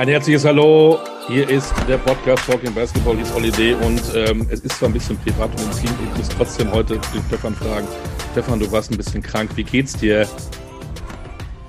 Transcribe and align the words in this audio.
Ein 0.00 0.08
herzliches 0.08 0.46
Hallo. 0.46 0.98
Hier 1.28 1.46
ist 1.46 1.74
der 1.86 1.98
Podcast 1.98 2.46
Talking 2.46 2.74
Basketball. 2.74 3.16
Hier 3.16 3.24
ist 3.24 3.34
Olli 3.34 3.50
D. 3.50 3.74
Und 3.74 4.00
ähm, 4.14 4.46
es 4.50 4.60
ist 4.60 4.78
zwar 4.78 4.88
ein 4.88 4.94
bisschen 4.94 5.18
privat 5.18 5.50
und 5.50 5.60
intim. 5.60 5.90
Ich 6.10 6.16
muss 6.16 6.28
trotzdem 6.30 6.72
heute 6.72 6.98
den 7.12 7.22
Stefan 7.28 7.54
fragen. 7.54 7.86
Stefan, 8.32 8.58
du 8.58 8.72
warst 8.72 8.90
ein 8.90 8.96
bisschen 8.96 9.22
krank. 9.22 9.54
Wie 9.58 9.62
geht's 9.62 9.92
dir? 9.92 10.26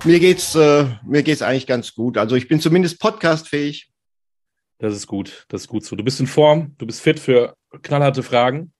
Mir 0.06 0.18
geht's, 0.18 0.54
äh, 0.54 0.86
mir 1.04 1.22
geht's 1.22 1.42
eigentlich 1.42 1.66
ganz 1.66 1.94
gut. 1.94 2.16
Also 2.16 2.34
ich 2.34 2.48
bin 2.48 2.58
zumindest 2.58 3.00
podcastfähig. 3.00 3.90
Das 4.78 4.94
ist 4.94 5.06
gut. 5.06 5.44
Das 5.48 5.60
ist 5.60 5.68
gut 5.68 5.84
so. 5.84 5.94
Du 5.94 6.02
bist 6.02 6.18
in 6.18 6.26
Form. 6.26 6.74
Du 6.78 6.86
bist 6.86 7.02
fit 7.02 7.20
für 7.20 7.54
knallharte 7.82 8.22
Fragen. 8.22 8.72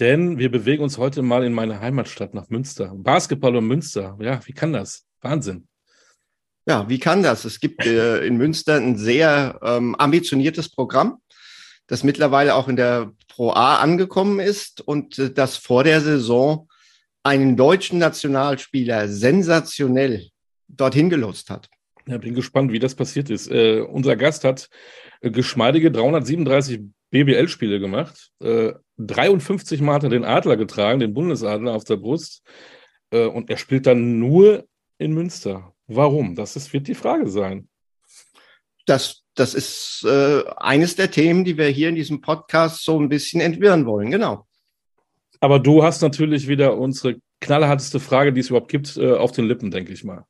Denn 0.00 0.38
wir 0.38 0.50
bewegen 0.50 0.82
uns 0.82 0.96
heute 0.96 1.20
mal 1.20 1.44
in 1.44 1.52
meine 1.52 1.80
Heimatstadt 1.80 2.32
nach 2.32 2.48
Münster. 2.48 2.94
Basketball 2.96 3.54
und 3.54 3.66
Münster. 3.66 4.16
Ja, 4.18 4.40
wie 4.46 4.54
kann 4.54 4.72
das? 4.72 5.04
Wahnsinn. 5.20 5.68
Ja, 6.66 6.88
wie 6.88 6.98
kann 6.98 7.22
das? 7.22 7.44
Es 7.44 7.58
gibt 7.58 7.84
äh, 7.86 8.24
in 8.24 8.36
Münster 8.36 8.76
ein 8.76 8.96
sehr 8.96 9.58
ähm, 9.62 9.96
ambitioniertes 9.96 10.70
Programm, 10.70 11.18
das 11.88 12.04
mittlerweile 12.04 12.54
auch 12.54 12.68
in 12.68 12.76
der 12.76 13.12
Pro 13.28 13.50
A 13.50 13.76
angekommen 13.76 14.38
ist 14.38 14.80
und 14.80 15.18
äh, 15.18 15.32
das 15.32 15.56
vor 15.56 15.82
der 15.82 16.00
Saison 16.00 16.68
einen 17.24 17.56
deutschen 17.56 17.98
Nationalspieler 17.98 19.08
sensationell 19.08 20.28
dorthin 20.68 21.10
gelost 21.10 21.50
hat. 21.50 21.68
Ja, 22.06 22.18
bin 22.18 22.34
gespannt, 22.34 22.72
wie 22.72 22.78
das 22.78 22.94
passiert 22.94 23.30
ist. 23.30 23.50
Äh, 23.50 23.80
unser 23.80 24.16
Gast 24.16 24.44
hat 24.44 24.68
äh, 25.20 25.30
geschmeidige 25.30 25.90
337 25.90 26.80
BBL-Spiele 27.10 27.78
gemacht. 27.78 28.30
Äh, 28.40 28.72
53 28.98 29.80
Mal 29.80 29.94
hat 29.94 30.04
er 30.04 30.10
den 30.10 30.24
Adler 30.24 30.56
getragen, 30.56 31.00
den 31.00 31.14
Bundesadler 31.14 31.74
auf 31.74 31.84
der 31.84 31.96
Brust. 31.96 32.42
Äh, 33.10 33.26
und 33.26 33.50
er 33.50 33.56
spielt 33.56 33.86
dann 33.86 34.18
nur 34.18 34.66
in 34.98 35.12
Münster. 35.12 35.72
Warum? 35.94 36.34
Das 36.34 36.56
ist, 36.56 36.72
wird 36.72 36.88
die 36.88 36.94
Frage 36.94 37.28
sein. 37.28 37.68
Das, 38.86 39.22
das 39.34 39.54
ist 39.54 40.04
äh, 40.04 40.42
eines 40.56 40.96
der 40.96 41.10
Themen, 41.10 41.44
die 41.44 41.56
wir 41.56 41.68
hier 41.68 41.88
in 41.88 41.94
diesem 41.94 42.20
Podcast 42.20 42.84
so 42.84 42.98
ein 43.00 43.08
bisschen 43.08 43.40
entwirren 43.40 43.86
wollen, 43.86 44.10
genau. 44.10 44.46
Aber 45.40 45.58
du 45.58 45.82
hast 45.82 46.02
natürlich 46.02 46.48
wieder 46.48 46.76
unsere 46.76 47.16
knallharteste 47.40 48.00
Frage, 48.00 48.32
die 48.32 48.40
es 48.40 48.50
überhaupt 48.50 48.70
gibt, 48.70 48.96
äh, 48.96 49.12
auf 49.12 49.32
den 49.32 49.46
Lippen, 49.46 49.70
denke 49.70 49.92
ich 49.92 50.04
mal. 50.04 50.24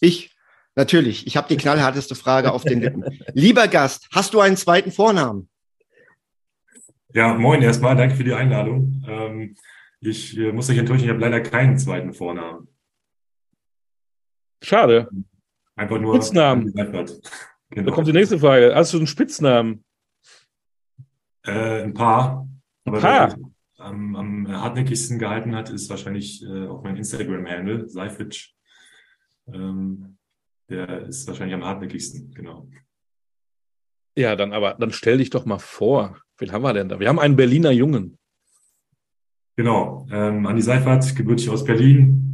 Ich, 0.00 0.34
natürlich. 0.74 1.26
Ich 1.26 1.36
habe 1.36 1.48
die 1.48 1.56
knallharteste 1.56 2.14
Frage 2.14 2.52
auf 2.52 2.64
den 2.64 2.80
Lippen. 2.80 3.04
Lieber 3.32 3.68
Gast, 3.68 4.08
hast 4.12 4.34
du 4.34 4.40
einen 4.40 4.56
zweiten 4.56 4.92
Vornamen? 4.92 5.48
Ja, 7.14 7.34
moin 7.34 7.62
erstmal. 7.62 7.96
Danke 7.96 8.14
für 8.14 8.24
die 8.24 8.34
Einladung. 8.34 9.04
Ähm, 9.08 9.56
ich 10.00 10.36
äh, 10.36 10.52
muss 10.52 10.68
euch 10.70 10.78
enttäuschen, 10.78 11.04
ich 11.04 11.10
habe 11.10 11.20
leider 11.20 11.40
keinen 11.40 11.78
zweiten 11.78 12.12
Vornamen. 12.12 12.68
Schade. 14.62 15.08
Einfach 15.76 15.98
nur 15.98 16.14
Spitznamen. 16.14 16.72
Genau. 17.70 17.90
Da 17.90 17.94
kommt 17.94 18.06
die 18.08 18.14
nächste 18.14 18.38
Frage. 18.38 18.74
Hast 18.74 18.94
du 18.94 18.96
einen 18.96 19.06
Spitznamen? 19.06 19.84
Äh, 21.44 21.82
ein 21.82 21.92
paar. 21.92 22.48
Ein 22.84 22.92
paar? 22.94 23.36
Am, 23.76 24.16
am 24.16 24.48
hartnäckigsten 24.48 25.18
gehalten 25.18 25.54
hat, 25.54 25.68
ist 25.68 25.90
wahrscheinlich 25.90 26.42
äh, 26.42 26.66
auch 26.66 26.82
mein 26.82 26.96
Instagram-Handle, 26.96 27.86
Seifitsch. 27.86 28.54
Ähm, 29.52 30.16
der 30.68 31.02
ist 31.02 31.28
wahrscheinlich 31.28 31.54
am 31.54 31.64
hartnäckigsten, 31.64 32.32
genau. 32.32 32.68
Ja, 34.16 34.34
dann 34.34 34.52
aber, 34.52 34.74
dann 34.74 34.90
stell 34.90 35.18
dich 35.18 35.30
doch 35.30 35.44
mal 35.44 35.58
vor. 35.58 36.18
Wen 36.38 36.52
haben 36.52 36.62
wir 36.62 36.72
denn 36.72 36.88
da? 36.88 36.98
Wir 36.98 37.08
haben 37.08 37.20
einen 37.20 37.36
Berliner 37.36 37.70
Jungen. 37.70 38.18
Genau, 39.56 40.06
ähm, 40.10 40.46
Andi 40.46 40.62
Seifert, 40.62 41.14
gebürtig 41.14 41.50
aus 41.50 41.64
Berlin. 41.64 42.27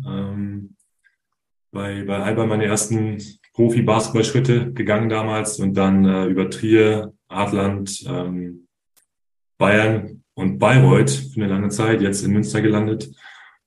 Bei, 1.75 2.05
bei 2.05 2.19
Alba 2.21 2.47
meine 2.47 2.67
ersten 2.67 3.21
Profi-Basketball-Schritte 3.55 4.73
gegangen 4.73 5.09
damals 5.09 5.59
und 5.59 5.75
dann 5.75 6.05
äh, 6.05 6.27
über 6.27 6.49
Trier, 6.49 7.13
Adland, 7.27 8.05
ähm, 8.09 8.69
Bayern 9.59 10.23
und 10.35 10.61
Bayreuth 10.61 11.11
für 11.11 11.43
eine 11.43 11.53
lange 11.53 11.71
Zeit, 11.71 12.01
jetzt 12.01 12.23
in 12.23 12.31
Münster 12.31 12.63
gelandet. 12.63 13.11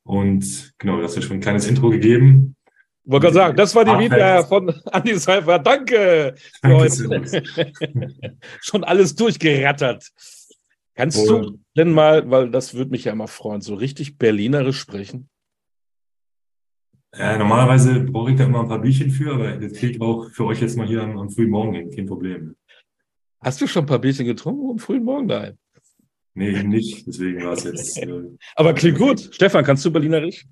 Und 0.03 0.73
genau, 0.77 1.01
das 1.01 1.17
hat 1.17 1.25
schon 1.25 1.37
ein 1.37 1.41
kleines 1.41 1.67
Intro 1.67 1.89
gegeben. 1.89 2.55
Ich 3.03 3.11
wollte 3.11 3.25
gerade 3.25 3.35
sagen, 3.35 3.57
das 3.57 3.75
war 3.75 3.83
die 3.83 4.05
Vita 4.05 4.43
von 4.43 4.73
Andi 4.85 5.15
Seifer. 5.15 5.59
Danke. 5.59 6.35
Danke 6.61 6.89
schon 8.61 8.85
alles 8.85 9.15
durchgerattert. 9.15 10.09
Kannst 10.95 11.29
und, 11.29 11.41
du 11.41 11.59
denn 11.75 11.91
mal, 11.91 12.29
weil 12.31 12.51
das 12.51 12.73
würde 12.73 12.91
mich 12.91 13.03
ja 13.03 13.11
immer 13.11 13.27
freuen, 13.27 13.59
so 13.59 13.75
richtig 13.75 14.17
berlinerisch 14.17 14.79
sprechen? 14.79 15.29
Ja, 17.16 17.38
normalerweise 17.38 18.01
brauche 18.01 18.31
ich 18.31 18.38
da 18.38 18.45
immer 18.45 18.62
ein 18.62 18.68
paar 18.68 18.81
Bierchen 18.81 19.09
für, 19.09 19.34
aber 19.34 19.57
das 19.57 19.73
kriege 19.73 19.94
ich 19.94 20.01
auch 20.01 20.29
für 20.31 20.45
euch 20.45 20.62
jetzt 20.62 20.78
mal 20.78 20.88
hier 20.88 21.01
am, 21.01 21.18
am 21.18 21.29
frühen 21.29 21.50
Morgen 21.50 21.73
hin, 21.73 21.91
kein 21.91 22.06
Problem. 22.06 22.56
Hast 23.40 23.62
du 23.62 23.68
schon 23.68 23.84
ein 23.84 23.88
paar 23.88 24.00
Bierchen 24.00 24.25
getrunken 24.25 24.72
am 24.72 24.79
frühen 24.79 25.03
Morgen? 25.03 25.28
Nein. 25.28 25.57
Nee, 26.34 26.62
nicht. 26.63 27.07
Deswegen 27.07 27.44
war 27.44 27.53
es 27.53 27.63
jetzt. 27.63 27.97
Äh, 28.01 28.23
aber 28.56 28.73
klingt 28.73 28.97
gut. 28.97 29.29
Stefan, 29.31 29.66
kannst 29.66 29.84
du 29.85 29.91
Berlinerisch? 29.91 30.45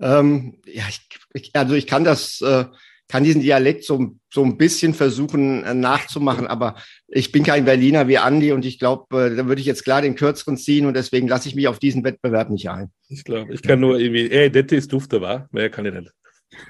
Ähm, 0.00 0.58
ja, 0.64 0.84
ich, 0.88 1.00
ich, 1.34 1.50
also 1.54 1.74
ich 1.74 1.86
kann 1.86 2.04
das, 2.04 2.40
äh, 2.40 2.64
kann 3.08 3.24
diesen 3.24 3.42
Dialekt 3.42 3.84
so, 3.84 4.16
so 4.32 4.44
ein 4.44 4.58
bisschen 4.58 4.94
versuchen 4.94 5.64
äh, 5.64 5.74
nachzumachen, 5.74 6.46
aber 6.46 6.76
ich 7.06 7.32
bin 7.32 7.44
kein 7.44 7.64
Berliner 7.64 8.08
wie 8.08 8.18
Andi 8.18 8.52
und 8.52 8.64
ich 8.64 8.78
glaube, 8.78 9.26
äh, 9.26 9.36
da 9.36 9.46
würde 9.46 9.60
ich 9.60 9.66
jetzt 9.66 9.84
klar 9.84 10.02
den 10.02 10.14
kürzeren 10.14 10.56
ziehen 10.56 10.86
und 10.86 10.94
deswegen 10.94 11.28
lasse 11.28 11.48
ich 11.48 11.54
mich 11.54 11.68
auf 11.68 11.78
diesen 11.78 12.04
Wettbewerb 12.04 12.50
nicht 12.50 12.68
ein. 12.68 12.90
Ich 13.08 13.24
glaube, 13.24 13.54
ich 13.54 13.62
kann 13.62 13.80
nur 13.80 13.98
irgendwie, 13.98 14.30
ey, 14.30 14.50
der 14.50 14.70
ist 14.70 14.92
dufte, 14.92 15.20
wa? 15.20 15.48
Mehr 15.50 15.70
kann 15.70 15.86
ich 15.86 15.94
nicht. 15.94 16.12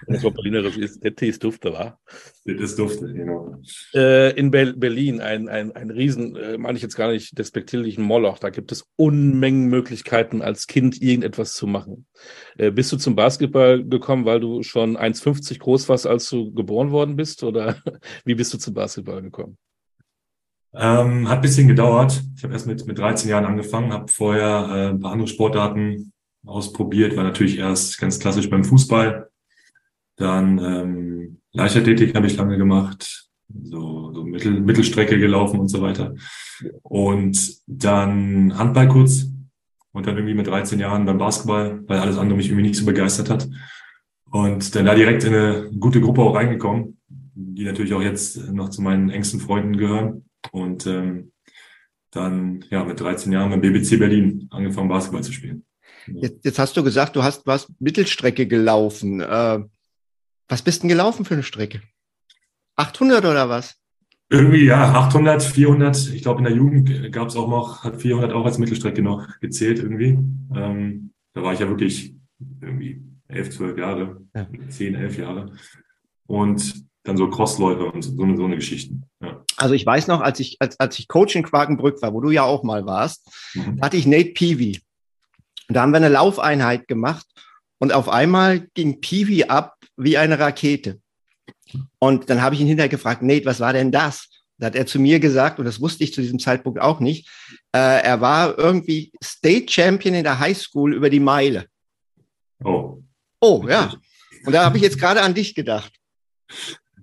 Das 0.07 0.25
war 0.25 0.33
Berlinerisch 0.33 0.77
ist, 0.77 1.03
der 1.05 1.15
Tee 1.15 1.29
ist 1.29 1.43
dufte, 1.43 1.73
wa? 1.73 1.99
Das 2.45 2.61
ist 2.61 2.79
dufte, 2.79 3.13
genau. 3.13 3.57
Äh, 3.95 4.37
in 4.37 4.51
Be 4.51 4.75
Berlin 4.77 5.21
ein, 5.21 5.49
ein, 5.49 5.73
ein 5.73 5.91
Riesen, 5.91 6.37
äh, 6.37 6.59
meine 6.59 6.77
ich 6.77 6.83
jetzt 6.83 6.97
gar 6.97 7.11
nicht 7.11 7.39
despektierlichen 7.39 8.03
Moloch, 8.03 8.39
da 8.39 8.51
gibt 8.51 8.73
es 8.73 8.87
Unmengen 8.97 9.67
Möglichkeiten, 9.69 10.43
als 10.43 10.67
Kind 10.67 11.01
irgendetwas 11.01 11.55
zu 11.55 11.67
machen. 11.67 12.07
Äh, 12.57 12.71
bist 12.71 12.91
du 12.93 12.97
zum 12.97 13.15
Basketball 13.15 13.85
gekommen, 13.85 14.25
weil 14.25 14.41
du 14.41 14.63
schon 14.63 14.97
1,50 14.97 15.59
groß 15.59 15.89
warst, 15.89 16.07
als 16.07 16.29
du 16.29 16.53
geboren 16.53 16.91
worden 16.91 17.17
bist? 17.17 17.45
Oder 17.45 17.77
wie 18.25 18.35
bist 18.35 18.53
du 18.53 18.59
zum 18.59 18.75
Basketball 18.75 19.23
gekommen? 19.23 19.57
Ähm, 20.75 21.29
hat 21.29 21.39
ein 21.39 21.43
bisschen 21.43 21.69
gedauert. 21.69 22.21
Ich 22.37 22.43
habe 22.43 22.53
erst 22.53 22.67
mit, 22.67 22.85
mit 22.87 22.99
13 22.99 23.31
Jahren 23.31 23.47
angefangen, 23.47 23.93
habe 23.93 24.09
vorher 24.09 24.69
äh, 24.71 24.89
ein 24.91 25.01
paar 25.01 25.13
andere 25.13 25.29
Sportarten 25.29 26.13
ausprobiert, 26.49 27.17
war 27.17 27.25
natürlich 27.25 27.59
erst 27.59 27.99
ganz 27.99 28.19
klassisch 28.19 28.49
beim 28.51 28.65
Fußball, 28.65 29.29
dann 30.17 30.59
ähm, 30.59 31.39
Leichtathletik 31.53 32.15
habe 32.15 32.27
ich 32.27 32.37
lange 32.37 32.59
gemacht, 32.59 33.29
so, 33.63 34.13
so 34.13 34.25
Mittel, 34.25 34.61
Mittelstrecke 34.61 35.19
gelaufen 35.19 35.61
und 35.61 35.69
so 35.69 35.81
weiter. 35.81 36.15
Und 36.83 37.57
dann 37.67 38.57
Handball 38.59 38.89
kurz 38.89 39.27
und 39.93 40.07
dann 40.07 40.17
irgendwie 40.17 40.35
mit 40.35 40.47
13 40.47 40.79
Jahren 40.81 41.07
beim 41.07 41.19
Basketball, 41.19 41.83
weil 41.87 41.99
alles 41.99 42.19
andere 42.19 42.37
mich 42.37 42.49
irgendwie 42.49 42.69
nicht 42.69 42.77
so 42.77 42.85
begeistert 42.85 43.31
hat. 43.31 43.49
Und 44.31 44.75
dann 44.75 44.85
da 44.85 44.95
direkt 44.95 45.25
in 45.25 45.35
eine 45.35 45.71
gute 45.79 46.01
Gruppe 46.01 46.23
auch 46.23 46.35
reingekommen, 46.35 46.99
die 47.09 47.65
natürlich 47.65 47.95
auch 47.95 48.03
jetzt 48.03 48.53
noch 48.53 48.69
zu 48.69 48.83
meinen 48.83 49.09
engsten 49.09 49.41
Freunden 49.41 49.77
gehören. 49.77 50.25
Und 50.53 50.87
ähm, 50.87 51.33
dann 52.11 52.65
ja 52.71 52.85
mit 52.85 53.01
13 53.01 53.33
Jahren 53.33 53.51
beim 53.51 53.61
BBC 53.61 53.99
Berlin 53.99 54.49
angefangen, 54.51 54.89
Basketball 54.89 55.23
zu 55.23 55.33
spielen. 55.33 55.65
Jetzt, 56.15 56.45
jetzt 56.45 56.59
hast 56.59 56.77
du 56.77 56.83
gesagt, 56.83 57.17
du 57.17 57.23
hast 57.23 57.47
was 57.47 57.69
Mittelstrecke 57.79 58.47
gelaufen. 58.47 59.21
Äh, 59.21 59.61
was 60.49 60.63
bist 60.63 60.83
denn 60.83 60.89
gelaufen 60.89 61.25
für 61.25 61.35
eine 61.35 61.43
Strecke? 61.43 61.83
800 62.77 63.25
oder 63.25 63.49
was? 63.49 63.77
Irgendwie, 64.31 64.65
ja, 64.65 64.93
800, 64.93 65.43
400. 65.43 66.11
Ich 66.15 66.23
glaube, 66.23 66.39
in 66.39 66.45
der 66.45 66.55
Jugend 66.55 67.13
gab 67.13 67.29
es 67.29 67.37
auch 67.37 67.49
noch, 67.49 67.85
hat 67.85 68.01
400 68.01 68.33
auch 68.33 68.45
als 68.45 68.59
Mittelstrecke 68.59 69.03
noch 69.03 69.27
gezählt 69.41 69.79
irgendwie. 69.79 70.19
Ähm, 70.55 71.13
da 71.33 71.43
war 71.43 71.55
ich 71.55 71.61
ja 71.61 71.69
wirklich 71.69 72.15
irgendwie 72.61 73.03
11, 73.29 73.51
12 73.51 73.79
Jahre, 73.79 74.21
ja. 74.35 74.47
10, 74.69 74.95
11 74.95 75.19
Jahre. 75.19 75.53
Und 76.27 76.87
dann 77.05 77.17
so 77.17 77.31
Crossläufe 77.31 77.87
und 77.87 78.03
so, 78.03 78.15
so, 78.15 78.23
eine, 78.23 78.37
so 78.37 78.45
eine 78.45 78.57
Geschichten. 78.57 79.05
Ja. 79.23 79.43
Also 79.57 79.75
ich 79.75 79.85
weiß 79.85 80.09
noch, 80.09 80.21
als 80.21 80.41
ich, 80.41 80.57
als, 80.61 80.79
als 80.79 80.99
ich 80.99 81.09
Coach 81.09 81.35
in 81.35 81.43
Quakenbrück 81.43 82.01
war, 82.03 82.13
wo 82.13 82.21
du 82.21 82.31
ja 82.31 82.43
auch 82.43 82.63
mal 82.63 82.85
warst, 82.87 83.31
mhm. 83.55 83.81
hatte 83.81 83.97
ich 83.97 84.07
Nate 84.07 84.33
Peavy. 84.35 84.81
Und 85.69 85.75
da 85.75 85.83
haben 85.83 85.93
wir 85.93 85.99
eine 85.99 86.09
Laufeinheit 86.09 86.89
gemacht 86.89 87.27
und 87.79 87.93
auf 87.93 88.09
einmal 88.09 88.69
ging 88.75 89.01
Peavy 89.01 89.45
ab 89.45 89.77
wie 89.97 90.17
eine 90.17 90.39
Rakete. 90.39 91.01
Und 91.99 92.31
dann 92.31 92.43
habe 92.43 92.55
ich 92.55 92.61
ihn 92.61 92.67
hinterher 92.67 92.89
gefragt, 92.89 93.23
Nate, 93.23 93.45
was 93.45 93.61
war 93.61 93.73
denn 93.73 93.93
das? 93.93 94.29
Da 94.59 94.67
hat 94.67 94.75
er 94.75 94.87
zu 94.87 94.99
mir 94.99 95.21
gesagt, 95.21 95.59
und 95.59 95.67
das 95.67 95.81
wusste 95.81 96.05
ich 96.05 96.13
zu 96.13 96.21
diesem 96.21 96.39
Zeitpunkt 96.39 96.81
auch 96.81 97.01
nicht, 97.01 97.29
äh, 97.73 98.03
er 98.03 98.21
war 98.21 98.59
irgendwie 98.59 99.13
State 99.23 99.71
Champion 99.71 100.15
in 100.15 100.25
der 100.25 100.41
High 100.41 100.59
School 100.59 100.95
über 100.95 101.11
die 101.11 101.21
Meile. 101.21 101.67
Oh. 102.65 103.03
Oh, 103.41 103.65
ja. 103.69 103.93
Und 104.45 104.53
da 104.53 104.65
habe 104.65 104.79
ich 104.79 104.83
jetzt 104.83 104.99
gerade 104.99 105.23
an 105.23 105.35
dich 105.35 105.55
gedacht. 105.55 105.93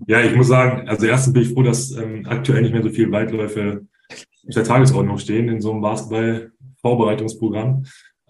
Ja, 0.07 0.21
ich 0.21 0.35
muss 0.35 0.47
sagen, 0.47 0.89
also 0.89 1.05
erstens 1.05 1.33
bin 1.33 1.43
ich 1.43 1.53
froh, 1.53 1.63
dass 1.63 1.91
ähm, 1.91 2.25
aktuell 2.27 2.61
nicht 2.61 2.73
mehr 2.73 2.83
so 2.83 2.89
viele 2.89 3.11
Weitläufe 3.11 3.87
auf 4.11 4.53
der 4.53 4.65
Tagesordnung 4.65 5.17
stehen 5.17 5.47
in 5.47 5.61
so 5.61 5.71
einem 5.71 5.81
Basketball-Vorbereitungsprogramm. 5.81 7.85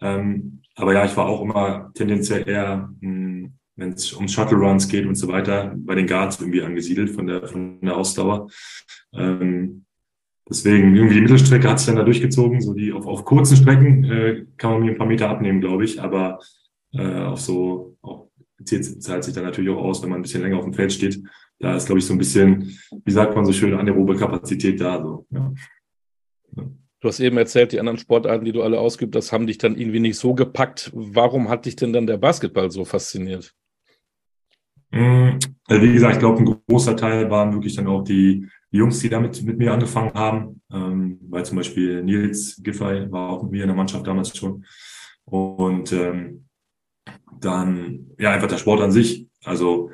Ähm, 0.06 0.62
aber 0.75 0.94
ja, 0.94 1.06
ich 1.06 1.16
war 1.16 1.28
auch 1.28 1.42
immer 1.42 1.92
tendenziell 1.94 2.48
eher 2.48 2.90
ein 3.02 3.57
wenn 3.75 3.94
es 3.94 4.13
um 4.13 4.28
Shuttle 4.28 4.57
Runs 4.57 4.88
geht 4.88 5.06
und 5.06 5.16
so 5.16 5.28
weiter, 5.28 5.74
bei 5.78 5.96
den 5.96 6.07
Guards 6.07 6.40
irgendwie 6.40 6.62
angesiedelt 6.62 7.10
von 7.10 7.28
der, 7.28 7.48
von 7.48 7.80
der 7.81 7.98
Ausdauer. 7.98 8.48
Ähm, 9.13 9.86
deswegen 10.50 10.96
irgendwie 10.96 11.16
die 11.16 11.22
Mittelstrecke 11.22 11.69
hat 11.69 11.80
sich 11.80 11.88
dann 11.88 11.98
da 11.98 12.04
durchgezogen. 12.04 12.62
So 12.62 12.74
die 12.74 12.94
auf, 12.94 13.06
auf 13.06 13.25
kurzen 13.25 13.57
Strecken 13.57 14.04
äh, 14.06 14.46
kann 14.57 14.72
man 14.72 14.81
mir 14.84 14.92
ein 14.92 14.98
paar 14.98 15.07
Meter 15.07 15.30
abnehmen, 15.30 15.62
glaube 15.62 15.84
ich, 15.84 16.02
aber 16.02 16.40
äh, 16.94 17.24
auf 17.24 17.42
so 17.42 17.98
auch 18.01 18.30
zahlt 18.63 19.24
sich 19.24 19.34
dann 19.34 19.44
natürlich 19.44 19.69
auch 19.69 19.84
aus, 19.84 20.01
wenn 20.01 20.10
man 20.10 20.19
ein 20.19 20.22
bisschen 20.22 20.42
länger 20.42 20.58
auf 20.58 20.63
dem 20.63 20.74
Feld 20.74 20.94
steht. 20.94 21.22
Da 21.60 21.75
ist, 21.75 21.86
glaube 21.86 22.00
ich, 22.00 22.06
so 22.06 22.13
ein 22.13 22.18
bisschen, 22.18 22.78
wie 23.04 23.12
sagt 23.12 23.36
man 23.36 23.46
so 23.46 23.51
schön, 23.51 23.74
anaerobe 23.74 24.16
Kapazität 24.16 24.80
da. 24.80 25.01
So, 25.01 25.28
ja. 25.30 25.54
Du 27.06 27.10
hast 27.10 27.19
eben 27.19 27.38
erzählt, 27.38 27.72
die 27.72 27.80
anderen 27.80 28.00
Sportarten, 28.00 28.46
die 28.46 28.52
du 28.52 28.63
alle 28.63 28.80
ausgeübt 28.80 29.16
hast, 29.16 29.31
haben 29.31 29.46
dich 29.46 29.60
dann 29.60 29.78
irgendwie 29.78 30.00
nicht 30.00 30.18
so 30.18 30.34
gepackt. 30.34 30.90
Warum 30.96 31.50
hat 31.50 31.68
dich 31.68 31.75
denn 31.75 31.94
dann 31.94 32.07
der 32.07 32.18
Basketball 32.18 32.72
so 32.72 32.84
fasziniert? 32.84 33.54
Mm, 34.90 35.38
also 35.68 35.84
wie 35.84 35.94
gesagt, 35.94 36.16
ich 36.16 36.19
glaube, 36.19 36.40
ein 36.40 36.57
großer 36.68 36.98
Teil 36.98 37.30
waren 37.30 37.54
wirklich 37.54 37.75
dann 37.75 37.86
auch 37.86 38.02
die, 38.02 38.48
die 38.72 38.78
Jungs, 38.78 38.98
die 39.02 39.10
damit 39.10 39.44
mit 39.44 39.60
mir 39.60 39.72
angefangen 39.72 40.16
haben, 40.16 40.62
ähm, 40.74 41.19
weil 41.30 41.46
zum 41.46 41.57
Beispiel 41.57 42.02
Nils 42.02 42.60
Giffey 42.63 43.12
war 43.12 43.30
auch 43.30 43.44
mit 43.44 43.51
mir 43.51 43.62
in 43.62 43.69
der 43.69 43.78
Mannschaft 43.78 44.08
damals 44.08 44.36
schon. 44.36 44.66
Und 45.25 45.94
ähm, 45.94 46.48
dann 47.40 48.08
ja 48.18 48.31
einfach 48.31 48.48
der 48.48 48.58
Sport 48.58 48.81
an 48.81 48.92
sich. 48.92 49.28
Also 49.44 49.92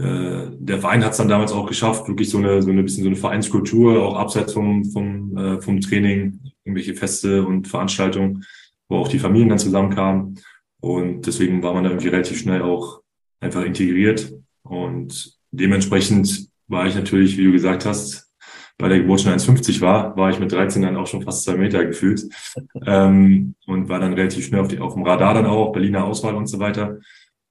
äh, 0.00 0.50
der 0.58 0.78
Verein 0.78 1.04
hat 1.04 1.12
es 1.12 1.18
dann 1.18 1.28
damals 1.28 1.52
auch 1.52 1.66
geschafft, 1.66 2.08
wirklich 2.08 2.30
so 2.30 2.38
eine 2.38 2.62
so 2.62 2.70
eine 2.70 2.82
bisschen 2.82 3.02
so 3.02 3.10
eine 3.10 3.16
Vereinskultur, 3.16 4.02
auch 4.02 4.16
abseits 4.16 4.52
vom 4.52 4.84
vom 4.84 5.36
äh, 5.36 5.60
vom 5.60 5.80
Training, 5.80 6.40
irgendwelche 6.64 6.94
Feste 6.94 7.44
und 7.44 7.68
Veranstaltungen, 7.68 8.44
wo 8.88 8.96
auch 8.96 9.08
die 9.08 9.18
Familien 9.18 9.50
dann 9.50 9.58
zusammenkamen. 9.58 10.40
Und 10.80 11.26
deswegen 11.26 11.62
war 11.62 11.74
man 11.74 11.84
da 11.84 11.90
irgendwie 11.90 12.08
relativ 12.08 12.38
schnell 12.38 12.62
auch 12.62 13.02
einfach 13.40 13.62
integriert. 13.62 14.32
Und 14.62 15.38
dementsprechend 15.50 16.48
war 16.68 16.86
ich 16.86 16.94
natürlich, 16.94 17.36
wie 17.36 17.44
du 17.44 17.52
gesagt 17.52 17.84
hast, 17.84 18.30
bei 18.78 18.88
der 18.88 19.00
Geburt 19.00 19.20
schon 19.20 19.32
1,50 19.32 19.82
war, 19.82 20.16
war 20.16 20.30
ich 20.30 20.40
mit 20.40 20.50
13 20.50 20.80
dann 20.80 20.96
auch 20.96 21.06
schon 21.06 21.22
fast 21.22 21.44
zwei 21.44 21.56
Meter 21.56 21.84
gefühlt. 21.84 22.22
ähm, 22.86 23.54
und 23.66 23.88
war 23.90 24.00
dann 24.00 24.14
relativ 24.14 24.46
schnell 24.46 24.62
auf, 24.62 24.68
die, 24.68 24.78
auf 24.78 24.94
dem 24.94 25.02
Radar 25.02 25.34
dann 25.34 25.46
auch, 25.46 25.72
Berliner 25.72 26.04
Auswahl 26.04 26.34
und 26.34 26.46
so 26.46 26.58
weiter. 26.58 26.98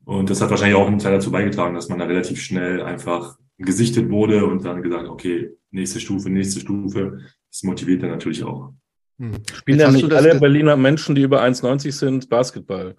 Und 0.10 0.32
das 0.32 0.42
hat 0.42 0.50
wahrscheinlich 0.50 0.76
auch 0.76 0.88
einen 0.88 0.98
Teil 0.98 1.12
dazu 1.12 1.30
beigetragen, 1.30 1.76
dass 1.76 1.88
man 1.88 2.00
da 2.00 2.06
relativ 2.06 2.42
schnell 2.42 2.82
einfach 2.82 3.38
gesichtet 3.60 4.10
wurde 4.10 4.44
und 4.44 4.66
dann 4.66 4.82
gesagt, 4.82 5.08
okay, 5.08 5.52
nächste 5.70 6.00
Stufe, 6.00 6.32
nächste 6.32 6.62
Stufe. 6.62 7.20
Das 7.52 7.62
motiviert 7.62 8.02
dann 8.02 8.10
natürlich 8.10 8.44
auch. 8.44 8.74
Hm. 9.20 9.34
Spielen 9.54 9.80
ja 9.80 9.92
nicht 9.92 10.12
alle 10.12 10.40
Berliner 10.40 10.78
Menschen, 10.78 11.14
die 11.14 11.22
über 11.22 11.44
1,90 11.44 11.92
sind, 11.92 12.28
Basketball. 12.28 12.96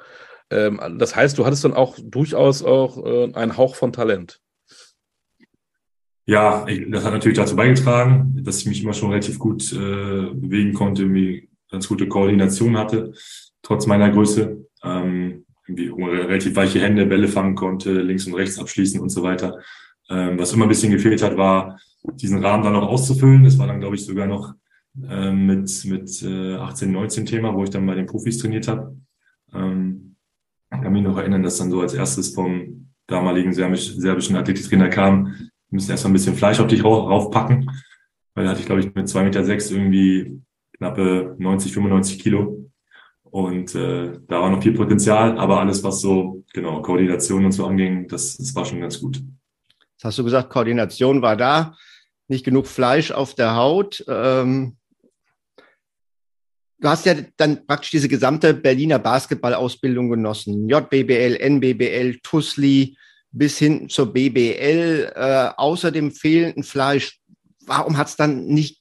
Ähm, 0.50 0.80
das 0.98 1.16
heißt, 1.16 1.36
du 1.36 1.44
hattest 1.44 1.64
dann 1.64 1.74
auch 1.74 1.98
durchaus 2.00 2.62
auch 2.62 3.04
äh, 3.04 3.34
einen 3.34 3.56
Hauch 3.56 3.74
von 3.74 3.92
Talent. 3.92 4.40
Ja, 6.26 6.64
ich, 6.68 6.88
das 6.92 7.04
hat 7.04 7.12
natürlich 7.12 7.38
dazu 7.38 7.56
beigetragen, 7.56 8.40
dass 8.44 8.60
ich 8.60 8.66
mich 8.66 8.84
immer 8.84 8.92
schon 8.92 9.10
relativ 9.10 9.40
gut 9.40 9.72
äh, 9.72 9.76
bewegen 10.32 10.74
konnte, 10.74 11.02
irgendwie 11.02 11.48
ganz 11.72 11.88
gute 11.88 12.06
Koordination 12.06 12.78
hatte, 12.78 13.14
trotz 13.62 13.88
meiner 13.88 14.10
Größe. 14.10 14.64
Ähm, 14.84 15.44
irgendwie 15.76 15.88
relativ 15.88 16.56
weiche 16.56 16.80
Hände, 16.80 17.06
Bälle 17.06 17.28
fangen 17.28 17.54
konnte, 17.54 18.00
links 18.00 18.26
und 18.26 18.34
rechts 18.34 18.58
abschließen 18.58 19.00
und 19.00 19.10
so 19.10 19.22
weiter. 19.22 19.58
Ähm, 20.08 20.38
was 20.38 20.52
immer 20.52 20.66
ein 20.66 20.68
bisschen 20.68 20.92
gefehlt 20.92 21.22
hat, 21.22 21.36
war, 21.36 21.78
diesen 22.14 22.44
Rahmen 22.44 22.64
dann 22.64 22.72
noch 22.72 22.88
auszufüllen. 22.88 23.44
Das 23.44 23.58
war 23.58 23.66
dann, 23.66 23.80
glaube 23.80 23.94
ich, 23.96 24.04
sogar 24.04 24.26
noch 24.26 24.54
ähm, 25.08 25.46
mit, 25.46 25.84
mit 25.84 26.22
äh, 26.22 26.54
18, 26.54 26.90
19 26.90 27.26
Thema, 27.26 27.54
wo 27.54 27.62
ich 27.62 27.70
dann 27.70 27.86
bei 27.86 27.94
den 27.94 28.06
Profis 28.06 28.38
trainiert 28.38 28.68
habe. 28.68 28.96
Ähm, 29.54 30.16
kann 30.70 30.92
mich 30.92 31.02
noch 31.02 31.18
erinnern, 31.18 31.42
dass 31.42 31.58
dann 31.58 31.70
so 31.70 31.80
als 31.80 31.94
erstes 31.94 32.34
vom 32.34 32.88
damaligen 33.06 33.52
serbisch, 33.52 33.96
serbischen 33.96 34.36
Athletiktrainer 34.36 34.88
kam, 34.88 35.50
wir 35.70 35.76
müssen 35.76 35.90
erstmal 35.92 36.10
ein 36.10 36.14
bisschen 36.14 36.34
Fleisch 36.34 36.58
auf 36.58 36.66
dich 36.66 36.84
raufpacken, 36.84 37.70
weil 38.34 38.44
da 38.44 38.50
hatte 38.50 38.60
ich, 38.60 38.66
glaube 38.66 38.80
ich, 38.80 38.92
mit 38.92 39.08
zwei 39.08 39.22
Meter 39.22 39.44
sechs 39.44 39.70
irgendwie 39.70 40.40
knappe 40.76 41.36
90, 41.38 41.72
95 41.72 42.18
Kilo. 42.18 42.69
Und 43.30 43.74
äh, 43.76 44.12
da 44.26 44.40
war 44.40 44.50
noch 44.50 44.62
viel 44.62 44.74
Potenzial, 44.74 45.38
aber 45.38 45.60
alles, 45.60 45.84
was 45.84 46.00
so, 46.00 46.44
genau, 46.52 46.82
Koordination 46.82 47.44
und 47.44 47.52
so 47.52 47.66
anging, 47.66 48.08
das, 48.08 48.36
das 48.36 48.54
war 48.54 48.64
schon 48.64 48.80
ganz 48.80 49.00
gut. 49.00 49.16
Jetzt 49.16 50.04
hast 50.04 50.18
du 50.18 50.24
gesagt, 50.24 50.50
Koordination 50.50 51.22
war 51.22 51.36
da, 51.36 51.76
nicht 52.26 52.44
genug 52.44 52.66
Fleisch 52.66 53.12
auf 53.12 53.34
der 53.34 53.54
Haut. 53.54 54.04
Ähm, 54.08 54.76
du 56.78 56.88
hast 56.88 57.06
ja 57.06 57.14
dann 57.36 57.66
praktisch 57.66 57.90
diese 57.90 58.08
gesamte 58.08 58.54
Berliner 58.54 58.98
Basketballausbildung 58.98 60.10
genossen. 60.10 60.68
JBBL, 60.68 61.36
NBBL, 61.36 62.18
TUSLI 62.22 62.96
bis 63.30 63.58
hin 63.58 63.88
zur 63.88 64.12
BBL. 64.12 65.12
Äh, 65.14 65.50
außer 65.56 65.92
dem 65.92 66.10
fehlenden 66.10 66.64
Fleisch, 66.64 67.20
warum 67.66 67.96
hat 67.96 68.08
es 68.08 68.16
dann 68.16 68.46
nicht 68.46 68.79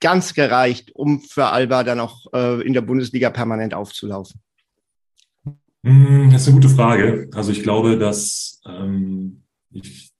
ganz 0.00 0.34
gereicht, 0.34 0.92
um 0.94 1.20
für 1.20 1.46
Alba 1.46 1.84
dann 1.84 2.00
auch 2.00 2.26
äh, 2.32 2.66
in 2.66 2.72
der 2.72 2.80
Bundesliga 2.80 3.30
permanent 3.30 3.74
aufzulaufen? 3.74 4.40
Hm, 5.84 6.30
das 6.30 6.42
ist 6.42 6.48
eine 6.48 6.56
gute 6.56 6.68
Frage. 6.68 7.28
Also 7.34 7.52
ich 7.52 7.62
glaube, 7.62 7.98
dass 7.98 8.60
ähm, 8.66 9.42
ich 9.70 10.10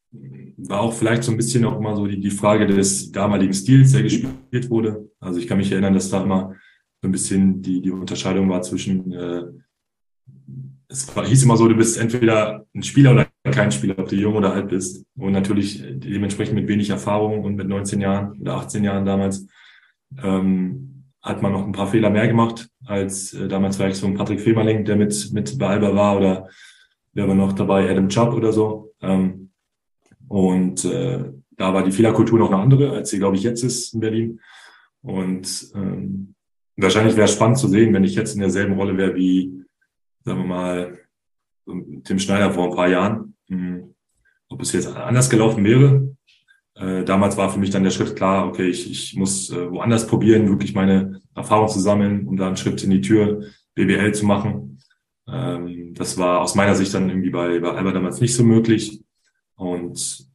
war 0.56 0.80
auch 0.80 0.92
vielleicht 0.92 1.24
so 1.24 1.30
ein 1.30 1.36
bisschen 1.36 1.64
auch 1.64 1.78
immer 1.78 1.96
so 1.96 2.06
die, 2.06 2.20
die 2.20 2.30
Frage 2.30 2.66
des 2.66 3.12
damaligen 3.12 3.54
Stils, 3.54 3.92
der 3.92 4.02
gespielt 4.02 4.70
wurde. 4.70 5.08
Also 5.20 5.38
ich 5.38 5.46
kann 5.46 5.58
mich 5.58 5.70
erinnern, 5.70 5.94
dass 5.94 6.10
da 6.10 6.22
immer 6.22 6.54
so 7.00 7.08
ein 7.08 7.12
bisschen 7.12 7.62
die, 7.62 7.80
die 7.80 7.90
Unterscheidung 7.90 8.48
war 8.50 8.62
zwischen, 8.62 9.12
äh, 9.12 9.42
es 10.88 11.14
war, 11.14 11.26
hieß 11.26 11.44
immer 11.44 11.56
so, 11.56 11.68
du 11.68 11.76
bist 11.76 11.96
entweder 11.98 12.66
ein 12.74 12.82
Spieler 12.82 13.12
oder 13.12 13.28
kein 13.52 13.70
Spieler, 13.70 13.98
ob 13.98 14.08
du 14.08 14.16
jung 14.16 14.34
oder 14.34 14.52
alt 14.52 14.68
bist. 14.68 15.04
Und 15.16 15.32
natürlich 15.32 15.82
dementsprechend 15.82 16.56
mit 16.56 16.68
wenig 16.68 16.90
Erfahrung 16.90 17.44
und 17.44 17.54
mit 17.54 17.68
19 17.68 18.00
Jahren 18.00 18.40
oder 18.40 18.56
18 18.56 18.82
Jahren 18.82 19.04
damals 19.04 19.46
ähm, 20.22 21.04
hat 21.22 21.42
man 21.42 21.52
noch 21.52 21.66
ein 21.66 21.72
paar 21.72 21.86
Fehler 21.86 22.10
mehr 22.10 22.26
gemacht 22.28 22.68
als 22.84 23.34
äh, 23.34 23.48
damals 23.48 23.76
vielleicht 23.76 23.96
so 23.96 24.06
ein 24.06 24.14
Patrick 24.14 24.40
Femerling, 24.40 24.84
der 24.84 24.96
mit, 24.96 25.30
mit 25.32 25.58
bei 25.58 25.68
Alba 25.68 25.94
war 25.94 26.16
oder 26.16 26.48
wer 27.12 27.28
war 27.28 27.34
noch 27.34 27.52
dabei, 27.52 27.90
Adam 27.90 28.08
Chubb 28.08 28.34
oder 28.34 28.52
so. 28.52 28.94
Ähm, 29.00 29.50
und 30.28 30.84
äh, 30.84 31.24
da 31.56 31.74
war 31.74 31.84
die 31.84 31.92
Fehlerkultur 31.92 32.38
noch 32.38 32.50
eine 32.50 32.62
andere, 32.62 32.92
als 32.92 33.10
sie, 33.10 33.18
glaube 33.18 33.36
ich, 33.36 33.42
jetzt 33.42 33.62
ist 33.62 33.92
in 33.94 34.00
Berlin. 34.00 34.40
Und 35.02 35.70
ähm, 35.74 36.34
wahrscheinlich 36.76 37.16
wäre 37.16 37.26
es 37.26 37.34
spannend 37.34 37.58
zu 37.58 37.68
sehen, 37.68 37.92
wenn 37.92 38.04
ich 38.04 38.14
jetzt 38.14 38.34
in 38.34 38.40
derselben 38.40 38.74
Rolle 38.74 38.96
wäre 38.96 39.14
wie, 39.14 39.64
sagen 40.24 40.38
wir 40.40 40.46
mal, 40.46 40.98
Tim 42.04 42.18
Schneider 42.18 42.52
vor 42.52 42.70
ein 42.70 42.74
paar 42.76 42.88
Jahren. 42.88 43.34
Hm, 43.48 43.94
ob 44.48 44.62
es 44.62 44.72
jetzt 44.72 44.88
anders 44.88 45.30
gelaufen 45.30 45.64
wäre. 45.64 46.16
Äh, 46.80 47.04
damals 47.04 47.36
war 47.36 47.50
für 47.50 47.58
mich 47.58 47.70
dann 47.70 47.84
der 47.84 47.90
Schritt 47.90 48.16
klar, 48.16 48.48
okay, 48.48 48.66
ich, 48.66 48.90
ich 48.90 49.14
muss 49.14 49.50
äh, 49.50 49.70
woanders 49.70 50.06
probieren, 50.06 50.48
wirklich 50.48 50.74
meine 50.74 51.20
Erfahrung 51.34 51.68
zu 51.68 51.78
sammeln, 51.78 52.26
um 52.26 52.38
da 52.38 52.46
einen 52.46 52.56
Schritt 52.56 52.82
in 52.82 52.90
die 52.90 53.02
Tür 53.02 53.44
BBL 53.74 54.12
zu 54.14 54.24
machen. 54.24 54.78
Ähm, 55.28 55.92
das 55.94 56.16
war 56.16 56.40
aus 56.40 56.54
meiner 56.54 56.74
Sicht 56.74 56.94
dann 56.94 57.10
irgendwie 57.10 57.30
bei, 57.30 57.58
bei 57.58 57.72
Alba 57.72 57.92
damals 57.92 58.22
nicht 58.22 58.34
so 58.34 58.42
möglich. 58.44 59.02
Und 59.56 60.26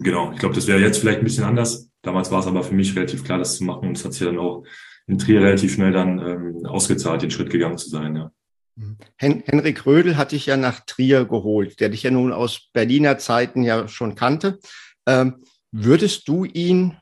genau, 0.00 0.32
ich 0.32 0.40
glaube, 0.40 0.56
das 0.56 0.66
wäre 0.66 0.80
jetzt 0.80 0.98
vielleicht 0.98 1.20
ein 1.20 1.24
bisschen 1.24 1.44
anders. 1.44 1.88
Damals 2.02 2.32
war 2.32 2.40
es 2.40 2.48
aber 2.48 2.64
für 2.64 2.74
mich 2.74 2.96
relativ 2.96 3.22
klar, 3.22 3.38
das 3.38 3.56
zu 3.56 3.64
machen. 3.64 3.88
Und 3.88 3.96
es 3.96 4.04
hat 4.04 4.12
sich 4.12 4.26
dann 4.26 4.38
auch 4.38 4.64
in 5.06 5.18
Trier 5.18 5.40
relativ 5.40 5.74
schnell 5.74 5.92
dann 5.92 6.18
ähm, 6.18 6.66
ausgezahlt, 6.66 7.22
den 7.22 7.30
Schritt 7.30 7.50
gegangen 7.50 7.78
zu 7.78 7.88
sein. 7.90 8.16
Ja. 8.16 8.32
Mhm. 8.74 8.96
Hen 9.16 9.42
Henrik 9.46 9.86
Rödel 9.86 10.16
hat 10.16 10.32
dich 10.32 10.46
ja 10.46 10.56
nach 10.56 10.80
Trier 10.80 11.26
geholt, 11.26 11.78
der 11.78 11.90
dich 11.90 12.02
ja 12.02 12.10
nun 12.10 12.32
aus 12.32 12.70
Berliner 12.72 13.18
Zeiten 13.18 13.62
ja 13.62 13.86
schon 13.86 14.16
kannte. 14.16 14.58
Ähm, 15.06 15.44
würdest 15.84 16.28
du 16.28 16.44
ihn 16.44 16.96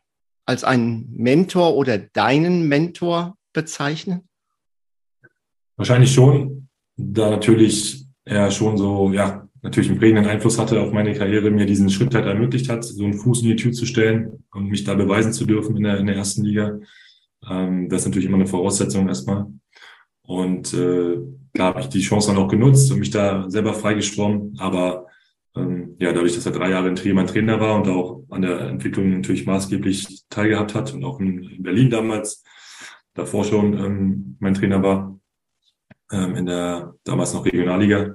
als 0.46 0.64
einen 0.64 1.08
Mentor 1.14 1.74
oder 1.76 1.98
deinen 1.98 2.68
Mentor 2.68 3.36
bezeichnen? 3.52 4.28
Wahrscheinlich 5.76 6.12
schon, 6.12 6.68
da 6.96 7.30
natürlich 7.30 8.04
er 8.24 8.50
schon 8.50 8.76
so, 8.76 9.12
ja, 9.12 9.48
natürlich 9.62 9.90
einen 9.90 9.98
prägenden 9.98 10.26
Einfluss 10.26 10.58
hatte 10.58 10.80
auf 10.80 10.92
meine 10.92 11.14
Karriere, 11.14 11.50
mir 11.50 11.66
diesen 11.66 11.90
Schritt 11.90 12.14
halt 12.14 12.26
ermöglicht 12.26 12.68
hat, 12.68 12.84
so 12.84 13.04
einen 13.04 13.14
Fuß 13.14 13.42
in 13.42 13.48
die 13.48 13.56
Tür 13.56 13.72
zu 13.72 13.86
stellen 13.86 14.44
und 14.52 14.68
mich 14.68 14.84
da 14.84 14.94
beweisen 14.94 15.32
zu 15.32 15.46
dürfen 15.46 15.76
in 15.76 15.84
der, 15.84 15.98
in 15.98 16.06
der 16.06 16.16
ersten 16.16 16.44
Liga. 16.44 16.78
Ähm, 17.48 17.88
das 17.88 18.02
ist 18.02 18.08
natürlich 18.08 18.28
immer 18.28 18.36
eine 18.36 18.46
Voraussetzung 18.46 19.08
erstmal. 19.08 19.46
Und 20.22 20.72
äh, 20.72 21.18
klar 21.52 21.68
habe 21.68 21.80
ich 21.80 21.88
die 21.88 22.00
Chance 22.00 22.28
dann 22.28 22.38
auch 22.38 22.48
genutzt 22.48 22.90
und 22.90 22.98
mich 22.98 23.10
da 23.10 23.48
selber 23.50 23.74
freigeschwommen. 23.74 24.56
Aber 24.58 25.06
ähm, 25.56 25.96
ja, 25.98 26.12
dadurch, 26.12 26.34
dass 26.34 26.46
er 26.46 26.52
drei 26.52 26.70
Jahre 26.70 26.88
in 26.88 26.96
Trier 26.96 27.14
mein 27.14 27.26
Trainer 27.26 27.60
war 27.60 27.76
und 27.76 27.88
auch 27.88 28.24
an 28.30 28.42
der 28.42 28.60
Entwicklung 28.62 29.10
natürlich 29.10 29.46
maßgeblich 29.46 30.24
teilgehabt 30.28 30.74
hat 30.74 30.92
und 30.92 31.04
auch 31.04 31.20
in 31.20 31.62
Berlin 31.62 31.90
damals 31.90 32.42
davor 33.14 33.44
schon 33.44 33.78
ähm, 33.78 34.36
mein 34.40 34.54
Trainer 34.54 34.82
war, 34.82 35.18
ähm, 36.10 36.36
in 36.36 36.46
der 36.46 36.94
damals 37.04 37.32
noch 37.32 37.44
Regionalliga, 37.44 38.14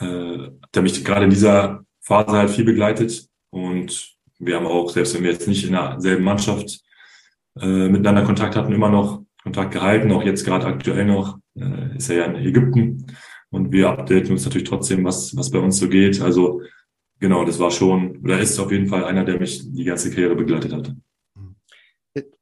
äh, 0.00 0.38
hat 0.62 0.76
er 0.76 0.82
mich 0.82 1.04
gerade 1.04 1.24
in 1.24 1.30
dieser 1.30 1.84
Phase 2.00 2.32
halt 2.32 2.50
viel 2.50 2.64
begleitet. 2.64 3.28
Und 3.50 4.16
wir 4.38 4.56
haben 4.56 4.66
auch, 4.66 4.90
selbst 4.90 5.14
wenn 5.14 5.22
wir 5.22 5.32
jetzt 5.32 5.48
nicht 5.48 5.64
in 5.64 5.72
derselben 5.72 6.24
Mannschaft 6.24 6.80
äh, 7.60 7.88
miteinander 7.88 8.24
Kontakt 8.24 8.56
hatten, 8.56 8.72
immer 8.72 8.90
noch 8.90 9.22
Kontakt 9.42 9.72
gehalten, 9.72 10.10
auch 10.12 10.22
jetzt 10.22 10.44
gerade 10.44 10.66
aktuell 10.66 11.04
noch, 11.04 11.38
äh, 11.54 11.96
ist 11.96 12.10
er 12.10 12.16
ja 12.16 12.24
in 12.24 12.36
Ägypten 12.36 13.06
Und 13.50 13.72
wir 13.72 13.88
updaten 13.88 14.32
uns 14.32 14.44
natürlich 14.44 14.68
trotzdem, 14.68 15.04
was, 15.04 15.34
was 15.36 15.50
bei 15.50 15.58
uns 15.58 15.78
so 15.78 15.88
geht. 15.88 16.20
Also 16.20 16.62
genau, 17.18 17.44
das 17.44 17.58
war 17.58 17.70
schon, 17.70 18.18
oder 18.18 18.38
ist 18.38 18.58
auf 18.58 18.70
jeden 18.70 18.88
Fall 18.88 19.04
einer, 19.04 19.24
der 19.24 19.38
mich 19.38 19.62
die 19.72 19.84
ganze 19.84 20.10
Karriere 20.10 20.36
begleitet 20.36 20.72
hat. 20.72 20.92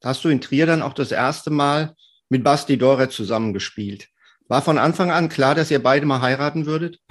Hast 0.03 0.25
du 0.25 0.29
in 0.29 0.41
Trier 0.41 0.67
dann 0.67 0.83
auch 0.83 0.95
das 0.95 1.13
erste 1.13 1.51
Mal 1.51 1.95
mit 2.29 2.43
Basti 2.43 2.79
Dore 2.79 3.09
zusammengespielt? 3.09 4.09
War 4.49 4.63
von 4.63 4.79
Anfang 4.79 5.11
an 5.11 5.29
klar, 5.29 5.55
dass 5.55 5.71
ihr 5.71 5.83
beide 5.83 6.07
mal 6.07 6.21
heiraten 6.21 6.67
würdet? 6.67 7.01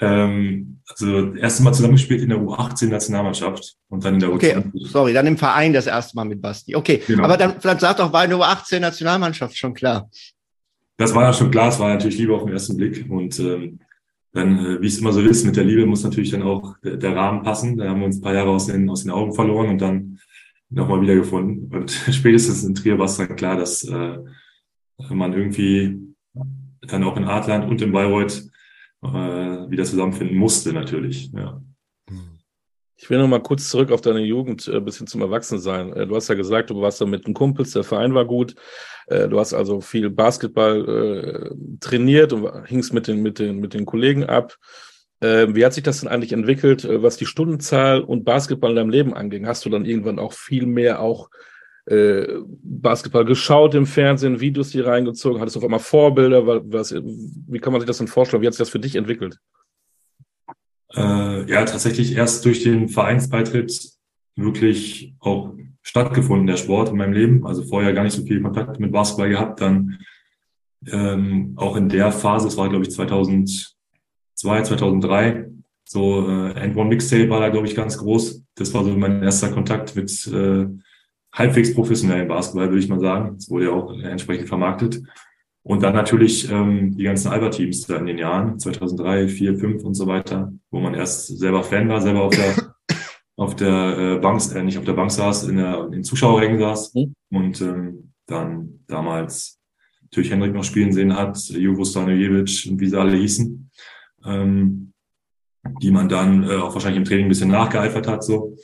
ähm, 0.00 0.80
also 0.86 1.34
erste 1.34 1.62
Mal 1.62 1.72
zusammengespielt 1.72 2.20
in 2.20 2.28
der 2.28 2.38
U18-Nationalmannschaft 2.38 3.76
und 3.88 4.04
dann 4.04 4.14
in 4.14 4.20
der 4.20 4.28
U20. 4.28 4.34
Okay, 4.34 4.62
sorry, 4.74 5.14
dann 5.14 5.26
im 5.26 5.38
Verein 5.38 5.72
das 5.72 5.86
erste 5.86 6.14
Mal 6.16 6.24
mit 6.24 6.42
Basti. 6.42 6.76
Okay, 6.76 7.02
genau. 7.06 7.24
aber 7.24 7.38
dann 7.38 7.58
vielleicht 7.58 7.80
sagt 7.80 8.00
doch, 8.00 8.12
war 8.12 8.24
in 8.24 8.30
der 8.30 8.38
U18-Nationalmannschaft 8.38 9.56
schon 9.56 9.72
klar. 9.72 10.10
Das 10.96 11.14
war 11.14 11.24
ja 11.24 11.32
schon 11.32 11.50
klar, 11.50 11.68
es 11.68 11.80
war 11.80 11.88
natürlich 11.88 12.18
Liebe 12.18 12.34
auf 12.34 12.44
den 12.44 12.52
ersten 12.52 12.76
Blick 12.76 13.06
und 13.10 13.38
ähm, 13.40 13.80
dann, 14.32 14.58
äh, 14.58 14.82
wie 14.82 14.86
es 14.86 14.98
immer 14.98 15.12
so 15.12 15.20
ist, 15.20 15.44
mit 15.44 15.56
der 15.56 15.64
Liebe 15.64 15.86
muss 15.86 16.04
natürlich 16.04 16.30
dann 16.30 16.42
auch 16.42 16.76
der, 16.78 16.96
der, 16.96 17.16
Rahmen 17.16 17.42
passen. 17.42 17.76
Da 17.76 17.88
haben 17.88 18.00
wir 18.00 18.06
uns 18.06 18.18
ein 18.18 18.22
paar 18.22 18.34
Jahre 18.34 18.50
aus 18.50 18.66
den, 18.66 18.88
aus 18.90 19.02
den 19.02 19.12
Augen 19.12 19.32
verloren 19.32 19.70
und 19.70 19.80
dann 19.80 20.18
nochmal 20.70 21.00
wiedergefunden. 21.00 21.72
Und 21.74 21.90
spätestens 22.10 22.64
in 22.64 22.74
Trier 22.74 22.98
war 22.98 23.06
es 23.06 23.16
dann 23.16 23.36
klar, 23.36 23.56
dass 23.56 23.84
äh, 23.84 24.18
man 25.08 25.32
irgendwie 25.32 25.98
dann 26.82 27.04
auch 27.04 27.16
in 27.16 27.24
Adland 27.24 27.68
und 27.70 27.80
in 27.80 27.92
Bayreuth 27.92 28.44
äh, 29.02 29.08
wieder 29.08 29.84
zusammenfinden 29.84 30.36
musste, 30.36 30.72
natürlich. 30.72 31.30
Ja. 31.32 31.62
Ich 32.96 33.10
will 33.10 33.18
noch 33.18 33.28
mal 33.28 33.42
kurz 33.42 33.68
zurück 33.68 33.90
auf 33.90 34.00
deine 34.00 34.20
Jugend 34.20 34.68
äh, 34.68 34.80
bis 34.80 34.98
hin 34.98 35.06
zum 35.06 35.20
Erwachsensein. 35.20 35.92
Äh, 35.92 36.06
du 36.06 36.14
hast 36.14 36.28
ja 36.28 36.34
gesagt, 36.34 36.70
du 36.70 36.80
warst 36.80 37.00
da 37.00 37.06
mit 37.06 37.26
den 37.26 37.34
Kumpels, 37.34 37.72
der 37.72 37.84
Verein 37.84 38.14
war 38.14 38.24
gut. 38.24 38.54
Äh, 39.06 39.28
du 39.28 39.38
hast 39.40 39.52
also 39.52 39.80
viel 39.80 40.10
Basketball 40.10 40.88
äh, 40.88 41.78
trainiert 41.80 42.32
und 42.32 42.66
hingst 42.66 42.92
mit 42.92 43.08
den, 43.08 43.22
mit, 43.22 43.38
den, 43.38 43.58
mit 43.58 43.74
den 43.74 43.84
Kollegen 43.84 44.24
ab. 44.24 44.56
Äh, 45.20 45.54
wie 45.54 45.64
hat 45.64 45.74
sich 45.74 45.82
das 45.82 46.00
denn 46.00 46.08
eigentlich 46.08 46.32
entwickelt, 46.32 46.84
äh, 46.84 47.02
was 47.02 47.16
die 47.16 47.26
Stundenzahl 47.26 48.00
und 48.00 48.24
Basketball 48.24 48.70
in 48.70 48.76
deinem 48.76 48.90
Leben 48.90 49.14
anging? 49.14 49.46
Hast 49.46 49.64
du 49.64 49.70
dann 49.70 49.86
irgendwann 49.86 50.18
auch 50.18 50.32
viel 50.32 50.66
mehr 50.66 51.00
auch 51.00 51.30
äh, 51.86 52.26
Basketball 52.62 53.24
geschaut 53.24 53.74
im 53.74 53.86
Fernsehen, 53.86 54.40
Videos 54.40 54.70
hier 54.70 54.86
reingezogen? 54.86 55.40
Hattest 55.40 55.56
du 55.56 55.60
auf 55.60 55.64
einmal 55.64 55.80
Vorbilder? 55.80 56.46
Was, 56.46 56.94
wie 56.94 57.58
kann 57.58 57.72
man 57.72 57.80
sich 57.80 57.88
das 57.88 57.98
denn 57.98 58.08
vorstellen? 58.08 58.42
Wie 58.42 58.46
hat 58.46 58.54
sich 58.54 58.60
das 58.60 58.70
für 58.70 58.78
dich 58.78 58.96
entwickelt? 58.96 59.38
Äh, 60.96 61.50
ja, 61.50 61.64
tatsächlich 61.64 62.14
erst 62.14 62.44
durch 62.44 62.62
den 62.62 62.88
Vereinsbeitritt 62.88 63.92
wirklich 64.36 65.14
auch 65.20 65.52
stattgefunden, 65.82 66.46
der 66.46 66.56
Sport 66.56 66.90
in 66.90 66.96
meinem 66.96 67.12
Leben. 67.12 67.46
Also 67.46 67.62
vorher 67.62 67.92
gar 67.92 68.04
nicht 68.04 68.14
so 68.14 68.24
viel 68.24 68.40
Kontakt 68.42 68.80
mit 68.80 68.92
Basketball 68.92 69.28
gehabt. 69.28 69.60
Dann 69.60 69.98
ähm, 70.90 71.54
auch 71.56 71.76
in 71.76 71.88
der 71.88 72.12
Phase, 72.12 72.48
es 72.48 72.56
war 72.56 72.68
glaube 72.68 72.84
ich 72.84 72.90
2002, 72.90 73.74
2003, 74.34 75.50
so 75.84 76.28
äh, 76.28 76.52
End 76.52 76.76
One 76.76 76.88
Mixtape 76.88 77.28
war 77.28 77.40
da 77.40 77.48
glaube 77.48 77.66
ich 77.66 77.74
ganz 77.74 77.98
groß. 77.98 78.42
Das 78.54 78.72
war 78.74 78.84
so 78.84 78.90
mein 78.96 79.22
erster 79.22 79.50
Kontakt 79.50 79.96
mit 79.96 80.26
äh, 80.28 80.66
halbwegs 81.32 81.74
professionellen 81.74 82.28
Basketball, 82.28 82.68
würde 82.68 82.78
ich 82.78 82.88
mal 82.88 83.00
sagen. 83.00 83.36
Es 83.36 83.50
wurde 83.50 83.66
ja 83.66 83.70
auch 83.72 83.92
entsprechend 83.92 84.48
vermarktet. 84.48 85.02
Und 85.66 85.82
dann 85.82 85.94
natürlich 85.94 86.50
ähm, 86.50 86.94
die 86.94 87.04
ganzen 87.04 87.28
Alba-Teams 87.28 87.86
da 87.86 87.96
in 87.96 88.04
den 88.04 88.18
Jahren, 88.18 88.58
2003, 88.58 89.28
4, 89.28 89.58
5 89.58 89.82
und 89.82 89.94
so 89.94 90.06
weiter, 90.06 90.52
wo 90.70 90.78
man 90.78 90.92
erst 90.92 91.38
selber 91.38 91.62
Fan 91.62 91.88
war, 91.88 92.02
selber 92.02 92.24
auf 92.24 92.36
der, 92.36 92.54
auf 93.36 93.56
der 93.56 93.98
äh, 93.98 94.18
Bank, 94.18 94.42
äh, 94.54 94.62
nicht 94.62 94.76
auf 94.76 94.84
der 94.84 94.92
Bank 94.92 95.10
saß, 95.10 95.44
in, 95.44 95.56
der, 95.56 95.86
in 95.86 95.92
den 95.92 96.04
Zuschauerrängen 96.04 96.58
saß 96.58 96.94
mhm. 96.94 97.14
und 97.30 97.60
ähm, 97.62 98.12
dann 98.26 98.80
damals 98.86 99.58
natürlich 100.02 100.30
Hendrik 100.30 100.52
noch 100.52 100.64
spielen 100.64 100.92
sehen 100.92 101.16
hat, 101.16 101.38
Jovo 101.48 101.84
Stanojevic 101.84 102.66
und 102.70 102.80
wie 102.80 102.86
sie 102.86 103.00
alle 103.00 103.16
hießen, 103.16 103.70
ähm, 104.26 104.92
die 105.80 105.90
man 105.90 106.10
dann 106.10 106.42
äh, 106.42 106.56
auch 106.56 106.74
wahrscheinlich 106.74 106.98
im 106.98 107.04
Training 107.04 107.24
ein 107.26 107.30
bisschen 107.30 107.50
nachgeeifert 107.50 108.06
hat 108.06 108.22
so 108.22 108.54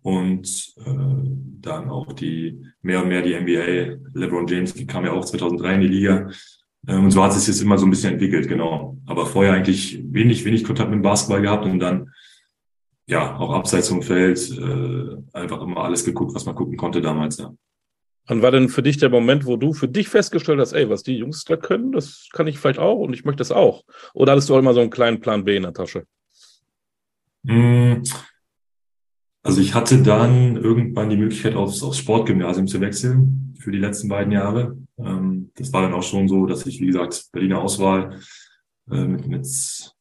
und 0.00 0.74
äh, 0.78 1.26
dann 1.60 1.90
auch 1.90 2.14
die 2.14 2.64
mehr 2.86 3.02
und 3.02 3.08
mehr 3.08 3.22
die 3.22 3.38
NBA. 3.38 3.98
LeBron 4.14 4.46
James 4.46 4.74
kam 4.86 5.04
ja 5.04 5.12
auch 5.12 5.24
2003 5.24 5.74
in 5.74 5.80
die 5.82 5.88
Liga. 5.88 6.30
Äh, 6.86 6.94
und 6.94 7.10
so 7.10 7.22
hat 7.22 7.32
es 7.32 7.38
sich 7.38 7.48
jetzt 7.48 7.62
immer 7.62 7.76
so 7.76 7.86
ein 7.86 7.90
bisschen 7.90 8.14
entwickelt, 8.14 8.48
genau. 8.48 8.96
Aber 9.06 9.26
vorher 9.26 9.52
eigentlich 9.52 10.00
wenig, 10.04 10.44
wenig 10.44 10.64
Kontakt 10.64 10.88
mit 10.88 11.00
dem 11.00 11.02
Basketball 11.02 11.42
gehabt 11.42 11.66
und 11.66 11.80
dann 11.80 12.12
ja 13.06 13.36
auch 13.36 13.52
abseits 13.52 13.88
vom 13.88 14.02
Feld 14.02 14.38
äh, 14.58 15.36
einfach 15.36 15.60
immer 15.60 15.84
alles 15.84 16.04
geguckt, 16.04 16.34
was 16.34 16.46
man 16.46 16.54
gucken 16.54 16.76
konnte 16.76 17.00
damals, 17.00 17.38
ja. 17.38 17.52
Wann 18.28 18.42
war 18.42 18.50
denn 18.50 18.68
für 18.68 18.82
dich 18.82 18.98
der 18.98 19.08
Moment, 19.08 19.46
wo 19.46 19.56
du 19.56 19.72
für 19.72 19.86
dich 19.86 20.08
festgestellt 20.08 20.58
hast, 20.58 20.72
ey, 20.72 20.90
was 20.90 21.04
die 21.04 21.16
Jungs 21.16 21.44
da 21.44 21.56
können, 21.56 21.92
das 21.92 22.28
kann 22.32 22.48
ich 22.48 22.58
vielleicht 22.58 22.80
auch 22.80 22.96
und 22.96 23.12
ich 23.12 23.24
möchte 23.24 23.38
das 23.38 23.52
auch? 23.52 23.84
Oder 24.14 24.32
hattest 24.32 24.48
du 24.48 24.54
auch 24.54 24.58
immer 24.58 24.74
so 24.74 24.80
einen 24.80 24.90
kleinen 24.90 25.20
Plan 25.20 25.44
B 25.44 25.56
in 25.56 25.62
der 25.62 25.72
Tasche? 25.72 26.06
Mm, 27.44 28.02
also 29.46 29.60
ich 29.60 29.74
hatte 29.74 30.02
dann 30.02 30.56
irgendwann 30.56 31.08
die 31.08 31.16
Möglichkeit, 31.16 31.54
aufs, 31.54 31.80
aufs 31.84 31.98
Sportgymnasium 31.98 32.66
zu 32.66 32.80
wechseln 32.80 33.54
für 33.60 33.70
die 33.70 33.78
letzten 33.78 34.08
beiden 34.08 34.32
Jahre. 34.32 34.76
Ähm, 34.98 35.52
das 35.54 35.72
war 35.72 35.82
dann 35.82 35.94
auch 35.94 36.02
schon 36.02 36.26
so, 36.26 36.46
dass 36.46 36.66
ich, 36.66 36.80
wie 36.80 36.86
gesagt, 36.86 37.28
Berliner 37.30 37.60
Auswahl 37.60 38.18
äh, 38.90 39.04
mit, 39.04 39.28
mit 39.28 39.94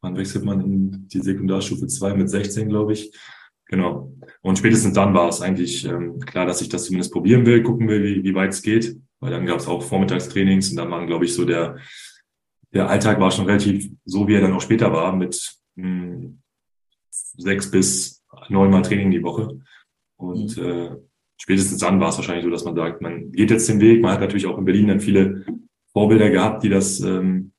wann 0.00 0.16
wechselt 0.16 0.46
man 0.46 0.62
in 0.62 1.08
die 1.08 1.20
Sekundarstufe 1.20 1.86
2 1.86 2.14
mit 2.14 2.30
16, 2.30 2.70
glaube 2.70 2.94
ich. 2.94 3.14
Genau. 3.66 4.10
Und 4.40 4.58
spätestens 4.58 4.94
dann 4.94 5.12
war 5.12 5.28
es 5.28 5.42
eigentlich 5.42 5.84
ähm, 5.84 6.18
klar, 6.20 6.46
dass 6.46 6.62
ich 6.62 6.70
das 6.70 6.84
zumindest 6.84 7.12
probieren 7.12 7.44
will, 7.44 7.62
gucken 7.62 7.88
will, 7.88 8.02
wie, 8.02 8.24
wie 8.24 8.34
weit 8.34 8.54
es 8.54 8.62
geht. 8.62 8.96
Weil 9.20 9.32
dann 9.32 9.44
gab 9.44 9.58
es 9.58 9.66
auch 9.66 9.82
Vormittagstrainings 9.82 10.70
und 10.70 10.76
dann 10.76 10.90
waren, 10.90 11.06
glaube 11.06 11.26
ich, 11.26 11.34
so 11.34 11.44
der, 11.44 11.76
der 12.72 12.88
Alltag 12.88 13.20
war 13.20 13.30
schon 13.30 13.44
relativ 13.44 13.90
so, 14.06 14.26
wie 14.26 14.34
er 14.34 14.40
dann 14.40 14.54
auch 14.54 14.62
später 14.62 14.92
war, 14.94 15.14
mit 15.14 15.58
mh, 15.74 15.84
hm, 15.84 16.42
sechs 17.10 17.70
bis 17.70 18.15
neunmal 18.50 18.82
Training 18.82 19.10
die 19.10 19.22
Woche. 19.22 19.60
Und 20.16 20.56
mhm. 20.56 20.64
äh, 20.64 20.90
spätestens 21.36 21.78
dann 21.78 22.00
war 22.00 22.08
es 22.08 22.16
wahrscheinlich 22.16 22.44
so, 22.44 22.50
dass 22.50 22.64
man 22.64 22.74
sagt, 22.74 23.02
man 23.02 23.32
geht 23.32 23.50
jetzt 23.50 23.68
den 23.68 23.80
Weg. 23.80 24.00
Man 24.00 24.12
hat 24.12 24.20
natürlich 24.20 24.46
auch 24.46 24.58
in 24.58 24.64
Berlin 24.64 24.88
dann 24.88 25.00
viele 25.00 25.44
Vorbilder 25.92 26.30
gehabt, 26.30 26.62
die 26.62 26.68
das 26.68 27.00
ähm, 27.00 27.52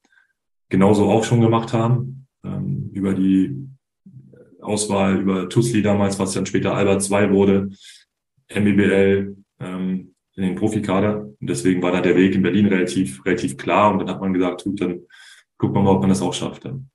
genauso 0.70 1.10
auch 1.10 1.24
schon 1.24 1.42
gemacht 1.42 1.74
haben. 1.74 2.28
Ähm, 2.44 2.90
über 2.94 3.14
die 3.14 3.68
Auswahl, 4.62 5.20
über 5.22 5.50
Tusli 5.50 5.82
damals, 5.82 6.20
was 6.20 6.34
dann 6.34 6.46
später 6.46 6.76
Albert 6.76 7.04
2 7.04 7.32
wurde, 7.32 7.70
MBBL 8.50 9.36
ähm, 9.60 10.16
in 10.36 10.44
den 10.44 10.56
Profikader. 10.56 11.22
Und 11.24 11.38
deswegen 11.50 11.82
war 11.82 11.92
da 11.92 12.02
der 12.02 12.16
Weg 12.16 12.36
in 12.36 12.44
Berlin 12.44 12.68
relativ, 12.68 13.26
relativ 13.26 13.58
klar. 13.58 13.92
Und 13.92 14.00
dann 14.00 14.10
hat 14.10 14.22
man 14.22 14.34
gesagt, 14.34 14.64
gut, 14.64 14.82
dann 14.82 15.02
gucken 15.58 15.76
wir 15.76 15.84
mal, 15.84 15.92
ob 15.92 16.02
man 16.02 16.10
das 16.10 16.22
auch 16.22 16.34
schafft. 16.34 16.66
Dann. 16.66 16.90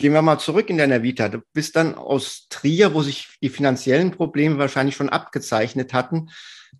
Gehen 0.00 0.14
wir 0.14 0.22
mal 0.22 0.38
zurück 0.38 0.70
in 0.70 0.78
deiner 0.78 1.02
Vita. 1.02 1.28
Du 1.28 1.42
bist 1.52 1.76
dann 1.76 1.94
aus 1.94 2.46
Trier, 2.48 2.94
wo 2.94 3.02
sich 3.02 3.36
die 3.42 3.50
finanziellen 3.50 4.12
Probleme 4.12 4.56
wahrscheinlich 4.56 4.96
schon 4.96 5.10
abgezeichnet 5.10 5.92
hatten, 5.92 6.30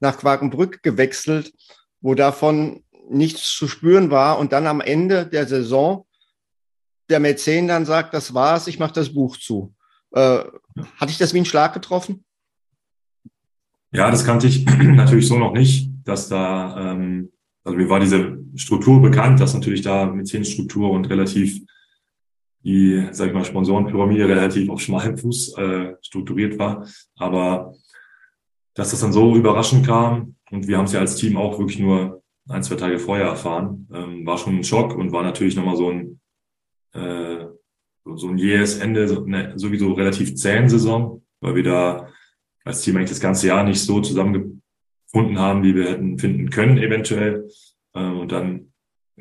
nach 0.00 0.16
Quakenbrück 0.16 0.82
gewechselt, 0.82 1.52
wo 2.00 2.14
davon 2.14 2.82
nichts 3.10 3.54
zu 3.54 3.68
spüren 3.68 4.10
war 4.10 4.38
und 4.38 4.52
dann 4.52 4.66
am 4.66 4.80
Ende 4.80 5.26
der 5.26 5.46
Saison 5.46 6.06
der 7.10 7.20
Mäzen 7.20 7.68
dann 7.68 7.84
sagt, 7.84 8.14
das 8.14 8.32
war's, 8.32 8.68
ich 8.68 8.78
mache 8.78 8.94
das 8.94 9.12
Buch 9.12 9.36
zu. 9.36 9.74
Äh, 10.12 10.38
hatte 10.96 11.10
ich 11.10 11.18
das 11.18 11.34
wie 11.34 11.40
ein 11.40 11.44
Schlag 11.44 11.74
getroffen? 11.74 12.24
Ja, 13.92 14.10
das 14.10 14.24
kannte 14.24 14.46
ich 14.46 14.64
natürlich 14.78 15.28
so 15.28 15.38
noch 15.38 15.52
nicht, 15.52 15.90
dass 16.04 16.30
da, 16.30 16.92
ähm, 16.92 17.30
also 17.64 17.76
mir 17.76 17.90
war 17.90 18.00
diese 18.00 18.38
Struktur 18.54 19.02
bekannt, 19.02 19.40
dass 19.40 19.52
natürlich 19.52 19.82
da 19.82 20.06
Mäzenstruktur 20.06 20.90
und 20.90 21.10
relativ 21.10 21.60
die, 22.62 23.08
sag 23.12 23.28
ich 23.28 23.34
mal, 23.34 23.44
Sponsorenpyramide 23.44 24.28
relativ 24.28 24.68
auf 24.68 24.80
schmalem 24.80 25.16
Fuß 25.16 25.56
äh, 25.56 25.94
strukturiert 26.02 26.58
war. 26.58 26.86
Aber 27.16 27.74
dass 28.74 28.90
das 28.90 29.00
dann 29.00 29.12
so 29.12 29.36
überraschend 29.36 29.86
kam 29.86 30.36
und 30.50 30.68
wir 30.68 30.78
haben 30.78 30.84
es 30.84 30.92
ja 30.92 31.00
als 31.00 31.16
Team 31.16 31.36
auch 31.36 31.58
wirklich 31.58 31.78
nur 31.78 32.22
ein, 32.48 32.62
zwei 32.62 32.76
Tage 32.76 32.98
vorher 32.98 33.26
erfahren, 33.26 33.88
ähm, 33.92 34.26
war 34.26 34.38
schon 34.38 34.56
ein 34.56 34.64
Schock 34.64 34.94
und 34.96 35.12
war 35.12 35.22
natürlich 35.22 35.56
nochmal 35.56 35.76
so 35.76 35.90
ein 35.90 36.20
äh, 36.92 37.46
so 38.16 38.28
ein 38.28 38.38
jähes 38.38 38.78
Ende, 38.78 39.08
so 39.08 39.24
eine 39.24 39.58
sowieso 39.58 39.92
relativ 39.92 40.34
zähen 40.34 40.68
Saison, 40.68 41.22
weil 41.40 41.54
wir 41.54 41.62
da 41.62 42.08
als 42.64 42.82
Team 42.82 42.96
eigentlich 42.96 43.10
das 43.10 43.20
ganze 43.20 43.46
Jahr 43.46 43.64
nicht 43.64 43.80
so 43.80 44.00
zusammengefunden 44.00 45.38
haben, 45.38 45.62
wie 45.62 45.74
wir 45.74 45.90
hätten 45.90 46.18
finden 46.18 46.50
können 46.50 46.78
eventuell 46.78 47.48
ähm, 47.94 48.20
und 48.20 48.32
dann 48.32 48.72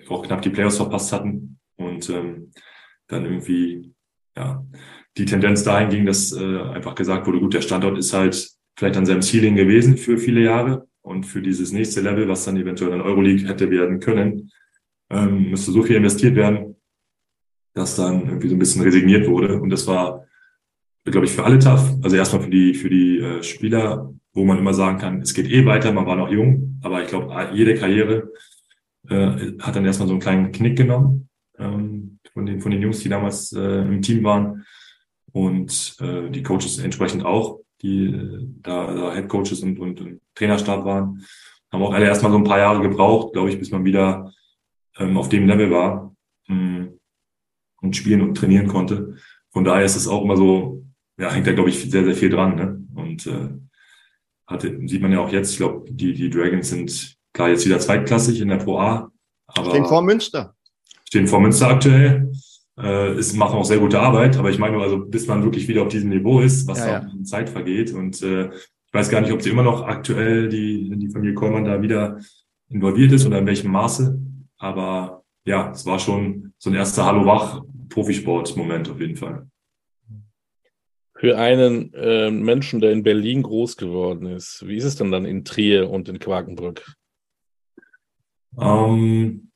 auch 0.07 0.25
knapp 0.25 0.41
die 0.41 0.49
Playoffs 0.49 0.77
verpasst 0.77 1.11
hatten 1.11 1.59
und 1.77 2.09
ähm, 2.09 2.51
dann 3.09 3.25
irgendwie 3.25 3.93
ja 4.37 4.65
die 5.17 5.25
Tendenz 5.25 5.63
dahin 5.63 5.89
ging, 5.89 6.05
dass 6.05 6.31
äh, 6.31 6.61
einfach 6.61 6.95
gesagt 6.95 7.27
wurde, 7.27 7.41
gut, 7.41 7.53
der 7.53 7.61
Standort 7.61 7.97
ist 7.97 8.13
halt 8.13 8.49
vielleicht 8.77 8.95
an 8.95 9.05
seinem 9.05 9.21
Ceiling 9.21 9.55
gewesen 9.55 9.97
für 9.97 10.17
viele 10.17 10.41
Jahre 10.41 10.87
und 11.01 11.25
für 11.25 11.41
dieses 11.41 11.73
nächste 11.73 11.99
Level, 11.99 12.29
was 12.29 12.45
dann 12.45 12.55
eventuell 12.55 12.93
in 12.93 13.01
Euroleague 13.01 13.45
hätte 13.47 13.69
werden 13.69 13.99
können, 13.99 14.51
ähm, 15.09 15.49
müsste 15.49 15.71
so 15.71 15.83
viel 15.83 15.97
investiert 15.97 16.35
werden, 16.35 16.77
dass 17.73 17.97
dann 17.97 18.29
irgendwie 18.29 18.47
so 18.47 18.55
ein 18.55 18.59
bisschen 18.59 18.83
resigniert 18.83 19.27
wurde. 19.27 19.59
Und 19.59 19.69
das 19.69 19.85
war 19.85 20.25
glaube 21.11 21.25
ich, 21.25 21.31
für 21.31 21.43
alle 21.43 21.59
tough. 21.59 21.97
Also 22.01 22.15
erstmal 22.15 22.43
für 22.43 22.49
die, 22.49 22.73
für 22.73 22.89
die 22.89 23.19
äh, 23.19 23.43
Spieler, 23.43 24.13
wo 24.33 24.45
man 24.45 24.57
immer 24.57 24.73
sagen 24.73 24.97
kann, 24.97 25.21
es 25.21 25.33
geht 25.33 25.49
eh 25.49 25.65
weiter, 25.65 25.91
man 25.91 26.05
war 26.05 26.15
noch 26.15 26.31
jung, 26.31 26.79
aber 26.81 27.01
ich 27.01 27.09
glaube, 27.09 27.49
jede 27.53 27.75
Karriere 27.75 28.31
äh, 29.09 29.53
hat 29.59 29.75
dann 29.75 29.85
erstmal 29.85 30.07
so 30.07 30.13
einen 30.13 30.21
kleinen 30.21 30.51
Knick 30.51 30.77
genommen. 30.77 31.29
Ähm, 31.57 31.98
von, 32.39 32.45
den, 32.45 32.61
von 32.61 32.71
den 32.71 32.81
Jungs, 32.81 32.99
die 32.99 33.09
damals 33.09 33.51
äh, 33.51 33.81
im 33.81 34.01
Team 34.01 34.23
waren 34.23 34.65
und 35.33 35.95
äh, 35.99 36.29
die 36.29 36.41
Coaches 36.41 36.79
entsprechend 36.79 37.25
auch, 37.25 37.59
die 37.81 38.05
äh, 38.05 38.47
da, 38.61 39.13
Head 39.13 39.27
Coaches 39.27 39.61
und, 39.61 39.77
und, 39.77 39.99
und 39.99 40.21
Trainerstab 40.35 40.85
waren, 40.85 41.25
haben 41.71 41.83
auch 41.83 41.93
alle 41.93 42.05
erstmal 42.05 42.31
so 42.31 42.37
ein 42.37 42.45
paar 42.45 42.59
Jahre 42.59 42.81
gebraucht, 42.81 43.33
glaube 43.33 43.49
ich, 43.49 43.59
bis 43.59 43.71
man 43.71 43.83
wieder 43.83 44.31
ähm, 44.97 45.17
auf 45.17 45.27
dem 45.27 45.47
Level 45.47 45.69
war 45.69 46.15
mh, 46.47 46.55
hm, 46.55 46.99
und 47.81 47.95
spielen 47.95 48.21
und 48.21 48.35
trainieren 48.35 48.67
konnte. 48.67 49.15
Von 49.51 49.65
daher 49.65 49.83
ist 49.83 49.97
es 49.97 50.07
auch 50.07 50.23
immer 50.23 50.37
so, 50.37 50.85
ja, 51.19 51.31
hängt 51.31 51.47
da, 51.47 51.51
glaube 51.51 51.69
ich, 51.69 51.91
sehr, 51.91 52.05
sehr 52.05 52.15
viel 52.15 52.29
dran. 52.29 52.55
Ne? 52.55 52.87
Und 52.95 53.27
äh, 53.27 53.49
hatte, 54.47 54.79
sieht 54.87 55.01
man 55.01 55.11
ja 55.11 55.19
auch 55.19 55.31
jetzt, 55.31 55.51
ich 55.51 55.57
glaube, 55.57 55.91
die, 55.91 56.13
die 56.13 56.29
Dragons 56.29 56.69
sind 56.69 57.17
klar 57.33 57.49
jetzt 57.49 57.65
wieder 57.65 57.79
zweitklassig 57.79 58.39
in 58.39 58.47
der 58.47 58.57
Pro 58.57 58.79
A. 58.79 59.11
Aber 59.47 59.71
stehen 59.71 59.85
vor 59.85 60.01
Münster. 60.01 60.55
Stehen 61.09 61.27
vor 61.27 61.41
Münster 61.41 61.69
aktuell. 61.69 62.31
Äh, 62.79 63.17
ist, 63.17 63.35
machen 63.35 63.57
auch 63.57 63.65
sehr 63.65 63.79
gute 63.79 63.99
Arbeit, 63.99 64.37
aber 64.37 64.51
ich 64.51 64.59
meine 64.59 64.75
nur, 64.75 64.83
also 64.83 64.99
bis 64.99 65.25
man 65.25 65.43
wirklich 65.43 65.67
wieder 65.67 65.81
auf 65.81 65.87
diesem 65.87 66.09
Niveau 66.09 66.39
ist, 66.39 66.67
was 66.67 66.77
ja, 66.77 66.99
da 66.99 67.07
ja. 67.07 67.23
Zeit 67.23 67.49
vergeht. 67.49 67.91
Und 67.91 68.21
äh, 68.21 68.49
ich 68.53 68.93
weiß 68.93 69.09
gar 69.09 69.21
nicht, 69.21 69.33
ob 69.33 69.41
sie 69.41 69.49
immer 69.49 69.63
noch 69.63 69.81
aktuell 69.81 70.49
die, 70.49 70.89
die 70.95 71.09
Familie 71.09 71.33
Kollmann 71.33 71.65
da 71.65 71.81
wieder 71.81 72.19
involviert 72.69 73.11
ist 73.11 73.25
oder 73.25 73.39
in 73.39 73.47
welchem 73.47 73.71
Maße. 73.71 74.21
Aber 74.59 75.23
ja, 75.45 75.71
es 75.71 75.83
war 75.87 75.97
schon 75.97 76.53
so 76.59 76.69
ein 76.69 76.75
erster 76.75 77.05
Hallo-Wach-Profisport-Moment 77.05 78.89
auf 78.89 78.99
jeden 79.01 79.15
Fall 79.15 79.47
für 81.19 81.37
einen 81.37 81.93
äh, 81.95 82.31
Menschen, 82.31 82.79
der 82.79 82.93
in 82.93 83.03
Berlin 83.03 83.43
groß 83.43 83.75
geworden 83.75 84.25
ist, 84.25 84.65
wie 84.65 84.77
ist 84.77 84.85
es 84.85 84.95
denn 84.95 85.11
dann 85.11 85.25
in 85.25 85.43
Trier 85.43 85.89
und 85.89 86.07
in 86.07 86.17
Quakenbrück? 86.17 86.95
Ähm, 88.57 89.51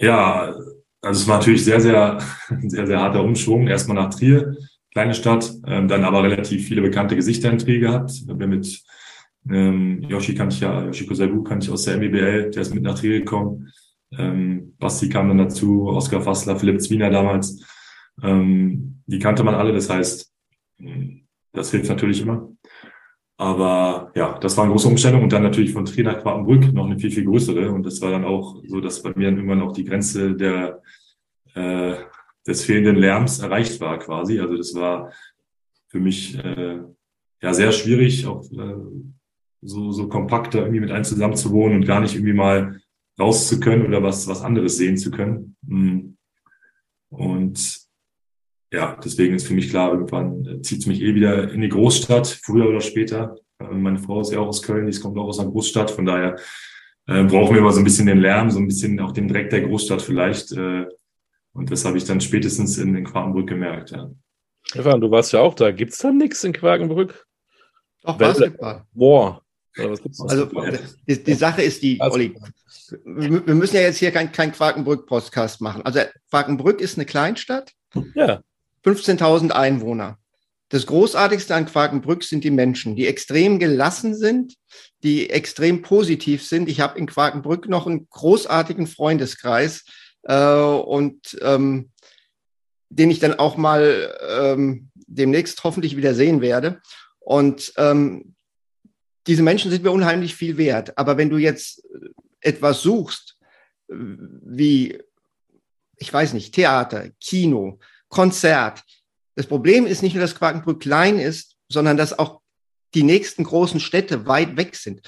ja, 0.00 0.54
also 1.02 1.20
es 1.20 1.28
war 1.28 1.38
natürlich 1.38 1.64
sehr, 1.64 1.80
sehr, 1.80 2.18
sehr, 2.62 2.86
sehr 2.86 3.00
harter 3.00 3.22
Umschwung. 3.22 3.66
Erstmal 3.66 3.96
nach 3.96 4.14
Trier, 4.14 4.56
kleine 4.92 5.14
Stadt, 5.14 5.52
ähm, 5.66 5.88
dann 5.88 6.04
aber 6.04 6.22
relativ 6.22 6.66
viele 6.66 6.82
bekannte 6.82 7.16
Gesichter 7.16 7.50
in 7.50 7.58
Trier 7.58 7.80
gehabt. 7.80 8.12
Wir 8.26 8.46
mit 8.46 8.82
ähm, 9.50 10.02
Yoshi 10.08 10.34
kannte 10.34 10.54
ich 10.54 10.60
ja, 10.60 10.84
Yoshiko 10.84 11.14
Saibu 11.14 11.42
kannte 11.42 11.66
ich 11.66 11.72
aus 11.72 11.84
der 11.84 11.96
MBL, 11.98 12.50
der 12.50 12.62
ist 12.62 12.74
mit 12.74 12.84
nach 12.84 12.98
Trier 12.98 13.18
gekommen. 13.18 13.72
Ähm, 14.16 14.74
Basti 14.78 15.08
kam 15.08 15.28
dann 15.28 15.38
dazu, 15.38 15.86
Oskar 15.88 16.20
Fassler, 16.20 16.56
Philipp 16.56 16.80
Zwiener 16.80 17.10
damals. 17.10 17.64
Ähm, 18.22 19.02
die 19.06 19.18
kannte 19.18 19.42
man 19.42 19.54
alle, 19.54 19.72
das 19.72 19.90
heißt, 19.90 20.30
das 21.52 21.70
hilft 21.70 21.88
natürlich 21.88 22.20
immer. 22.20 22.48
Aber 23.42 24.12
ja, 24.14 24.38
das 24.38 24.56
war 24.56 24.62
eine 24.62 24.72
große 24.72 24.86
Umstellung 24.86 25.24
und 25.24 25.32
dann 25.32 25.42
natürlich 25.42 25.72
von 25.72 25.84
Trier 25.84 26.04
nach 26.04 26.22
Quakenbrück 26.22 26.72
noch 26.72 26.86
eine 26.86 26.96
viel, 26.96 27.10
viel 27.10 27.24
größere. 27.24 27.72
Und 27.72 27.84
das 27.84 28.00
war 28.00 28.12
dann 28.12 28.24
auch 28.24 28.62
so, 28.68 28.80
dass 28.80 29.02
bei 29.02 29.12
mir 29.16 29.26
dann 29.26 29.34
irgendwann 29.34 29.62
auch 29.62 29.72
die 29.72 29.84
Grenze 29.84 30.36
der, 30.36 30.80
äh, 31.54 31.96
des 32.46 32.64
fehlenden 32.64 32.94
Lärms 32.94 33.40
erreicht 33.40 33.80
war 33.80 33.98
quasi. 33.98 34.38
Also 34.38 34.56
das 34.56 34.76
war 34.76 35.10
für 35.88 35.98
mich 35.98 36.38
äh, 36.38 36.82
ja 37.42 37.52
sehr 37.52 37.72
schwierig, 37.72 38.28
auch 38.28 38.44
äh, 38.52 38.76
so, 39.60 39.90
so 39.90 40.06
kompakt 40.06 40.54
da 40.54 40.58
irgendwie 40.60 40.78
mit 40.78 40.92
einem 40.92 41.02
zusammen 41.02 41.34
zu 41.34 41.50
wohnen 41.50 41.74
und 41.74 41.84
gar 41.84 41.98
nicht 41.98 42.14
irgendwie 42.14 42.34
mal 42.34 42.80
raus 43.18 43.48
zu 43.48 43.58
können 43.58 43.84
oder 43.84 44.04
was, 44.04 44.28
was 44.28 44.42
anderes 44.42 44.76
sehen 44.76 44.96
zu 44.96 45.10
können. 45.10 45.56
Hm. 45.66 46.16
Und 47.10 47.81
ja, 48.72 48.98
deswegen 49.04 49.34
ist 49.34 49.46
für 49.46 49.54
mich 49.54 49.68
klar, 49.68 49.92
irgendwann 49.92 50.46
äh, 50.46 50.62
zieht 50.62 50.80
es 50.80 50.86
mich 50.86 51.02
eh 51.02 51.14
wieder 51.14 51.52
in 51.52 51.60
die 51.60 51.68
Großstadt, 51.68 52.26
früher 52.26 52.68
oder 52.68 52.80
später. 52.80 53.36
Ähm, 53.60 53.82
meine 53.82 53.98
Frau 53.98 54.20
ist 54.22 54.32
ja 54.32 54.40
auch 54.40 54.48
aus 54.48 54.62
Köln, 54.62 54.90
die 54.90 54.98
kommt 54.98 55.18
auch 55.18 55.26
aus 55.26 55.38
einer 55.38 55.50
Großstadt, 55.50 55.90
von 55.90 56.06
daher 56.06 56.36
äh, 57.06 57.22
brauchen 57.24 57.54
wir 57.54 57.60
immer 57.60 57.72
so 57.72 57.80
ein 57.80 57.84
bisschen 57.84 58.06
den 58.06 58.18
Lärm, 58.18 58.50
so 58.50 58.58
ein 58.58 58.66
bisschen 58.66 58.98
auch 59.00 59.12
den 59.12 59.28
Dreck 59.28 59.50
der 59.50 59.62
Großstadt 59.62 60.00
vielleicht. 60.00 60.52
Äh, 60.52 60.86
und 61.52 61.70
das 61.70 61.84
habe 61.84 61.98
ich 61.98 62.04
dann 62.04 62.20
spätestens 62.22 62.78
in, 62.78 62.94
in 62.94 63.04
Quakenbrück 63.04 63.48
gemerkt, 63.48 63.90
ja. 63.90 64.10
Stefan, 64.64 65.00
du 65.00 65.10
warst 65.10 65.32
ja 65.32 65.40
auch 65.40 65.54
da. 65.54 65.70
Gibt's 65.70 65.98
da 65.98 66.10
nichts 66.10 66.42
in 66.44 66.54
Quakenbrück? 66.54 67.26
Doch, 68.02 68.16
Basketball. 68.16 68.84
Boah. 68.92 69.42
Also 69.76 70.46
die, 71.06 71.22
die, 71.22 71.34
Sache 71.34 71.62
ist 71.62 71.82
die, 71.82 71.98
Olli, 72.00 72.34
wir 73.04 73.54
müssen 73.54 73.76
ja 73.76 73.82
jetzt 73.82 73.98
hier 73.98 74.10
kein, 74.10 74.30
kein 74.30 74.52
Quakenbrück-Podcast 74.52 75.60
machen. 75.60 75.82
Also 75.82 76.00
Quakenbrück 76.30 76.80
ist 76.80 76.96
eine 76.96 77.06
Kleinstadt. 77.06 77.72
Ja. 78.14 78.42
15.000 78.84 79.50
Einwohner. 79.50 80.18
Das 80.68 80.86
Großartigste 80.86 81.54
an 81.54 81.66
Quakenbrück 81.66 82.24
sind 82.24 82.44
die 82.44 82.50
Menschen, 82.50 82.96
die 82.96 83.06
extrem 83.06 83.58
gelassen 83.58 84.14
sind, 84.14 84.54
die 85.02 85.28
extrem 85.28 85.82
positiv 85.82 86.46
sind. 86.46 86.68
Ich 86.68 86.80
habe 86.80 86.98
in 86.98 87.06
Quakenbrück 87.06 87.68
noch 87.68 87.86
einen 87.86 88.08
großartigen 88.08 88.86
Freundeskreis 88.86 89.84
äh, 90.22 90.34
und 90.34 91.38
ähm, 91.42 91.90
den 92.88 93.10
ich 93.10 93.18
dann 93.18 93.34
auch 93.38 93.56
mal 93.56 94.14
ähm, 94.28 94.90
demnächst 94.94 95.62
hoffentlich 95.64 95.96
wieder 95.96 96.14
sehen 96.14 96.40
werde. 96.40 96.80
Und 97.20 97.72
ähm, 97.76 98.34
diese 99.26 99.42
Menschen 99.42 99.70
sind 99.70 99.84
mir 99.84 99.92
unheimlich 99.92 100.34
viel 100.34 100.56
wert. 100.56 100.96
Aber 100.98 101.16
wenn 101.16 101.30
du 101.30 101.36
jetzt 101.36 101.82
etwas 102.40 102.82
suchst, 102.82 103.38
wie, 103.88 104.98
ich 105.96 106.12
weiß 106.12 106.32
nicht, 106.32 106.54
Theater, 106.54 107.10
Kino, 107.20 107.78
Konzert. 108.12 108.84
Das 109.34 109.46
Problem 109.46 109.86
ist 109.86 110.02
nicht 110.02 110.14
nur, 110.14 110.20
dass 110.20 110.36
Quakenbrück 110.36 110.80
klein 110.80 111.18
ist, 111.18 111.56
sondern 111.68 111.96
dass 111.96 112.16
auch 112.16 112.40
die 112.94 113.02
nächsten 113.02 113.42
großen 113.42 113.80
Städte 113.80 114.26
weit 114.26 114.56
weg 114.56 114.76
sind. 114.76 115.00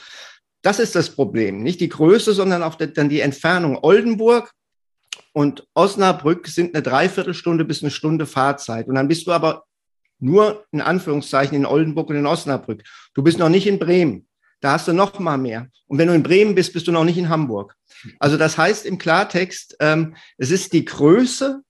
Das 0.62 0.78
ist 0.78 0.94
das 0.94 1.10
Problem. 1.10 1.62
Nicht 1.62 1.80
die 1.80 1.90
Größe, 1.90 2.32
sondern 2.32 2.62
auch 2.62 2.76
dann 2.76 3.10
die 3.10 3.20
Entfernung. 3.20 3.78
Oldenburg 3.82 4.50
und 5.34 5.68
Osnabrück 5.74 6.48
sind 6.48 6.74
eine 6.74 6.82
Dreiviertelstunde 6.82 7.66
bis 7.66 7.82
eine 7.82 7.90
Stunde 7.90 8.24
Fahrzeit. 8.24 8.88
Und 8.88 8.94
dann 8.94 9.08
bist 9.08 9.26
du 9.26 9.32
aber 9.32 9.64
nur 10.18 10.64
in 10.72 10.80
Anführungszeichen 10.80 11.54
in 11.54 11.66
Oldenburg 11.66 12.08
und 12.08 12.16
in 12.16 12.26
Osnabrück. 12.26 12.82
Du 13.12 13.22
bist 13.22 13.38
noch 13.38 13.50
nicht 13.50 13.66
in 13.66 13.78
Bremen. 13.78 14.26
Da 14.60 14.72
hast 14.72 14.88
du 14.88 14.94
noch 14.94 15.18
mal 15.18 15.36
mehr. 15.36 15.68
Und 15.86 15.98
wenn 15.98 16.08
du 16.08 16.14
in 16.14 16.22
Bremen 16.22 16.54
bist, 16.54 16.72
bist 16.72 16.86
du 16.86 16.92
noch 16.92 17.04
nicht 17.04 17.18
in 17.18 17.28
Hamburg. 17.28 17.74
Also 18.18 18.38
das 18.38 18.56
heißt 18.56 18.86
im 18.86 18.96
Klartext, 18.96 19.76
ähm, 19.80 20.16
es 20.38 20.50
ist 20.50 20.72
die 20.72 20.86
Größe 20.86 21.63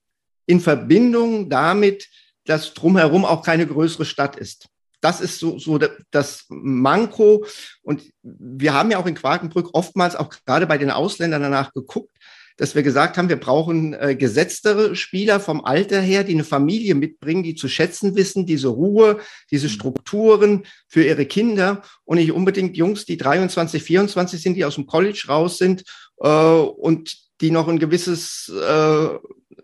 in 0.45 0.59
Verbindung 0.59 1.49
damit, 1.49 2.07
dass 2.45 2.73
drumherum 2.73 3.25
auch 3.25 3.43
keine 3.43 3.67
größere 3.67 4.05
Stadt 4.05 4.35
ist. 4.35 4.67
Das 5.01 5.21
ist 5.21 5.39
so, 5.39 5.59
so 5.59 5.79
das 6.11 6.45
Manko. 6.49 7.45
Und 7.83 8.03
wir 8.23 8.73
haben 8.73 8.91
ja 8.91 8.97
auch 8.97 9.05
in 9.05 9.15
Quakenbrück 9.15 9.69
oftmals 9.73 10.15
auch 10.15 10.29
gerade 10.45 10.67
bei 10.67 10.77
den 10.77 10.91
Ausländern 10.91 11.41
danach 11.41 11.73
geguckt, 11.73 12.15
dass 12.57 12.73
wir 12.73 12.83
gesagt 12.83 13.17
haben, 13.17 13.29
wir 13.29 13.39
brauchen 13.39 13.93
äh, 13.93 14.15
gesetztere 14.15 14.95
Spieler 14.95 15.39
vom 15.39 15.63
Alter 15.65 15.99
her, 15.99 16.23
die 16.23 16.33
eine 16.33 16.45
Familie 16.45 16.95
mitbringen, 16.95 17.43
die 17.43 17.55
zu 17.55 17.67
schätzen 17.67 18.15
wissen, 18.15 18.45
diese 18.45 18.69
Ruhe, 18.69 19.19
diese 19.51 19.69
Strukturen 19.69 20.65
für 20.87 21.03
ihre 21.03 21.25
Kinder 21.25 21.81
und 22.05 22.17
nicht 22.17 22.31
unbedingt 22.31 22.77
Jungs, 22.77 23.05
die 23.05 23.17
23, 23.17 23.83
24 23.83 24.41
sind, 24.41 24.55
die 24.55 24.65
aus 24.65 24.75
dem 24.75 24.87
College 24.87 25.25
raus 25.27 25.57
sind 25.57 25.83
äh, 26.19 26.27
und 26.29 27.24
die 27.41 27.51
noch 27.51 27.67
ein 27.67 27.79
gewisses 27.79 28.49
äh, 28.49 29.07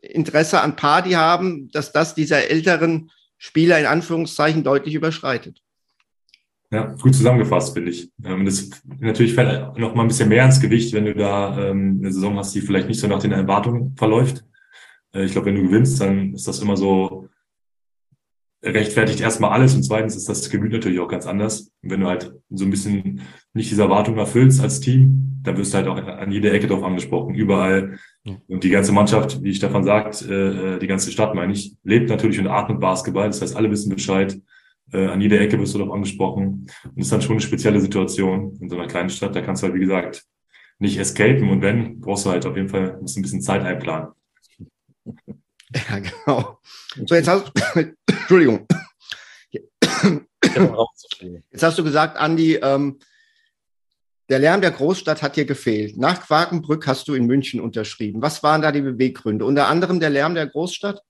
Interesse 0.01 0.61
an 0.61 0.75
Party 0.75 1.11
haben, 1.11 1.69
dass 1.71 1.91
das 1.91 2.15
dieser 2.15 2.49
älteren 2.49 3.11
Spieler 3.37 3.79
in 3.79 3.85
Anführungszeichen 3.85 4.63
deutlich 4.63 4.93
überschreitet. 4.93 5.61
Ja, 6.71 6.85
gut 7.01 7.13
zusammengefasst, 7.13 7.73
finde 7.73 7.91
ich. 7.91 8.11
Ähm, 8.23 8.45
das 8.45 8.69
natürlich 8.99 9.33
fällt 9.33 9.77
noch 9.77 9.93
mal 9.93 10.03
ein 10.03 10.07
bisschen 10.07 10.29
mehr 10.29 10.45
ins 10.45 10.61
Gewicht, 10.61 10.93
wenn 10.93 11.05
du 11.05 11.13
da 11.13 11.69
ähm, 11.69 11.99
eine 12.01 12.13
Saison 12.13 12.37
hast, 12.37 12.55
die 12.55 12.61
vielleicht 12.61 12.87
nicht 12.87 12.99
so 12.99 13.07
nach 13.07 13.19
den 13.19 13.33
Erwartungen 13.33 13.95
verläuft. 13.97 14.45
Äh, 15.13 15.25
ich 15.25 15.33
glaube, 15.33 15.47
wenn 15.47 15.55
du 15.55 15.63
gewinnst, 15.63 15.99
dann 15.99 16.33
ist 16.33 16.47
das 16.47 16.59
immer 16.59 16.77
so 16.77 17.27
rechtfertigt 18.63 19.21
erstmal 19.21 19.51
alles 19.51 19.75
und 19.75 19.83
zweitens 19.83 20.15
ist 20.15 20.29
das 20.29 20.49
Gemüt 20.49 20.71
natürlich 20.71 20.99
auch 20.99 21.07
ganz 21.07 21.25
anders. 21.25 21.71
Und 21.81 21.91
wenn 21.91 22.01
du 22.01 22.07
halt 22.07 22.33
so 22.49 22.65
ein 22.65 22.69
bisschen 22.69 23.21
nicht 23.53 23.71
diese 23.71 23.81
Erwartung 23.81 24.17
erfüllst 24.17 24.61
als 24.61 24.79
Team, 24.79 25.39
dann 25.43 25.57
wirst 25.57 25.73
du 25.73 25.77
halt 25.77 25.87
auch 25.87 25.97
an 25.97 26.31
jeder 26.31 26.53
Ecke 26.53 26.67
drauf 26.67 26.83
angesprochen, 26.83 27.33
überall. 27.33 27.97
Ja. 28.23 28.37
Und 28.47 28.63
die 28.63 28.69
ganze 28.69 28.91
Mannschaft, 28.91 29.41
wie 29.41 29.53
Stefan 29.53 29.83
sagt, 29.83 30.21
äh, 30.21 30.77
die 30.77 30.87
ganze 30.87 31.11
Stadt, 31.11 31.33
meine 31.33 31.53
ich, 31.53 31.75
lebt 31.83 32.09
natürlich 32.09 32.39
und 32.39 32.47
atmet 32.47 32.79
Basketball. 32.79 33.27
Das 33.27 33.41
heißt, 33.41 33.55
alle 33.55 33.71
wissen 33.71 33.89
Bescheid. 33.89 34.39
Äh, 34.93 35.07
an 35.07 35.21
jeder 35.21 35.41
Ecke 35.41 35.59
wirst 35.59 35.73
du 35.73 35.79
darauf 35.79 35.95
angesprochen. 35.95 36.67
Und 36.83 36.97
das 36.97 37.05
ist 37.07 37.11
dann 37.11 37.21
schon 37.21 37.33
eine 37.33 37.41
spezielle 37.41 37.79
Situation 37.79 38.57
in 38.61 38.69
so 38.69 38.77
einer 38.77 38.87
kleinen 38.87 39.09
Stadt. 39.09 39.35
Da 39.35 39.41
kannst 39.41 39.63
du 39.63 39.67
halt, 39.67 39.75
wie 39.75 39.79
gesagt, 39.79 40.23
nicht 40.77 40.99
escapen. 40.99 41.49
Und 41.49 41.61
wenn, 41.63 41.99
brauchst 41.99 42.25
du 42.25 42.29
halt 42.29 42.45
auf 42.45 42.55
jeden 42.55 42.69
Fall 42.69 42.99
musst 43.01 43.17
ein 43.17 43.23
bisschen 43.23 43.41
Zeit 43.41 43.63
einplanen. 43.63 44.09
Ja, 45.75 45.99
genau. 45.99 46.59
So, 47.05 47.15
jetzt 47.15 47.27
hast 47.27 47.51
du, 47.75 47.95
Entschuldigung. 48.07 48.67
Jetzt 51.51 51.63
hast 51.63 51.77
du 51.77 51.83
gesagt, 51.83 52.17
Andi, 52.17 52.55
ähm, 52.55 52.99
der 54.29 54.39
Lärm 54.39 54.61
der 54.61 54.71
Großstadt 54.71 55.21
hat 55.21 55.35
dir 55.35 55.45
gefehlt. 55.45 55.97
Nach 55.97 56.21
Quakenbrück 56.21 56.87
hast 56.87 57.07
du 57.07 57.13
in 57.13 57.25
München 57.25 57.59
unterschrieben. 57.59 58.21
Was 58.21 58.43
waren 58.43 58.61
da 58.61 58.71
die 58.71 58.81
Beweggründe? 58.81 59.45
Unter 59.45 59.67
anderem 59.67 59.99
der 59.99 60.09
Lärm 60.09 60.35
der 60.35 60.47
Großstadt? 60.47 61.01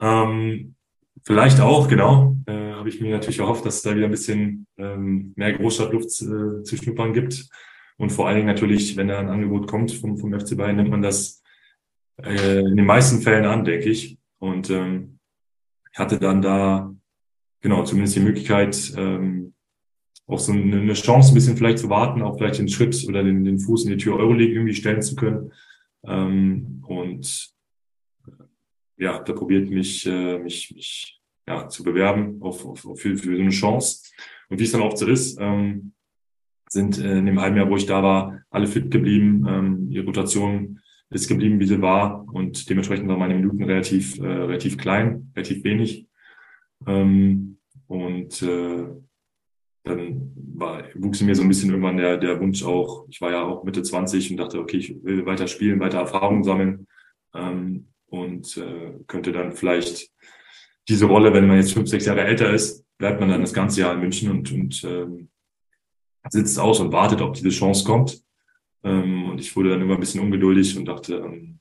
Ähm, 0.00 0.74
vielleicht 1.22 1.60
auch, 1.60 1.88
genau. 1.88 2.36
Äh, 2.46 2.72
habe 2.72 2.88
ich 2.88 3.00
mir 3.00 3.12
natürlich 3.12 3.38
erhofft, 3.38 3.64
dass 3.64 3.76
es 3.76 3.82
da 3.82 3.94
wieder 3.94 4.06
ein 4.06 4.10
bisschen 4.10 4.66
ähm, 4.78 5.32
mehr 5.36 5.52
Großstadtluft 5.52 6.06
äh, 6.06 6.62
zu 6.64 6.76
schnuppern 6.76 7.12
gibt. 7.12 7.46
Und 7.98 8.10
vor 8.10 8.26
allen 8.26 8.36
Dingen 8.36 8.48
natürlich, 8.48 8.96
wenn 8.96 9.08
da 9.08 9.20
ein 9.20 9.28
Angebot 9.28 9.68
kommt 9.68 9.92
vom, 9.92 10.18
vom 10.18 10.38
FC 10.38 10.56
Bayern, 10.56 10.76
nimmt 10.76 10.90
man 10.90 11.02
das 11.02 11.41
äh, 12.18 12.60
in 12.60 12.76
den 12.76 12.86
meisten 12.86 13.20
Fällen 13.20 13.44
an, 13.44 13.64
denke 13.64 13.88
ich. 13.88 14.18
Und 14.38 14.70
ähm, 14.70 15.18
hatte 15.94 16.18
dann 16.18 16.42
da 16.42 16.94
genau 17.60 17.84
zumindest 17.84 18.16
die 18.16 18.20
Möglichkeit, 18.20 18.92
ähm, 18.96 19.54
auch 20.26 20.38
so 20.38 20.52
eine, 20.52 20.92
Chance 20.94 21.32
ein 21.32 21.34
bisschen 21.34 21.56
vielleicht 21.56 21.78
zu 21.78 21.90
warten, 21.90 22.22
auch 22.22 22.36
vielleicht 22.36 22.58
den 22.58 22.68
Schritt 22.68 23.04
oder 23.08 23.22
den, 23.22 23.44
den 23.44 23.58
Fuß 23.58 23.84
in 23.84 23.90
die 23.90 23.96
Tür 23.96 24.16
Euroleague 24.16 24.54
irgendwie 24.54 24.74
stellen 24.74 25.02
zu 25.02 25.14
können. 25.16 25.52
Ähm, 26.04 26.82
und 26.86 27.52
ja, 28.96 29.18
da 29.18 29.32
probiert 29.32 29.70
mich, 29.70 30.06
äh, 30.06 30.38
mich, 30.38 30.72
mich 30.74 31.20
ja, 31.46 31.68
zu 31.68 31.82
bewerben 31.82 32.40
auf, 32.40 32.64
auf, 32.64 32.86
auf 32.86 33.00
für, 33.00 33.16
für 33.16 33.36
so 33.36 33.42
eine 33.42 33.50
Chance. 33.50 34.10
Und 34.48 34.60
wie 34.60 34.64
es 34.64 34.72
dann 34.72 34.82
oft 34.82 34.98
so 34.98 35.06
ist, 35.06 35.38
ähm, 35.40 35.92
sind 36.68 36.98
äh, 36.98 37.18
in 37.18 37.26
dem 37.26 37.40
halben 37.40 37.56
Jahr, 37.56 37.68
wo 37.68 37.76
ich 37.76 37.86
da 37.86 38.02
war, 38.02 38.40
alle 38.50 38.66
fit 38.66 38.90
geblieben. 38.90 39.44
Ähm, 39.48 39.90
die 39.90 39.98
Rotation 39.98 40.80
ist 41.14 41.28
geblieben, 41.28 41.60
wie 41.60 41.66
sie 41.66 41.82
war. 41.82 42.26
Und 42.32 42.68
dementsprechend 42.68 43.08
waren 43.08 43.18
meine 43.18 43.34
Minuten 43.34 43.62
relativ, 43.64 44.18
äh, 44.18 44.26
relativ 44.26 44.78
klein, 44.78 45.32
relativ 45.36 45.64
wenig. 45.64 46.06
Ähm, 46.86 47.58
und 47.86 48.42
äh, 48.42 48.86
dann 49.84 50.32
war, 50.54 50.84
wuchs 50.94 51.20
mir 51.22 51.34
so 51.34 51.42
ein 51.42 51.48
bisschen 51.48 51.70
irgendwann 51.70 51.96
der, 51.96 52.16
der 52.16 52.40
Wunsch 52.40 52.62
auch, 52.64 53.06
ich 53.08 53.20
war 53.20 53.32
ja 53.32 53.42
auch 53.42 53.64
Mitte 53.64 53.82
20 53.82 54.30
und 54.30 54.36
dachte, 54.36 54.60
okay, 54.60 54.76
ich 54.76 55.02
will 55.02 55.26
weiter 55.26 55.48
spielen, 55.48 55.80
weiter 55.80 55.98
Erfahrungen 55.98 56.44
sammeln 56.44 56.86
ähm, 57.34 57.88
und 58.06 58.56
äh, 58.56 58.92
könnte 59.08 59.32
dann 59.32 59.52
vielleicht 59.52 60.10
diese 60.88 61.06
Rolle, 61.06 61.32
wenn 61.32 61.46
man 61.46 61.56
jetzt 61.56 61.72
fünf, 61.72 61.88
sechs 61.88 62.06
Jahre 62.06 62.24
älter 62.24 62.52
ist, 62.52 62.84
bleibt 62.98 63.20
man 63.20 63.28
dann 63.28 63.40
das 63.40 63.52
ganze 63.52 63.80
Jahr 63.80 63.94
in 63.94 64.00
München 64.00 64.30
und, 64.30 64.52
und 64.52 64.84
ähm, 64.84 65.28
sitzt 66.28 66.58
aus 66.58 66.80
und 66.80 66.92
wartet, 66.92 67.20
ob 67.20 67.34
diese 67.34 67.50
Chance 67.50 67.84
kommt. 67.84 68.22
Ähm, 68.84 69.30
und 69.30 69.40
ich 69.40 69.54
wurde 69.54 69.70
dann 69.70 69.82
immer 69.82 69.94
ein 69.94 70.00
bisschen 70.00 70.20
ungeduldig 70.20 70.76
und 70.76 70.86
dachte, 70.86 71.16
ähm, 71.16 71.58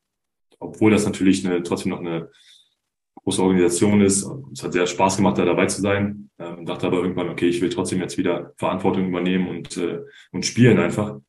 obwohl 0.59 0.91
das 0.91 1.05
natürlich 1.05 1.45
eine, 1.45 1.63
trotzdem 1.63 1.91
noch 1.91 1.99
eine 1.99 2.29
große 3.15 3.41
Organisation 3.41 4.01
ist, 4.01 4.27
es 4.53 4.63
hat 4.63 4.73
sehr 4.73 4.87
Spaß 4.87 5.17
gemacht, 5.17 5.37
da 5.37 5.45
dabei 5.45 5.67
zu 5.67 5.81
sein, 5.81 6.29
ähm, 6.39 6.65
dachte 6.65 6.87
aber 6.87 6.97
irgendwann, 6.97 7.29
okay, 7.29 7.47
ich 7.47 7.61
will 7.61 7.69
trotzdem 7.69 7.99
jetzt 7.99 8.17
wieder 8.17 8.53
Verantwortung 8.57 9.07
übernehmen 9.07 9.47
und, 9.47 9.77
äh, 9.77 9.99
und 10.31 10.45
spielen 10.45 10.79
einfach. 10.79 11.19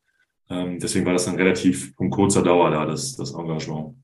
Ähm, 0.49 0.79
deswegen 0.79 1.05
war 1.05 1.13
das 1.13 1.25
dann 1.25 1.35
relativ 1.35 1.93
von 1.95 2.09
kurzer 2.09 2.43
Dauer 2.43 2.71
da, 2.71 2.85
das, 2.85 3.15
das 3.15 3.33
Engagement. 3.33 3.95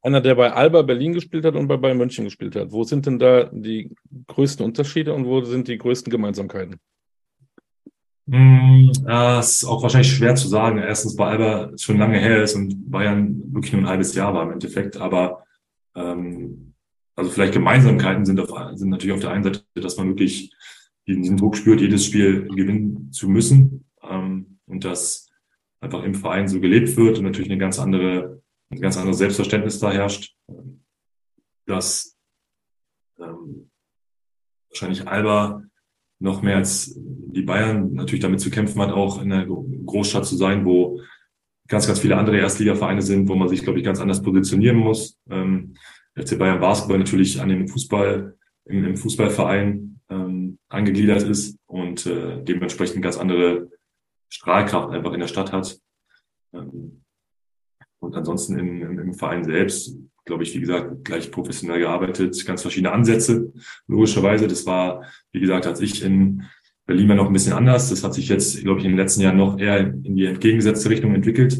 Einer, 0.00 0.20
der 0.20 0.34
bei 0.34 0.52
Alba 0.52 0.82
Berlin 0.82 1.12
gespielt 1.12 1.44
hat 1.44 1.54
und 1.54 1.68
bei 1.68 1.76
Bayern 1.76 1.98
München 1.98 2.24
gespielt 2.24 2.54
hat. 2.54 2.70
Wo 2.70 2.84
sind 2.84 3.06
denn 3.06 3.18
da 3.18 3.44
die 3.52 3.94
größten 4.28 4.64
Unterschiede 4.64 5.12
und 5.12 5.26
wo 5.26 5.42
sind 5.42 5.68
die 5.68 5.78
größten 5.78 6.10
Gemeinsamkeiten? 6.10 6.76
Mm, 8.30 8.92
das 9.06 9.52
ist 9.52 9.64
auch 9.64 9.82
wahrscheinlich 9.82 10.12
schwer 10.12 10.34
zu 10.34 10.48
sagen. 10.48 10.78
Erstens, 10.78 11.16
bei 11.16 11.28
Alba 11.28 11.72
schon 11.78 11.96
lange 11.96 12.18
her 12.18 12.42
ist 12.42 12.54
und 12.54 12.90
Bayern 12.90 13.42
wirklich 13.54 13.72
nur 13.72 13.82
ein 13.82 13.88
halbes 13.88 14.14
Jahr 14.14 14.34
war 14.34 14.42
im 14.42 14.52
Endeffekt. 14.52 14.98
Aber 14.98 15.44
ähm, 15.94 16.74
also 17.16 17.30
vielleicht 17.30 17.54
Gemeinsamkeiten 17.54 18.26
sind, 18.26 18.38
auf, 18.38 18.50
sind 18.76 18.90
natürlich 18.90 19.14
auf 19.14 19.20
der 19.20 19.30
einen 19.30 19.44
Seite, 19.44 19.64
dass 19.74 19.96
man 19.96 20.08
wirklich 20.08 20.52
diesen 21.06 21.38
Druck 21.38 21.56
spürt, 21.56 21.80
jedes 21.80 22.04
Spiel 22.04 22.46
gewinnen 22.48 23.10
zu 23.12 23.30
müssen 23.30 23.86
ähm, 24.02 24.58
und 24.66 24.84
dass 24.84 25.30
einfach 25.80 26.02
im 26.02 26.14
Verein 26.14 26.48
so 26.48 26.60
gelebt 26.60 26.94
wird 26.98 27.16
und 27.16 27.24
natürlich 27.24 27.50
eine 27.50 27.58
ganz 27.58 27.78
andere, 27.78 28.42
ein 28.68 28.80
ganz 28.80 28.98
anderes 28.98 29.18
Selbstverständnis 29.18 29.78
da 29.78 29.90
herrscht, 29.90 30.36
dass 31.64 32.14
ähm, 33.18 33.70
wahrscheinlich 34.68 35.08
Alba 35.08 35.62
noch 36.20 36.42
mehr 36.42 36.56
als 36.56 36.94
die 36.96 37.42
Bayern 37.42 37.92
natürlich 37.92 38.22
damit 38.22 38.40
zu 38.40 38.50
kämpfen 38.50 38.80
hat, 38.80 38.90
auch 38.90 39.22
in 39.22 39.32
einer 39.32 39.46
Großstadt 39.46 40.26
zu 40.26 40.36
sein, 40.36 40.64
wo 40.64 41.00
ganz, 41.68 41.86
ganz 41.86 42.00
viele 42.00 42.16
andere 42.16 42.38
Erstligavereine 42.38 43.02
sind, 43.02 43.28
wo 43.28 43.34
man 43.34 43.48
sich, 43.48 43.62
glaube 43.62 43.78
ich, 43.78 43.84
ganz 43.84 44.00
anders 44.00 44.22
positionieren 44.22 44.76
muss. 44.76 45.18
Ähm, 45.30 45.74
FC 46.16 46.38
Bayern 46.38 46.60
Basketball 46.60 46.98
natürlich 46.98 47.40
an 47.40 47.50
den 47.50 47.68
Fußball, 47.68 48.36
im, 48.64 48.84
im 48.84 48.96
Fußballverein 48.96 50.00
ähm, 50.08 50.58
angegliedert 50.68 51.22
ist 51.22 51.58
und 51.66 52.06
äh, 52.06 52.42
dementsprechend 52.42 53.02
ganz 53.02 53.18
andere 53.18 53.70
Strahlkraft 54.28 54.90
einfach 54.90 55.12
in 55.12 55.20
der 55.20 55.28
Stadt 55.28 55.52
hat. 55.52 55.78
Ähm, 56.52 57.02
und 58.00 58.14
ansonsten 58.14 58.58
im, 58.58 58.82
im, 58.82 58.98
im 58.98 59.14
Verein 59.14 59.44
selbst 59.44 59.96
glaube 60.28 60.44
ich, 60.44 60.54
wie 60.54 60.60
gesagt, 60.60 61.04
gleich 61.04 61.32
professionell 61.32 61.80
gearbeitet, 61.80 62.46
ganz 62.46 62.62
verschiedene 62.62 62.92
Ansätze. 62.92 63.52
Logischerweise, 63.88 64.46
das 64.46 64.64
war, 64.66 65.04
wie 65.32 65.40
gesagt, 65.40 65.66
als 65.66 65.80
ich 65.80 66.04
in 66.04 66.44
Berlin 66.86 67.08
war 67.08 67.16
noch 67.16 67.26
ein 67.26 67.32
bisschen 67.32 67.54
anders. 67.54 67.90
Das 67.90 68.04
hat 68.04 68.14
sich 68.14 68.28
jetzt, 68.28 68.62
glaube 68.62 68.78
ich, 68.78 68.84
in 68.84 68.92
den 68.92 68.98
letzten 68.98 69.22
Jahren 69.22 69.38
noch 69.38 69.58
eher 69.58 69.78
in 69.80 70.14
die 70.14 70.26
entgegengesetzte 70.26 70.90
Richtung 70.90 71.14
entwickelt. 71.14 71.58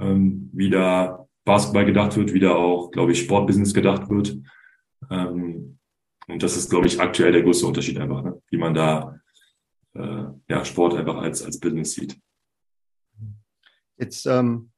Ähm, 0.00 0.50
wie 0.52 0.70
da 0.70 1.26
Basketball 1.44 1.84
gedacht 1.84 2.16
wird, 2.16 2.32
wie 2.32 2.40
da 2.40 2.54
auch, 2.54 2.90
glaube 2.90 3.12
ich, 3.12 3.20
Sportbusiness 3.20 3.72
gedacht 3.72 4.10
wird. 4.10 4.38
Ähm, 5.10 5.78
und 6.26 6.42
das 6.42 6.56
ist, 6.56 6.70
glaube 6.70 6.86
ich, 6.86 7.00
aktuell 7.00 7.32
der 7.32 7.42
größte 7.42 7.66
Unterschied 7.66 7.98
einfach, 7.98 8.22
ne? 8.22 8.40
wie 8.50 8.58
man 8.58 8.74
da 8.74 9.20
äh, 9.94 10.24
ja, 10.48 10.64
Sport 10.64 10.94
einfach 10.94 11.16
als, 11.16 11.42
als 11.42 11.60
Business 11.60 11.92
sieht. 11.92 12.18
Jetzt 13.96 14.26
ähm, 14.26 14.70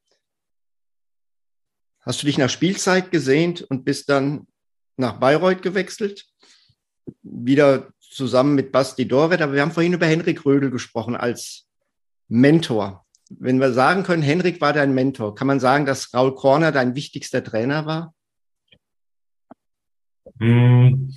Hast 2.00 2.22
du 2.22 2.26
dich 2.26 2.38
nach 2.38 2.50
Spielzeit 2.50 3.10
gesehnt 3.10 3.62
und 3.62 3.84
bist 3.84 4.08
dann 4.08 4.46
nach 4.96 5.18
Bayreuth 5.18 5.62
gewechselt? 5.62 6.26
Wieder 7.22 7.88
zusammen 8.00 8.54
mit 8.54 8.72
Basti 8.72 9.06
Dorwet. 9.06 9.42
Aber 9.42 9.52
wir 9.52 9.62
haben 9.62 9.72
vorhin 9.72 9.92
über 9.92 10.06
Henrik 10.06 10.44
Rödel 10.44 10.70
gesprochen 10.70 11.14
als 11.14 11.66
Mentor. 12.28 13.04
Wenn 13.28 13.60
wir 13.60 13.72
sagen 13.72 14.02
können, 14.02 14.22
Henrik 14.22 14.60
war 14.60 14.72
dein 14.72 14.94
Mentor, 14.94 15.34
kann 15.34 15.46
man 15.46 15.60
sagen, 15.60 15.86
dass 15.86 16.12
Raul 16.12 16.34
Korner 16.34 16.72
dein 16.72 16.94
wichtigster 16.96 17.44
Trainer 17.44 17.86
war? 17.86 18.14
Hm. 20.38 21.14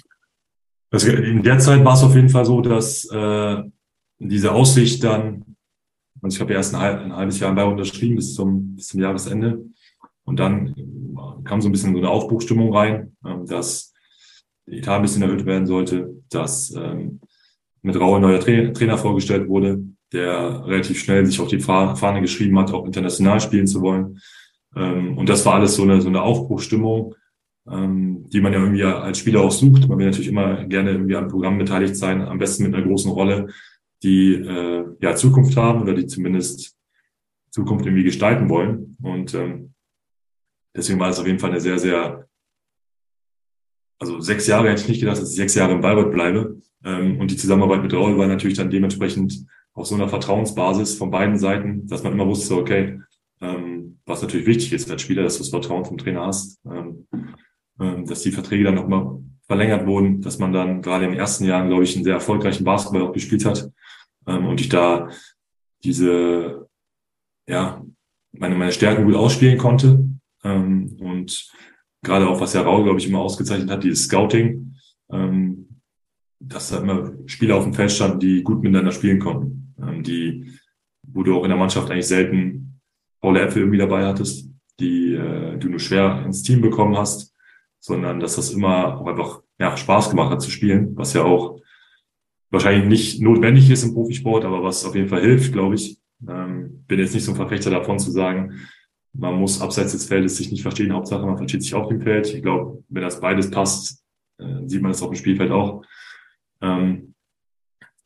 Also 0.92 1.10
in 1.10 1.42
der 1.42 1.58
Zeit 1.58 1.84
war 1.84 1.96
es 1.96 2.04
auf 2.04 2.14
jeden 2.14 2.30
Fall 2.30 2.46
so, 2.46 2.62
dass 2.62 3.06
äh, 3.06 3.64
diese 4.20 4.52
Aussicht 4.52 5.04
dann, 5.04 5.56
also 6.22 6.36
ich 6.36 6.42
habe 6.42 6.52
ja 6.52 6.58
erst 6.58 6.76
ein, 6.76 6.82
halb, 6.82 7.02
ein 7.02 7.16
halbes 7.16 7.40
Jahr 7.40 7.50
in 7.50 7.56
Bayreuth 7.56 7.74
unterschrieben 7.74 8.16
bis 8.18 8.36
zum, 8.36 8.76
bis 8.76 8.90
zum 8.90 9.00
Jahresende. 9.00 9.66
Und 10.26 10.40
dann 10.40 10.76
kam 11.44 11.62
so 11.62 11.70
ein 11.70 11.72
bisschen 11.72 11.94
so 11.94 12.00
eine 12.00 12.10
Aufbruchstimmung 12.10 12.76
rein, 12.76 13.16
ähm, 13.26 13.46
dass 13.46 13.94
der 14.66 14.78
Etat 14.78 14.96
ein 14.96 15.02
bisschen 15.02 15.24
erhöht 15.24 15.46
werden 15.46 15.68
sollte, 15.68 16.16
dass 16.30 16.74
ähm, 16.76 17.20
mit 17.82 18.00
Raue 18.00 18.20
neuer 18.20 18.40
Trainer 18.40 18.98
vorgestellt 18.98 19.50
wurde, 19.50 19.84
der 20.14 20.66
relativ 20.66 21.00
schnell 21.00 21.26
sich 21.26 21.40
auf 21.40 21.50
die 21.50 21.60
Fahne 21.60 22.22
geschrieben 22.22 22.58
hat, 22.60 22.72
auch 22.74 22.86
international 22.86 23.42
spielen 23.42 23.68
zu 23.68 23.82
wollen. 23.82 24.20
Ähm, 24.76 25.18
und 25.18 25.28
das 25.28 25.46
war 25.46 25.56
alles 25.56 25.76
so 25.76 25.84
eine, 25.84 26.00
so 26.02 26.08
eine 26.08 26.22
Aufbruchstimmung, 26.22 27.16
die 27.66 28.42
man 28.42 28.52
ja 28.52 28.60
irgendwie 28.60 28.84
als 28.84 29.20
Spieler 29.20 29.40
auch 29.40 29.52
sucht. 29.52 29.88
Man 29.88 29.98
will 29.98 30.08
natürlich 30.08 30.28
immer 30.28 30.66
gerne 30.66 30.92
irgendwie 30.92 31.16
am 31.16 31.30
Programm 31.30 31.58
beteiligt 31.58 31.96
sein, 31.96 32.22
am 32.22 32.38
besten 32.38 32.64
mit 32.64 32.76
einer 32.76 32.86
großen 32.86 33.10
Rolle, 33.10 33.54
die 34.04 34.34
äh, 34.34 34.84
ja 35.02 35.16
Zukunft 35.16 35.56
haben 35.56 35.82
oder 35.82 35.94
die 35.94 36.06
zumindest 36.06 36.76
Zukunft 37.52 37.86
irgendwie 37.86 38.04
gestalten 38.04 38.50
wollen. 38.50 38.98
Und 39.02 39.34
Deswegen 40.76 41.00
war 41.00 41.10
es 41.10 41.20
auf 41.20 41.28
jeden 41.28 41.40
Fall 41.40 41.52
eine 41.52 41.62
sehr, 41.62 41.78
sehr, 41.78 42.28
also 44.00 44.20
sechs 44.20 44.48
Jahre 44.48 44.70
hätte 44.70 44.82
ich 44.82 44.90
nicht 44.90 45.00
gedacht, 45.00 45.22
dass 45.22 45.30
ich 45.30 45.36
sechs 45.36 45.56
Jahre 45.56 45.74
in 45.74 45.82
Bayreuth 45.82 46.12
bleibe. 46.12 46.62
Ähm, 46.84 47.20
und 47.20 47.32
die 47.32 47.38
Zusammenarbeit 47.38 47.84
mit 47.84 47.94
Raul 47.94 48.18
war 48.18 48.28
natürlich 48.28 48.58
dann 48.58 48.72
dementsprechend 48.72 49.46
auf 49.74 49.88
so 49.88 49.96
einer 49.96 50.10
Vertrauensbasis 50.10 50.96
von 50.96 51.12
beiden 51.12 51.38
Seiten, 51.38 51.88
dass 51.88 52.04
man 52.04 52.14
immer 52.14 52.28
wusste, 52.28 52.56
okay, 52.56 53.00
ähm, 53.42 54.00
was 54.06 54.22
natürlich 54.22 54.48
wichtig 54.48 54.74
ist 54.74 54.90
als 54.92 55.02
Spieler, 55.02 55.24
dass 55.24 55.36
du 55.36 55.40
das 55.40 55.50
Vertrauen 55.50 55.86
vom 55.86 55.98
Trainer 55.98 56.26
hast, 56.26 56.60
ähm, 56.66 57.08
dass 58.06 58.22
die 58.22 58.32
Verträge 58.32 58.66
dann 58.66 58.76
nochmal 58.76 59.20
verlängert 59.48 59.88
wurden, 59.88 60.22
dass 60.22 60.40
man 60.40 60.54
dann 60.54 60.82
gerade 60.82 61.06
in 61.06 61.12
den 61.12 61.20
ersten 61.20 61.46
Jahren, 61.46 61.70
glaube 61.70 61.84
ich, 61.84 61.96
einen 61.96 62.04
sehr 62.04 62.14
erfolgreichen 62.14 62.64
Basketball 62.64 63.02
auch 63.02 63.14
gespielt 63.14 63.46
hat 63.46 63.72
und 64.26 64.62
ich 64.62 64.70
da 64.70 65.10
diese, 65.84 66.70
ja, 67.48 67.84
meine, 68.32 68.56
meine 68.56 68.72
Stärken 68.72 69.06
gut 69.06 69.16
ausspielen 69.16 69.58
konnte 69.58 70.13
ähm, 70.44 70.98
und 71.00 71.50
gerade 72.04 72.28
auch, 72.28 72.40
was 72.40 72.54
ja 72.54 72.62
Raul, 72.62 72.84
glaube 72.84 73.00
ich, 73.00 73.08
immer 73.08 73.20
ausgezeichnet 73.20 73.70
hat, 73.70 73.84
dieses 73.84 74.06
Scouting, 74.06 74.76
ähm, 75.12 75.80
dass 76.40 76.70
da 76.70 76.80
immer 76.80 77.14
Spieler 77.26 77.56
auf 77.56 77.64
dem 77.64 77.74
Feld 77.74 77.92
standen, 77.92 78.20
die 78.20 78.44
gut 78.44 78.62
miteinander 78.62 78.92
spielen 78.92 79.20
konnten, 79.20 79.74
ähm, 79.82 80.04
die, 80.04 80.60
wo 81.04 81.24
du 81.24 81.38
auch 81.38 81.44
in 81.44 81.50
der 81.50 81.58
Mannschaft 81.58 81.90
eigentlich 81.90 82.08
selten 82.08 82.82
faule 83.22 83.42
Äpfel 83.42 83.62
irgendwie 83.62 83.78
dabei 83.78 84.06
hattest, 84.06 84.50
die 84.80 85.14
äh, 85.14 85.58
du 85.58 85.70
nur 85.70 85.80
schwer 85.80 86.24
ins 86.26 86.44
Team 86.44 86.62
bekommen 86.62 86.98
hast, 86.98 87.34
sondern 87.80 88.20
dass 88.20 88.36
das 88.36 88.52
immer 88.52 89.00
auch 89.00 89.08
einfach 89.08 89.42
ja, 89.60 89.78
Spaß 89.78 90.10
gemacht 90.10 90.32
hat 90.32 90.42
zu 90.42 90.52
spielen, 90.52 90.96
was 90.98 91.14
ja 91.14 91.24
auch 91.24 91.62
wahrscheinlich 92.50 92.88
nicht 92.88 93.22
notwendig 93.22 93.70
ist 93.70 93.84
im 93.84 93.94
Profisport, 93.94 94.46
aber 94.46 94.64
was 94.64 94.86
auf 94.86 94.96
jeden 94.96 95.08
Fall 95.08 95.22
hilft, 95.22 95.54
glaube 95.54 95.76
ich. 95.76 96.00
Ähm, 96.28 96.84
bin 96.88 97.00
jetzt 97.00 97.14
nicht 97.14 97.24
so 97.24 97.32
ein 97.32 97.38
Verfechter 97.38 97.72
davon 97.72 98.00
zu 98.00 98.12
sagen, 98.12 98.54
man 99.14 99.36
muss 99.36 99.62
abseits 99.62 99.92
des 99.92 100.06
Feldes 100.06 100.38
sich 100.38 100.52
nicht 100.52 100.64
verstehen. 100.64 100.94
Hauptsache, 100.94 101.26
man 101.26 101.38
versteht 101.38 101.62
sich 101.62 101.74
auf 101.76 101.88
dem 101.88 102.02
Feld. 102.02 102.34
Ich 102.34 102.42
glaube, 102.42 102.84
wenn 102.90 103.04
das 103.04 103.22
beides 103.22 103.50
passt, 103.50 104.04
äh, 104.40 104.68
sieht 104.68 104.82
man 104.82 104.92
das 104.92 105.02
auf 105.02 105.10
dem 105.10 105.16
Spielfeld 105.16 105.52
auch. 105.52 105.84
Ähm, 106.62 107.14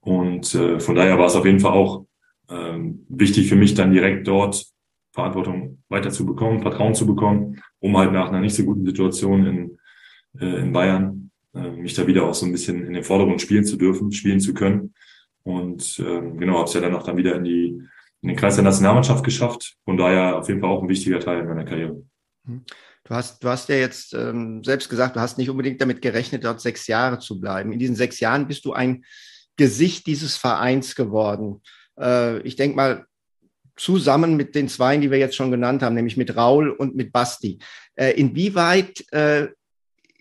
und 0.02 0.54
äh, 0.56 0.80
von 0.80 0.96
daher 0.96 1.18
war 1.18 1.28
es 1.28 1.36
auf 1.36 1.46
jeden 1.46 1.60
Fall 1.60 1.72
auch 1.72 2.06
ähm, 2.50 3.06
wichtig 3.10 3.48
für 3.50 3.56
mich, 3.56 3.74
dann 3.74 3.92
direkt 3.92 4.28
dort 4.28 4.66
Verantwortung 5.12 5.84
weiter 5.90 6.12
zu 6.12 6.26
bekommen, 6.26 6.62
Vertrauen 6.62 6.94
zu 6.94 7.06
bekommen, 7.06 7.62
um 7.80 7.98
halt 7.98 8.12
nach 8.12 8.30
einer 8.30 8.40
nicht 8.40 8.56
so 8.56 8.64
guten 8.64 8.86
Situation 8.86 9.46
in, 9.46 9.78
äh, 10.40 10.62
in 10.62 10.72
Bayern 10.72 11.32
äh, 11.56 11.72
mich 11.72 11.94
da 11.94 12.06
wieder 12.06 12.26
auch 12.26 12.34
so 12.34 12.46
ein 12.46 12.52
bisschen 12.52 12.86
in 12.86 12.94
den 12.94 13.04
Vordergrund 13.04 13.42
spielen 13.42 13.66
zu 13.66 13.78
dürfen, 13.78 14.12
spielen 14.12 14.40
zu 14.40 14.54
können. 14.54 14.94
Und 15.44 16.04
ähm, 16.06 16.38
genau, 16.38 16.56
habe 16.56 16.66
es 16.66 16.74
ja 16.74 16.82
dann 16.82 16.94
auch 16.94 17.04
dann 17.04 17.18
wieder 17.18 17.36
in 17.36 17.44
die 17.44 17.82
in 18.28 18.34
den 18.34 18.40
Kreis 18.42 18.56
der 18.56 18.66
Nationalmannschaft 18.66 19.24
geschafft. 19.24 19.78
Von 19.86 19.96
daher 19.96 20.38
auf 20.38 20.50
jeden 20.50 20.60
Fall 20.60 20.70
auch 20.70 20.84
ein 20.84 20.90
wichtiger 20.90 21.22
Teil 21.22 21.40
in 21.40 21.48
meiner 21.48 21.64
Karriere. 21.64 22.04
Mhm. 22.44 22.66
Du 23.06 23.16
hast, 23.16 23.42
du 23.42 23.48
hast 23.48 23.70
ja 23.70 23.76
jetzt 23.76 24.14
ähm, 24.14 24.66
selbst 24.66 24.90
gesagt, 24.90 25.16
du 25.16 25.22
hast 25.22 25.38
nicht 25.38 25.50
unbedingt 25.50 25.80
damit 25.80 26.02
gerechnet, 26.02 26.44
dort 26.44 26.60
sechs 26.60 26.88
Jahre 26.88 27.20
zu 27.20 27.40
bleiben. 27.40 27.72
In 27.72 27.80
diesen 27.80 27.96
sechs 27.96 28.20
Jahren 28.20 28.50
bist 28.50 28.66
du 28.66 28.74
ein 28.74 29.06
Gesicht 29.56 30.08
dieses 30.08 30.36
Vereins 30.36 30.94
geworden. 30.94 31.62
Äh, 31.98 32.40
ich 32.40 32.58
denke 32.58 32.76
mal, 32.76 33.06
zusammen 33.78 34.36
mit 34.36 34.56
den 34.56 34.68
zwei, 34.68 34.98
die 34.98 35.10
wir 35.10 35.20
jetzt 35.20 35.38
schon 35.38 35.52
genannt 35.52 35.84
haben, 35.84 35.96
nämlich 35.96 36.18
mit 36.18 36.36
Raul 36.36 36.70
und 36.70 36.98
mit 36.98 37.14
Basti. 37.14 37.60
Äh, 37.96 38.12
inwieweit 38.20 39.06
äh, 39.14 39.48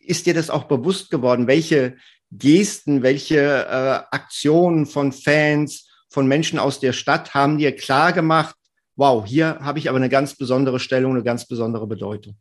ist 0.05 0.27
dir 0.27 0.35
das 0.35 0.49
auch 0.49 0.65
bewusst 0.65 1.11
geworden, 1.11 1.49
welche 1.49 1.97
Gesten, 2.31 3.03
welche 3.03 3.41
äh, 3.41 4.15
Aktionen 4.15 4.87
von 4.87 5.11
Fans, 5.11 5.86
von 6.09 6.27
Menschen 6.27 6.59
aus 6.59 6.81
der 6.81 6.93
Stadt 6.93 7.35
haben 7.35 7.59
dir 7.59 7.75
klar 7.75 8.13
gemacht, 8.13 8.55
wow, 8.97 9.25
hier 9.27 9.59
habe 9.61 9.79
ich 9.79 9.89
aber 9.89 9.99
eine 9.99 10.09
ganz 10.09 10.35
besondere 10.35 10.81
Stellung, 10.81 11.13
eine 11.13 11.23
ganz 11.23 11.47
besondere 11.47 11.87
Bedeutung? 11.87 12.37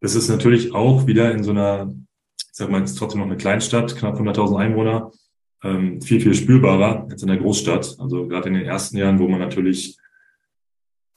Das 0.00 0.14
ist 0.14 0.28
natürlich 0.28 0.74
auch 0.74 1.06
wieder 1.06 1.32
in 1.32 1.42
so 1.42 1.50
einer, 1.50 1.92
ich 2.36 2.46
sag 2.52 2.70
mal, 2.70 2.80
jetzt 2.80 2.96
trotzdem 2.96 3.20
noch 3.20 3.26
eine 3.26 3.36
Kleinstadt, 3.36 3.96
knapp 3.96 4.18
100.000 4.18 4.58
Einwohner, 4.58 5.10
ähm, 5.62 6.00
viel, 6.02 6.20
viel 6.20 6.34
spürbarer 6.34 7.08
als 7.10 7.22
in 7.22 7.28
der 7.28 7.38
Großstadt. 7.38 7.96
Also 7.98 8.28
gerade 8.28 8.48
in 8.48 8.54
den 8.54 8.66
ersten 8.66 8.98
Jahren, 8.98 9.18
wo 9.18 9.26
man 9.26 9.40
natürlich, 9.40 9.96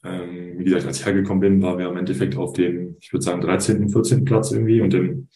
ähm, 0.03 0.57
wie 0.57 0.63
gesagt, 0.63 0.85
als 0.85 0.99
ich 0.99 1.05
hergekommen 1.05 1.41
bin, 1.41 1.61
waren 1.61 1.77
wir 1.77 1.89
im 1.89 1.97
Endeffekt 1.97 2.37
auf 2.37 2.53
dem, 2.53 2.95
ich 3.01 3.11
würde 3.11 3.25
sagen, 3.25 3.41
13., 3.41 3.89
14. 3.89 4.23
Platz 4.23 4.51
irgendwie 4.51 4.79
und 4.79 4.93
im 4.93 5.27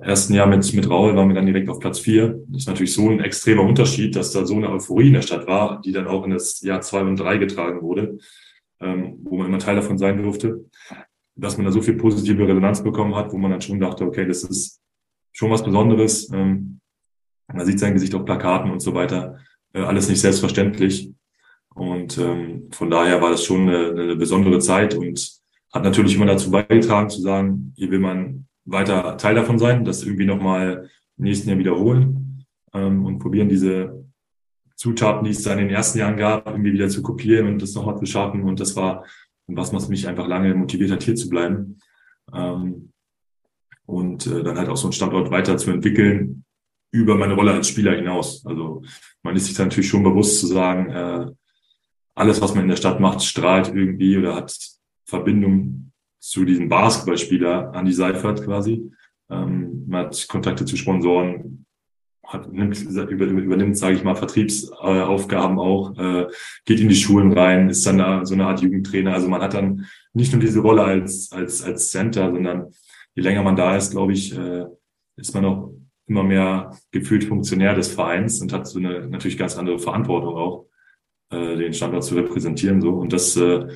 ersten 0.00 0.34
Jahr 0.34 0.46
mit, 0.46 0.72
mit 0.72 0.88
Raul 0.88 1.14
waren 1.16 1.28
wir 1.28 1.34
dann 1.34 1.46
direkt 1.46 1.68
auf 1.68 1.78
Platz 1.78 2.00
4. 2.00 2.44
Das 2.48 2.62
ist 2.62 2.68
natürlich 2.68 2.94
so 2.94 3.08
ein 3.08 3.20
extremer 3.20 3.62
Unterschied, 3.62 4.16
dass 4.16 4.32
da 4.32 4.46
so 4.46 4.56
eine 4.56 4.70
Euphorie 4.70 5.08
in 5.08 5.14
der 5.14 5.22
Stadt 5.22 5.46
war, 5.46 5.80
die 5.80 5.92
dann 5.92 6.06
auch 6.06 6.24
in 6.24 6.30
das 6.30 6.60
Jahr 6.62 6.80
zwei 6.80 7.02
und 7.02 7.16
drei 7.16 7.38
getragen 7.38 7.82
wurde, 7.82 8.18
ähm, 8.80 9.18
wo 9.22 9.36
man 9.36 9.46
immer 9.46 9.58
Teil 9.58 9.76
davon 9.76 9.98
sein 9.98 10.22
durfte 10.22 10.64
dass 11.40 11.56
man 11.56 11.66
da 11.66 11.72
so 11.72 11.82
viel 11.82 11.94
positive 11.94 12.46
Resonanz 12.46 12.82
bekommen 12.82 13.14
hat, 13.14 13.32
wo 13.32 13.38
man 13.38 13.50
dann 13.50 13.60
schon 13.60 13.80
dachte, 13.80 14.04
okay, 14.04 14.26
das 14.26 14.44
ist 14.44 14.80
schon 15.32 15.50
was 15.50 15.64
Besonderes. 15.64 16.30
Ähm, 16.32 16.80
man 17.52 17.66
sieht 17.66 17.80
sein 17.80 17.94
Gesicht 17.94 18.14
auf 18.14 18.24
Plakaten 18.24 18.70
und 18.70 18.80
so 18.80 18.94
weiter. 18.94 19.38
Äh, 19.72 19.80
alles 19.80 20.08
nicht 20.08 20.20
selbstverständlich. 20.20 21.12
Und 21.74 22.18
ähm, 22.18 22.68
von 22.72 22.90
daher 22.90 23.22
war 23.22 23.30
das 23.30 23.44
schon 23.44 23.68
eine, 23.68 23.90
eine 23.90 24.16
besondere 24.16 24.58
Zeit 24.58 24.94
und 24.94 25.40
hat 25.72 25.84
natürlich 25.84 26.14
immer 26.16 26.26
dazu 26.26 26.50
beigetragen 26.50 27.08
zu 27.08 27.20
sagen, 27.20 27.72
hier 27.76 27.90
will 27.90 28.00
man 28.00 28.46
weiter 28.70 29.16
Teil 29.16 29.34
davon 29.34 29.58
sein, 29.58 29.84
das 29.84 30.02
irgendwie 30.02 30.26
nochmal 30.26 30.88
im 31.18 31.24
nächsten 31.24 31.48
Jahr 31.48 31.58
wiederholen 31.58 32.46
ähm, 32.72 33.04
und 33.04 33.18
probieren 33.18 33.48
diese 33.48 34.04
Zutaten, 34.76 35.24
die 35.24 35.30
es 35.30 35.42
da 35.42 35.52
in 35.52 35.58
den 35.58 35.70
ersten 35.70 35.98
Jahren 35.98 36.16
gab, 36.16 36.46
irgendwie 36.48 36.72
wieder 36.72 36.88
zu 36.88 37.02
kopieren 37.02 37.48
und 37.48 37.60
das 37.60 37.74
nochmal 37.74 37.98
zu 37.98 38.06
schaffen. 38.06 38.42
Und 38.44 38.60
das 38.60 38.76
war 38.76 39.04
was, 39.46 39.72
was 39.72 39.88
mich 39.88 40.06
einfach 40.08 40.26
lange 40.26 40.54
motiviert 40.54 40.90
hat, 40.90 41.02
hier 41.02 41.16
zu 41.16 41.28
bleiben. 41.28 41.78
Ähm, 42.32 42.92
und 43.84 44.26
äh, 44.26 44.42
dann 44.42 44.56
halt 44.56 44.68
auch 44.68 44.76
so 44.76 44.86
einen 44.86 44.92
Standort 44.92 45.30
weiterzuentwickeln 45.30 46.44
über 46.92 47.16
meine 47.16 47.34
Rolle 47.34 47.52
als 47.52 47.68
Spieler 47.68 47.94
hinaus. 47.94 48.44
Also 48.46 48.82
man 49.22 49.36
ist 49.36 49.46
sich 49.46 49.56
da 49.56 49.64
natürlich 49.64 49.88
schon 49.88 50.02
bewusst 50.02 50.40
zu 50.40 50.46
sagen, 50.46 50.90
äh, 50.90 51.26
alles, 52.14 52.40
was 52.40 52.54
man 52.54 52.64
in 52.64 52.68
der 52.68 52.76
Stadt 52.76 53.00
macht, 53.00 53.22
strahlt 53.22 53.68
irgendwie 53.68 54.16
oder 54.16 54.36
hat 54.36 54.56
Verbindung 55.04 55.89
zu 56.20 56.44
diesem 56.44 56.68
Basketballspieler 56.68 57.72
Andy 57.74 57.92
Seifert 57.92 58.44
quasi. 58.44 58.90
Ähm, 59.30 59.84
man 59.88 60.06
hat 60.06 60.28
Kontakte 60.28 60.64
zu 60.64 60.76
Sponsoren, 60.76 61.64
hat, 62.24 62.52
nimmt, 62.52 62.80
über, 62.80 63.26
übernimmt, 63.26 63.76
sage 63.76 63.96
ich 63.96 64.04
mal, 64.04 64.14
Vertriebsaufgaben 64.14 65.58
auch, 65.58 65.98
äh, 65.98 66.26
geht 66.64 66.80
in 66.80 66.88
die 66.88 66.94
Schulen 66.94 67.32
rein, 67.32 67.70
ist 67.70 67.86
dann 67.86 67.98
da 67.98 68.24
so 68.24 68.34
eine 68.34 68.46
Art 68.46 68.60
Jugendtrainer. 68.60 69.14
Also 69.14 69.28
man 69.28 69.40
hat 69.40 69.54
dann 69.54 69.86
nicht 70.12 70.32
nur 70.32 70.40
diese 70.40 70.60
Rolle 70.60 70.84
als, 70.84 71.32
als, 71.32 71.62
als 71.62 71.90
Center, 71.90 72.30
sondern 72.30 72.72
je 73.14 73.22
länger 73.22 73.42
man 73.42 73.56
da 73.56 73.76
ist, 73.76 73.92
glaube 73.92 74.12
ich, 74.12 74.36
äh, 74.36 74.66
ist 75.16 75.34
man 75.34 75.44
auch 75.44 75.72
immer 76.06 76.22
mehr 76.22 76.76
gefühlt 76.90 77.24
Funktionär 77.24 77.74
des 77.74 77.88
Vereins 77.88 78.40
und 78.40 78.52
hat 78.52 78.66
so 78.66 78.78
eine 78.78 79.08
natürlich 79.08 79.38
ganz 79.38 79.56
andere 79.56 79.78
Verantwortung 79.78 80.34
auch, 80.34 80.66
äh, 81.30 81.56
den 81.56 81.72
Standort 81.72 82.04
zu 82.04 82.14
repräsentieren. 82.16 82.80
So. 82.80 82.90
Und 82.90 83.12
das 83.12 83.36
äh, 83.36 83.68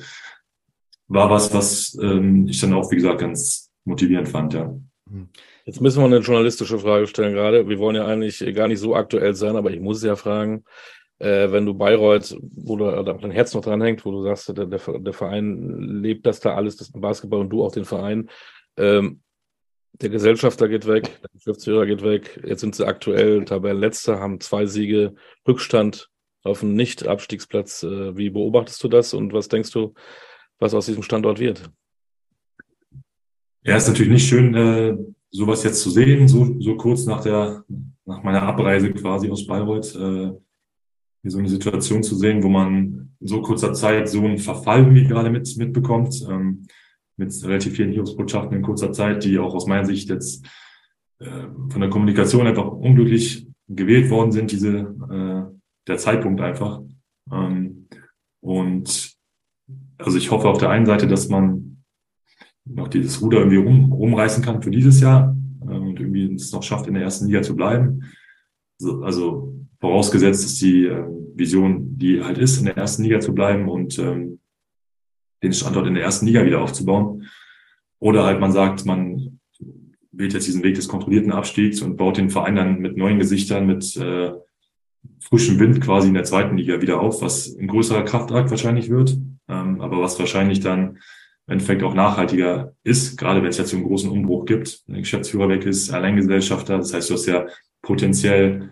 war 1.07 1.29
was, 1.29 1.53
was 1.53 1.97
ähm, 2.01 2.47
ich 2.47 2.59
dann 2.59 2.73
auch, 2.73 2.91
wie 2.91 2.95
gesagt, 2.95 3.19
ganz 3.19 3.71
motivierend 3.83 4.29
fand, 4.29 4.53
ja. 4.53 4.75
Mhm. 5.09 5.29
Jetzt 5.65 5.81
müssen 5.81 5.99
wir 5.99 6.05
eine 6.05 6.19
journalistische 6.19 6.77
Frage 6.77 7.07
stellen 7.07 7.33
gerade. 7.33 7.67
Wir 7.67 7.79
wollen 7.79 7.95
ja 7.95 8.05
eigentlich 8.05 8.43
gar 8.53 8.67
nicht 8.67 8.79
so 8.79 8.95
aktuell 8.95 9.33
sein, 9.33 9.55
aber 9.55 9.71
ich 9.71 9.79
muss 9.79 9.97
es 9.97 10.03
ja 10.03 10.15
fragen, 10.15 10.63
äh, 11.19 11.51
wenn 11.51 11.65
du 11.65 11.73
Bayreuth, 11.73 12.37
wo 12.41 12.75
du 12.75 13.03
dein 13.03 13.31
Herz 13.31 13.53
noch 13.53 13.63
dran 13.63 13.81
hängt, 13.81 14.05
wo 14.05 14.11
du 14.11 14.23
sagst, 14.23 14.49
der, 14.49 14.65
der, 14.65 14.79
der 14.99 15.13
Verein 15.13 15.79
lebt 15.79 16.25
das 16.25 16.39
da 16.39 16.55
alles, 16.55 16.77
das 16.77 16.91
Basketball 16.91 17.39
und 17.39 17.49
du 17.49 17.63
auch 17.63 17.71
den 17.71 17.85
Verein. 17.85 18.29
Ähm, 18.77 19.21
der 19.93 20.09
Gesellschafter 20.09 20.67
geht 20.67 20.87
weg, 20.87 21.19
der 21.21 21.29
Geschäftsführer 21.33 21.85
geht 21.85 22.03
weg. 22.03 22.41
Jetzt 22.45 22.61
sind 22.61 22.75
sie 22.75 22.85
aktuell 22.85 23.45
Tabellenletzter, 23.45 24.19
haben 24.19 24.41
zwei 24.41 24.65
Siege 24.65 25.15
Rückstand 25.47 26.09
auf 26.43 26.61
einen 26.61 26.73
Nicht-Abstiegsplatz. 26.73 27.83
Äh, 27.83 28.17
wie 28.17 28.29
beobachtest 28.29 28.83
du 28.83 28.87
das 28.87 29.13
und 29.13 29.33
was 29.33 29.47
denkst 29.47 29.71
du, 29.71 29.93
was 30.59 30.73
aus 30.73 30.85
diesem 30.85 31.03
Standort 31.03 31.39
wird? 31.39 31.69
Ja, 33.63 33.77
ist 33.77 33.87
natürlich 33.87 34.11
nicht 34.11 34.27
schön, 34.27 34.53
äh, 34.53 34.95
sowas 35.31 35.63
jetzt 35.63 35.81
zu 35.81 35.89
sehen, 35.89 36.27
so, 36.27 36.59
so 36.59 36.77
kurz 36.77 37.05
nach 37.05 37.21
der, 37.21 37.63
nach 38.05 38.23
meiner 38.23 38.43
Abreise 38.43 38.93
quasi 38.93 39.29
aus 39.29 39.47
Bayreuth, 39.47 39.95
äh, 39.95 40.31
so 41.27 41.39
eine 41.39 41.49
Situation 41.49 42.03
zu 42.03 42.15
sehen, 42.15 42.43
wo 42.43 42.49
man 42.49 43.15
in 43.19 43.27
so 43.27 43.41
kurzer 43.41 43.73
Zeit 43.73 44.07
so 44.07 44.23
einen 44.23 44.37
Verfall 44.37 44.93
wie 44.93 45.03
gerade 45.03 45.31
mit, 45.31 45.57
mitbekommt, 45.57 46.23
ähm, 46.29 46.67
mit 47.17 47.33
relativ 47.43 47.75
vielen 47.75 47.91
Hilfsbotschaften 47.91 48.57
in 48.57 48.63
kurzer 48.63 48.91
Zeit, 48.91 49.23
die 49.23 49.39
auch 49.39 49.55
aus 49.55 49.65
meiner 49.65 49.85
Sicht 49.85 50.09
jetzt 50.09 50.45
äh, 51.19 51.47
von 51.69 51.81
der 51.81 51.89
Kommunikation 51.89 52.45
einfach 52.45 52.67
unglücklich 52.67 53.47
gewählt 53.67 54.09
worden 54.09 54.31
sind, 54.31 54.51
diese, 54.51 54.77
äh, 55.09 55.57
der 55.87 55.97
Zeitpunkt 55.97 56.41
einfach. 56.41 56.81
Ähm, 57.31 57.87
und 58.41 59.14
also 59.97 60.17
ich 60.17 60.31
hoffe 60.31 60.47
auf 60.47 60.57
der 60.57 60.69
einen 60.69 60.85
Seite, 60.85 61.07
dass 61.07 61.29
man 61.29 61.83
noch 62.65 62.87
dieses 62.87 63.21
Ruder 63.21 63.39
irgendwie 63.39 63.57
rum, 63.57 63.91
rumreißen 63.91 64.43
kann 64.43 64.61
für 64.61 64.71
dieses 64.71 64.99
Jahr 64.99 65.35
äh, 65.61 65.73
und 65.73 65.99
irgendwie 65.99 66.33
es 66.33 66.51
noch 66.51 66.63
schafft, 66.63 66.87
in 66.87 66.95
der 66.95 67.03
ersten 67.03 67.27
Liga 67.27 67.41
zu 67.41 67.55
bleiben. 67.55 68.03
Also, 69.03 69.55
vorausgesetzt 69.79 70.45
ist 70.45 70.61
die 70.61 70.85
äh, 70.85 71.05
Vision, 71.35 71.97
die 71.97 72.23
halt 72.23 72.37
ist, 72.37 72.57
in 72.57 72.65
der 72.65 72.77
ersten 72.77 73.03
Liga 73.03 73.19
zu 73.19 73.33
bleiben 73.33 73.69
und 73.69 73.99
ähm, 73.99 74.39
den 75.43 75.53
Standort 75.53 75.87
in 75.87 75.93
der 75.93 76.03
ersten 76.03 76.25
Liga 76.25 76.45
wieder 76.45 76.61
aufzubauen. 76.61 77.27
Oder 77.99 78.25
halt 78.25 78.39
man 78.39 78.51
sagt, 78.51 78.85
man 78.85 79.39
wählt 80.11 80.33
jetzt 80.33 80.47
diesen 80.47 80.63
Weg 80.63 80.75
des 80.75 80.87
kontrollierten 80.87 81.31
Abstiegs 81.31 81.81
und 81.81 81.97
baut 81.97 82.17
den 82.17 82.29
Verein 82.29 82.55
dann 82.55 82.79
mit 82.79 82.97
neuen 82.97 83.19
Gesichtern, 83.19 83.67
mit 83.67 83.95
äh, 83.97 84.31
frischem 85.19 85.59
Wind 85.59 85.81
quasi 85.81 86.07
in 86.07 86.13
der 86.13 86.23
zweiten 86.23 86.57
Liga 86.57 86.81
wieder 86.81 86.99
auf, 86.99 87.21
was 87.21 87.55
ein 87.55 87.67
größerer 87.67 88.03
Kraftakt 88.03 88.49
wahrscheinlich 88.49 88.89
wird, 88.89 89.17
ähm, 89.47 89.81
aber 89.81 90.01
was 90.01 90.19
wahrscheinlich 90.19 90.59
dann 90.59 90.97
im 91.47 91.53
Endeffekt 91.53 91.83
auch 91.83 91.93
nachhaltiger 91.93 92.73
ist, 92.83 93.17
gerade 93.17 93.41
wenn 93.41 93.49
es 93.49 93.57
jetzt 93.57 93.69
so 93.69 93.77
einen 93.77 93.85
großen 93.85 94.09
Umbruch 94.09 94.45
gibt, 94.45 94.81
wenn 94.85 94.93
der 94.95 95.01
Geschäftsführer 95.03 95.49
weg 95.49 95.65
ist, 95.65 95.91
Alleingesellschafter, 95.91 96.77
das 96.77 96.93
heißt, 96.93 97.09
du 97.09 97.13
hast 97.13 97.25
ja 97.27 97.45
potenziell 97.81 98.71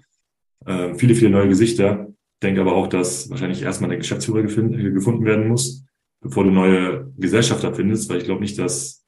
äh, 0.66 0.96
viele, 0.96 1.14
viele 1.14 1.30
neue 1.30 1.50
Gesichter. 1.50 2.08
Ich 2.10 2.40
denke 2.42 2.62
aber 2.62 2.74
auch, 2.74 2.88
dass 2.88 3.30
wahrscheinlich 3.30 3.62
erstmal 3.62 3.90
der 3.90 4.00
Geschäftsführer 4.00 4.42
gefunden, 4.42 4.80
äh, 4.80 4.92
gefunden 4.92 5.26
werden 5.26 5.48
muss, 5.48 5.86
bevor 6.22 6.44
du 6.44 6.52
neue 6.52 7.14
Gesellschafter 7.18 7.74
findest, 7.74 8.10
weil 8.10 8.18
ich 8.18 8.26
glaube 8.26 8.42
nicht, 8.42 8.58
dass 8.58 9.04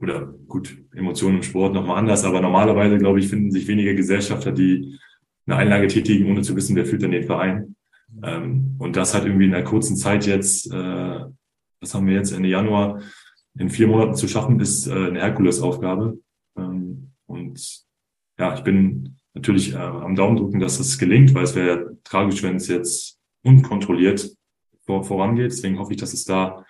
oder 0.00 0.26
gut, 0.48 0.76
Emotionen 0.94 1.36
im 1.36 1.42
Sport 1.42 1.74
nochmal 1.74 1.98
anders, 1.98 2.24
aber 2.24 2.40
normalerweise, 2.40 2.98
glaube 2.98 3.20
ich, 3.20 3.28
finden 3.28 3.50
sich 3.50 3.66
weniger 3.68 3.94
Gesellschafter, 3.94 4.52
die 4.52 4.98
eine 5.46 5.56
Einlage 5.56 5.86
tätigen, 5.88 6.30
ohne 6.30 6.42
zu 6.42 6.56
wissen, 6.56 6.76
wer 6.76 6.86
führt 6.86 7.02
denn 7.02 7.12
den 7.12 7.24
Verein. 7.24 7.76
Ähm, 8.22 8.76
und 8.78 8.96
das 8.96 9.14
hat 9.14 9.24
irgendwie 9.24 9.46
in 9.46 9.54
einer 9.54 9.64
kurzen 9.64 9.96
Zeit 9.96 10.26
jetzt 10.26 10.72
äh, 10.72 11.20
das 11.84 11.94
haben 11.94 12.06
wir 12.06 12.14
jetzt 12.14 12.32
Ende 12.32 12.48
Januar 12.48 13.00
in 13.58 13.68
vier 13.68 13.86
Monaten 13.86 14.14
zu 14.14 14.26
schaffen, 14.26 14.58
ist 14.58 14.86
äh, 14.86 14.92
eine 14.92 15.20
Herkulesaufgabe. 15.20 16.18
Ähm, 16.56 17.12
und 17.26 17.84
ja, 18.38 18.54
ich 18.54 18.62
bin 18.62 19.16
natürlich 19.34 19.74
äh, 19.74 19.76
am 19.76 20.14
Daumen 20.14 20.36
drücken, 20.36 20.60
dass 20.60 20.78
das 20.78 20.98
gelingt, 20.98 21.34
weil 21.34 21.44
es 21.44 21.54
wäre 21.54 21.68
ja 21.68 21.86
tragisch, 22.02 22.42
wenn 22.42 22.56
es 22.56 22.68
jetzt 22.68 23.20
unkontrolliert 23.44 24.34
vor, 24.86 25.04
vorangeht. 25.04 25.52
Deswegen 25.52 25.78
hoffe 25.78 25.92
ich, 25.92 25.98
dass 25.98 26.14
es 26.14 26.24
da 26.24 26.64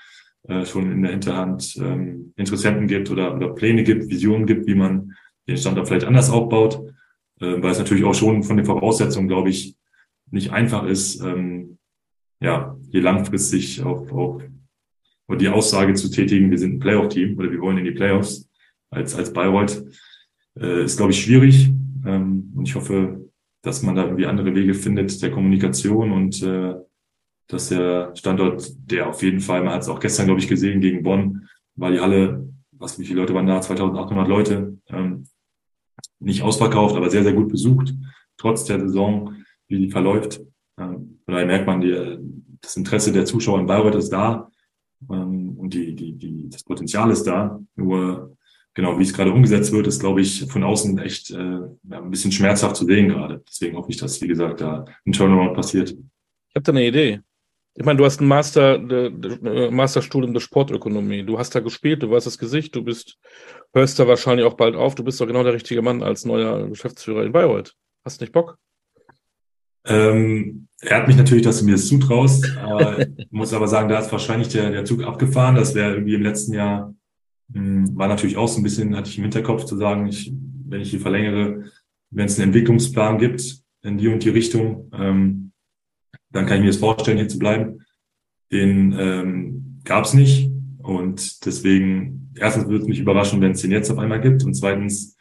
äh, 0.49 0.67
schon 0.67 0.91
in 0.91 1.03
der 1.03 1.13
Hinterhand 1.13 1.77
ähm, 1.77 2.33
Interessenten 2.37 2.89
gibt 2.89 3.09
oder, 3.11 3.35
oder 3.35 3.55
Pläne 3.55 3.85
gibt, 3.85 4.11
Visionen 4.11 4.47
gibt, 4.47 4.67
wie 4.67 4.75
man 4.75 5.15
den 5.47 5.57
Standort 5.57 5.89
vielleicht 5.89 6.07
anders 6.07 6.29
aufbaut. 6.29 6.83
äh, 7.41 7.63
weil 7.63 7.71
es 7.71 7.79
natürlich 7.79 8.05
auch 8.05 8.15
schon 8.15 8.43
von 8.43 8.57
den 8.57 8.67
Voraussetzungen, 8.67 9.29
glaube 9.29 9.51
ich, 9.51 9.77
nicht 10.35 10.51
einfach 10.51 10.85
ist, 10.85 11.21
ähm, 11.23 11.79
ja, 12.41 12.77
hier 12.91 13.03
langfristig 13.03 13.83
auf, 13.83 14.13
auf 14.13 14.43
und 15.27 15.41
die 15.41 15.49
Aussage 15.49 15.95
zu 15.95 16.11
tätigen, 16.11 16.51
wir 16.51 16.59
sind 16.59 16.75
ein 16.75 16.81
Playoff-Team 16.81 17.39
oder 17.39 17.51
wir 17.51 17.61
wollen 17.61 17.79
in 17.79 17.85
die 17.85 17.93
Playoffs 17.93 18.51
als, 18.91 19.15
als 19.15 19.33
Bayreuth, 19.33 19.83
äh, 20.59 20.85
ist, 20.85 20.99
glaube 20.99 21.13
ich, 21.13 21.23
schwierig. 21.23 21.71
Ähm, 22.05 22.53
und 22.55 22.69
ich 22.69 22.75
hoffe, 22.75 23.31
dass 23.63 23.83
man 23.83 23.95
da 23.95 24.05
irgendwie 24.05 24.27
andere 24.27 24.55
Wege 24.55 24.75
findet 24.75 25.23
der 25.23 25.31
Kommunikation 25.31 26.13
und 26.13 26.43
äh, 26.43 26.75
dass 27.47 27.69
der 27.71 28.15
Standort, 28.15 28.71
der 28.91 29.09
auf 29.09 29.23
jeden 29.23 29.41
Fall, 29.41 29.63
man 29.63 29.73
hat 29.73 29.83
es 29.83 29.89
auch 29.89 30.01
gestern, 30.01 30.27
glaube 30.27 30.41
ich, 30.41 30.49
gesehen 30.49 30.81
gegen 30.81 31.03
Bonn, 31.03 31.49
war 31.77 31.91
die 31.91 32.01
Halle, 32.01 32.47
was, 32.73 32.99
wie 32.99 33.07
viele 33.07 33.21
Leute 33.21 33.35
waren 33.35 33.47
da? 33.47 33.61
2800 33.61 34.29
Leute, 34.29 34.79
ähm, 34.89 35.27
nicht 36.19 36.43
ausverkauft, 36.43 36.97
aber 36.97 37.09
sehr, 37.09 37.23
sehr 37.23 37.33
gut 37.33 37.49
besucht, 37.49 37.95
trotz 38.37 38.65
der 38.65 38.81
Saison, 38.81 39.35
wie 39.69 39.79
die 39.79 39.91
verläuft. 39.91 40.41
Ähm, 40.79 41.21
daher 41.27 41.47
merkt 41.47 41.67
man, 41.67 41.81
die, 41.81 42.19
das 42.61 42.77
Interesse 42.77 43.13
der 43.13 43.25
Zuschauer 43.25 43.61
in 43.61 43.67
Bayreuth 43.67 43.95
ist 43.95 44.11
da 44.11 44.51
ähm, 45.11 45.57
und 45.59 45.75
die, 45.75 45.95
die, 45.95 46.13
die, 46.13 46.49
das 46.49 46.65
Potenzial 46.65 47.11
ist 47.11 47.25
da. 47.25 47.61
Nur 47.77 48.37
genau, 48.75 48.99
wie 48.99 49.03
es 49.03 49.15
gerade 49.15 49.33
umgesetzt 49.33 49.73
wird, 49.73 49.87
ist, 49.87 50.01
glaube 50.01 50.21
ich, 50.21 50.47
von 50.47 50.65
außen 50.65 50.99
echt 50.99 51.31
äh, 51.31 51.37
ein 51.91 52.11
bisschen 52.11 52.33
schmerzhaft 52.33 52.77
zu 52.77 52.85
sehen 52.85 53.09
gerade. 53.09 53.43
Deswegen 53.49 53.77
hoffe 53.77 53.91
ich, 53.91 53.97
dass, 53.97 54.21
wie 54.21 54.29
gesagt, 54.29 54.61
da 54.61 54.85
ein 55.07 55.13
Turnaround 55.13 55.55
passiert. 55.55 55.91
Ich 55.91 56.57
habe 56.57 56.65
da 56.65 56.73
eine 56.73 56.87
Idee. 56.87 57.21
Ich 57.77 57.85
meine, 57.85 57.97
du 57.97 58.05
hast 58.05 58.21
ein 58.21 58.29
Master, 58.29 58.79
de, 58.79 59.71
Masterstudium 59.71 60.33
der 60.33 60.41
Sportökonomie. 60.41 61.25
Du 61.25 61.39
hast 61.39 61.57
da 61.57 61.61
gespielt, 61.61 62.05
du 62.05 62.11
weißt 62.11 62.27
das 62.27 62.39
Gesicht, 62.39 62.75
du 62.77 62.85
bist, 62.85 63.19
hörst 63.73 63.99
da 63.99 64.07
wahrscheinlich 64.07 64.47
auch 64.47 64.55
bald 64.55 64.77
auf. 64.77 64.95
Du 64.95 65.03
bist 65.03 65.21
doch 65.21 65.27
genau 65.27 65.43
der 65.43 65.55
richtige 65.55 65.83
Mann 65.83 66.03
als 66.03 66.25
neuer 66.25 66.69
Geschäftsführer 66.69 67.25
in 67.25 67.33
Bayreuth. 67.33 67.75
Hast 68.05 68.21
nicht 68.21 68.33
Bock? 68.33 68.59
Ähm, 69.87 70.69
er 70.81 70.99
hat 70.99 71.09
mich 71.09 71.17
natürlich, 71.17 71.45
dass 71.45 71.61
du 71.61 71.65
mir 71.65 71.73
das 71.73 71.89
zutraust, 71.89 72.57
aber 72.59 73.07
muss 73.31 73.53
aber 73.53 73.69
sagen, 73.69 73.89
da 73.89 73.99
ist 73.99 74.13
wahrscheinlich 74.13 74.49
der, 74.49 74.71
der 74.71 74.85
Zug 74.85 75.03
abgefahren. 75.03 75.55
Das 75.55 75.75
wäre 75.75 75.93
irgendwie 75.93 76.15
im 76.15 76.23
letzten 76.23 76.53
Jahr, 76.53 76.95
mh, 77.49 77.61
hm, 77.61 77.97
war 77.97 78.09
natürlich 78.09 78.37
auch 78.37 78.49
so 78.49 78.61
ein 78.61 78.63
bisschen, 78.63 78.97
hatte 78.97 79.11
ich 79.11 79.19
im 79.19 79.25
Hinterkopf 79.25 79.65
zu 79.65 79.77
sagen, 79.77 80.07
ich, 80.07 80.33
wenn 80.67 80.81
ich 80.81 80.91
hier 80.91 81.01
verlängere, 81.01 81.65
wenn 82.11 82.27
es 82.27 82.39
einen 82.39 82.49
Entwicklungsplan 82.49 83.19
gibt 83.19 83.59
in 83.83 83.99
die 83.99 84.09
und 84.09 84.25
die 84.25 84.31
Richtung, 84.31 84.91
ähm, 84.93 85.53
dann 86.31 86.47
kann 86.47 86.57
ich 86.57 86.63
mir 86.63 86.71
das 86.71 86.77
vorstellen, 86.79 87.19
hier 87.19 87.29
zu 87.29 87.39
bleiben. 87.39 87.85
Den 88.53 88.95
ähm, 88.99 89.81
gab 89.85 90.05
es 90.05 90.15
nicht. 90.15 90.51
Und 90.79 91.45
deswegen, 91.47 92.31
erstens 92.37 92.67
würde 92.67 92.83
es 92.83 92.89
mich 92.89 93.01
überraschen, 93.01 93.41
wenn 93.41 93.53
es 93.53 93.63
den 93.63 93.71
jetzt 93.71 93.91
auf 93.91 93.99
einmal 93.99 94.21
gibt. 94.21 94.45
Und 94.45 94.55
zweitens 94.55 95.17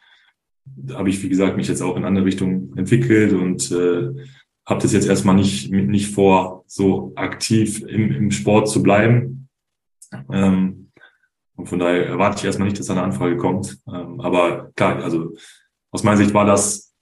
habe 0.92 1.08
ich, 1.08 1.22
wie 1.22 1.28
gesagt, 1.28 1.56
mich 1.56 1.68
jetzt 1.68 1.82
auch 1.82 1.96
in 1.96 2.04
andere 2.04 2.24
Richtungen 2.24 2.76
entwickelt 2.76 3.32
und 3.32 3.70
äh, 3.70 4.10
habe 4.66 4.80
das 4.80 4.92
jetzt 4.92 5.06
erstmal 5.06 5.34
nicht, 5.34 5.70
nicht 5.70 6.14
vor, 6.14 6.64
so 6.66 7.12
aktiv 7.16 7.82
im, 7.82 8.12
im 8.12 8.30
Sport 8.30 8.68
zu 8.68 8.82
bleiben. 8.82 9.48
Ähm, 10.32 10.90
und 11.56 11.66
von 11.66 11.78
daher 11.78 12.06
erwarte 12.06 12.38
ich 12.38 12.44
erstmal 12.44 12.68
nicht, 12.68 12.78
dass 12.78 12.86
da 12.86 12.94
eine 12.94 13.02
Anfrage 13.02 13.36
kommt. 13.36 13.78
Ähm, 13.86 14.20
aber 14.20 14.72
klar, 14.74 15.02
also 15.02 15.34
aus 15.90 16.02
meiner 16.02 16.16
Sicht 16.16 16.34
war 16.34 16.46
das, 16.46 16.94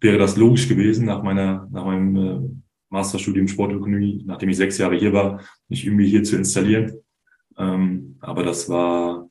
wäre 0.00 0.18
das 0.18 0.36
logisch 0.36 0.68
gewesen 0.68 1.06
nach 1.06 1.22
meiner, 1.22 1.68
nach 1.70 1.84
meinem 1.84 2.16
äh, 2.16 2.40
Masterstudium 2.88 3.48
Sportökonomie, 3.48 4.22
nachdem 4.26 4.48
ich 4.50 4.56
sechs 4.56 4.78
Jahre 4.78 4.96
hier 4.96 5.12
war, 5.12 5.40
mich 5.68 5.84
irgendwie 5.84 6.08
hier 6.08 6.22
zu 6.24 6.36
installieren. 6.36 6.92
Ähm, 7.58 8.16
aber 8.20 8.42
das 8.44 8.68
war, 8.68 9.28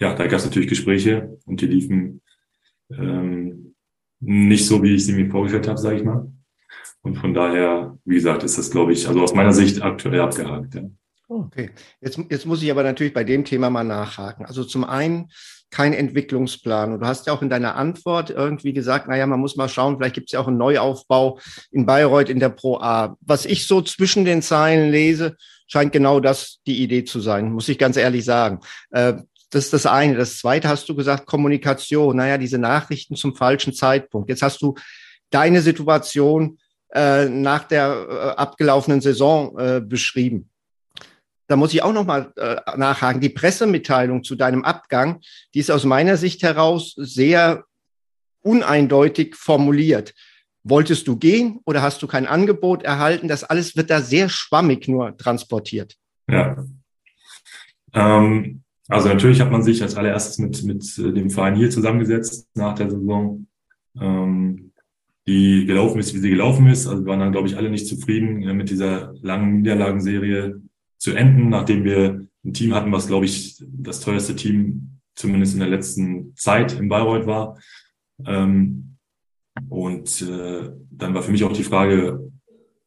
ja, 0.00 0.14
da 0.14 0.26
gab 0.26 0.38
es 0.38 0.44
natürlich 0.44 0.68
Gespräche 0.68 1.38
und 1.46 1.60
die 1.60 1.66
liefen 1.66 2.20
ähm, 2.90 3.74
nicht 4.20 4.66
so, 4.66 4.82
wie 4.82 4.94
ich 4.94 5.06
sie 5.06 5.12
mir 5.12 5.30
vorgestellt 5.30 5.68
habe, 5.68 5.78
sage 5.78 5.96
ich 5.96 6.04
mal. 6.04 6.30
Und 7.02 7.16
von 7.16 7.32
daher, 7.32 7.98
wie 8.04 8.14
gesagt, 8.14 8.42
ist 8.42 8.58
das, 8.58 8.70
glaube 8.70 8.92
ich, 8.92 9.08
also 9.08 9.22
aus 9.22 9.34
meiner 9.34 9.52
Sicht 9.52 9.82
aktuell 9.82 10.20
abgehakt. 10.20 10.74
Ja. 10.74 10.82
Okay, 11.28 11.70
jetzt, 12.00 12.18
jetzt 12.28 12.46
muss 12.46 12.62
ich 12.62 12.70
aber 12.70 12.82
natürlich 12.82 13.14
bei 13.14 13.24
dem 13.24 13.44
Thema 13.44 13.70
mal 13.70 13.84
nachhaken. 13.84 14.44
Also 14.44 14.64
zum 14.64 14.84
einen 14.84 15.30
kein 15.70 15.92
Entwicklungsplan. 15.92 16.92
Und 16.92 17.00
du 17.00 17.06
hast 17.06 17.26
ja 17.26 17.32
auch 17.32 17.42
in 17.42 17.48
deiner 17.48 17.76
Antwort 17.76 18.30
irgendwie 18.30 18.72
gesagt, 18.72 19.08
naja, 19.08 19.26
man 19.26 19.40
muss 19.40 19.56
mal 19.56 19.68
schauen, 19.68 19.96
vielleicht 19.96 20.16
gibt 20.16 20.28
es 20.28 20.32
ja 20.32 20.40
auch 20.40 20.48
einen 20.48 20.58
Neuaufbau 20.58 21.38
in 21.70 21.86
Bayreuth 21.86 22.28
in 22.28 22.40
der 22.40 22.48
Pro 22.48 22.78
A. 22.78 23.16
Was 23.20 23.46
ich 23.46 23.66
so 23.66 23.80
zwischen 23.80 24.24
den 24.24 24.42
Zeilen 24.42 24.90
lese, 24.90 25.36
scheint 25.68 25.92
genau 25.92 26.18
das 26.18 26.58
die 26.66 26.82
Idee 26.82 27.04
zu 27.04 27.20
sein, 27.20 27.52
muss 27.52 27.68
ich 27.68 27.78
ganz 27.78 27.96
ehrlich 27.96 28.24
sagen. 28.24 28.60
Äh, 28.90 29.14
das 29.50 29.66
ist 29.66 29.72
das 29.72 29.86
eine. 29.86 30.16
Das 30.16 30.38
zweite 30.38 30.68
hast 30.68 30.88
du 30.88 30.94
gesagt, 30.94 31.26
Kommunikation. 31.26 32.16
Naja, 32.16 32.38
diese 32.38 32.58
Nachrichten 32.58 33.16
zum 33.16 33.34
falschen 33.34 33.72
Zeitpunkt. 33.72 34.28
Jetzt 34.28 34.42
hast 34.42 34.62
du 34.62 34.74
deine 35.30 35.60
Situation 35.60 36.58
äh, 36.92 37.28
nach 37.28 37.64
der 37.64 38.06
äh, 38.08 38.40
abgelaufenen 38.40 39.00
Saison 39.00 39.58
äh, 39.58 39.80
beschrieben. 39.80 40.50
Da 41.46 41.56
muss 41.56 41.74
ich 41.74 41.82
auch 41.82 41.92
noch 41.92 42.06
mal 42.06 42.32
äh, 42.36 42.56
nachhaken. 42.76 43.20
Die 43.20 43.28
Pressemitteilung 43.28 44.22
zu 44.22 44.36
deinem 44.36 44.64
Abgang, 44.64 45.20
die 45.52 45.58
ist 45.58 45.70
aus 45.70 45.84
meiner 45.84 46.16
Sicht 46.16 46.42
heraus 46.42 46.94
sehr 46.96 47.64
uneindeutig 48.42 49.34
formuliert. 49.34 50.14
Wolltest 50.62 51.08
du 51.08 51.16
gehen 51.16 51.60
oder 51.64 51.82
hast 51.82 52.02
du 52.02 52.06
kein 52.06 52.26
Angebot 52.26 52.82
erhalten? 52.82 53.28
Das 53.28 53.44
alles 53.44 53.76
wird 53.76 53.90
da 53.90 54.00
sehr 54.00 54.28
schwammig 54.28 54.88
nur 54.88 55.16
transportiert. 55.16 55.96
Ja. 56.28 56.64
Ähm, 57.94 58.62
also 58.88 59.08
natürlich 59.08 59.40
hat 59.40 59.50
man 59.50 59.62
sich 59.62 59.82
als 59.82 59.96
allererstes 59.96 60.38
mit, 60.38 60.62
mit 60.64 60.98
äh, 60.98 61.12
dem 61.12 61.30
Verein 61.30 61.56
hier 61.56 61.70
zusammengesetzt 61.70 62.48
nach 62.54 62.74
der 62.74 62.90
Saison. 62.90 63.46
Ähm, 64.00 64.69
die 65.30 65.64
gelaufen 65.64 66.00
ist, 66.00 66.12
wie 66.12 66.18
sie 66.18 66.30
gelaufen 66.30 66.66
ist. 66.66 66.88
Also 66.88 67.04
wir 67.04 67.10
waren 67.10 67.20
dann, 67.20 67.30
glaube 67.30 67.46
ich, 67.46 67.56
alle 67.56 67.70
nicht 67.70 67.86
zufrieden, 67.86 68.42
äh, 68.42 68.52
mit 68.52 68.68
dieser 68.68 69.14
langen 69.22 69.58
Niederlagenserie 69.58 70.60
zu 70.98 71.12
enden, 71.12 71.48
nachdem 71.48 71.84
wir 71.84 72.26
ein 72.44 72.52
Team 72.52 72.74
hatten, 72.74 72.90
was, 72.90 73.06
glaube 73.06 73.26
ich, 73.26 73.62
das 73.68 74.00
teuerste 74.00 74.34
Team 74.34 74.98
zumindest 75.14 75.54
in 75.54 75.60
der 75.60 75.68
letzten 75.68 76.34
Zeit 76.34 76.78
in 76.78 76.88
Bayreuth 76.88 77.26
war. 77.26 77.58
Ähm, 78.26 78.96
und 79.68 80.20
äh, 80.22 80.70
dann 80.90 81.14
war 81.14 81.22
für 81.22 81.30
mich 81.30 81.44
auch 81.44 81.52
die 81.52 81.62
Frage, 81.62 82.32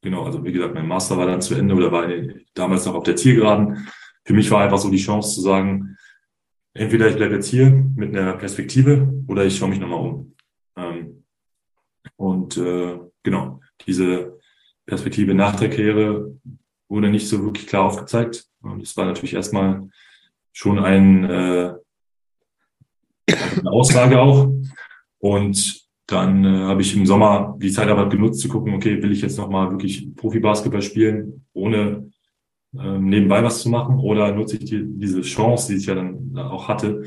genau, 0.02 0.24
also 0.24 0.44
wie 0.44 0.52
gesagt, 0.52 0.74
mein 0.74 0.88
Master 0.88 1.18
war 1.18 1.28
dann 1.28 1.42
zu 1.42 1.56
Ende 1.56 1.76
oder 1.76 1.92
war 1.94 2.08
damals 2.56 2.86
noch 2.86 2.96
auf 2.96 3.04
der 3.04 3.16
Zielgeraden. 3.16 3.88
Für 4.26 4.34
mich 4.34 4.52
war 4.52 4.62
einfach 4.62 4.80
so 4.80 4.90
die 4.90 4.98
Chance 4.98 5.36
zu 5.36 5.42
sagen, 5.42 5.96
entweder 6.74 7.08
ich 7.08 7.16
bleibe 7.16 7.36
jetzt 7.36 7.48
hier 7.48 7.70
mit 7.70 8.10
einer 8.10 8.34
Perspektive 8.34 9.14
oder 9.28 9.46
ich 9.46 9.58
schaue 9.58 9.70
mich 9.70 9.80
nochmal 9.80 10.00
um. 10.00 10.36
Ähm, 10.76 11.13
und 12.18 12.58
äh, 12.58 13.00
genau, 13.24 13.60
diese 13.86 14.40
Perspektive 14.86 15.34
nach 15.34 15.56
der 15.56 15.70
Karriere 15.70 16.38
wurde 16.90 17.10
nicht 17.10 17.28
so 17.28 17.44
wirklich 17.44 17.68
klar 17.68 17.86
aufgezeigt. 17.86 18.46
Und 18.62 18.82
es 18.82 18.96
war 18.96 19.06
natürlich 19.06 19.34
erstmal 19.34 19.90
schon 20.52 20.80
ein, 20.80 21.24
äh, 21.24 21.74
eine 23.28 23.72
Aussage 23.72 24.22
auch. 24.22 24.52
Und 25.20 25.84
dann 26.08 26.44
äh, 26.44 26.60
habe 26.64 26.82
ich 26.82 26.96
im 26.96 27.06
Sommer 27.06 27.58
die 27.60 27.72
Zeit 27.72 27.88
aber 27.88 28.10
genutzt 28.10 28.42
zu 28.42 28.50
gucken, 28.50 28.74
okay, 28.74 29.02
will 29.02 29.12
ich 29.12 29.22
jetzt 29.22 29.38
nochmal 29.38 29.72
wirklich 29.72 30.14
Profi-Basketball 30.16 30.82
spielen, 30.82 31.46
ohne 31.54 32.12
ähm, 32.78 33.06
nebenbei 33.06 33.44
was 33.44 33.62
zu 33.62 33.70
machen? 33.70 34.00
Oder 34.00 34.34
nutze 34.34 34.58
ich 34.58 34.66
die, 34.66 34.84
diese 34.86 35.22
Chance, 35.22 35.72
die 35.72 35.78
ich 35.80 35.86
ja 35.86 35.96
dann 35.96 36.38
auch 36.38 36.68
hatte, 36.68 37.04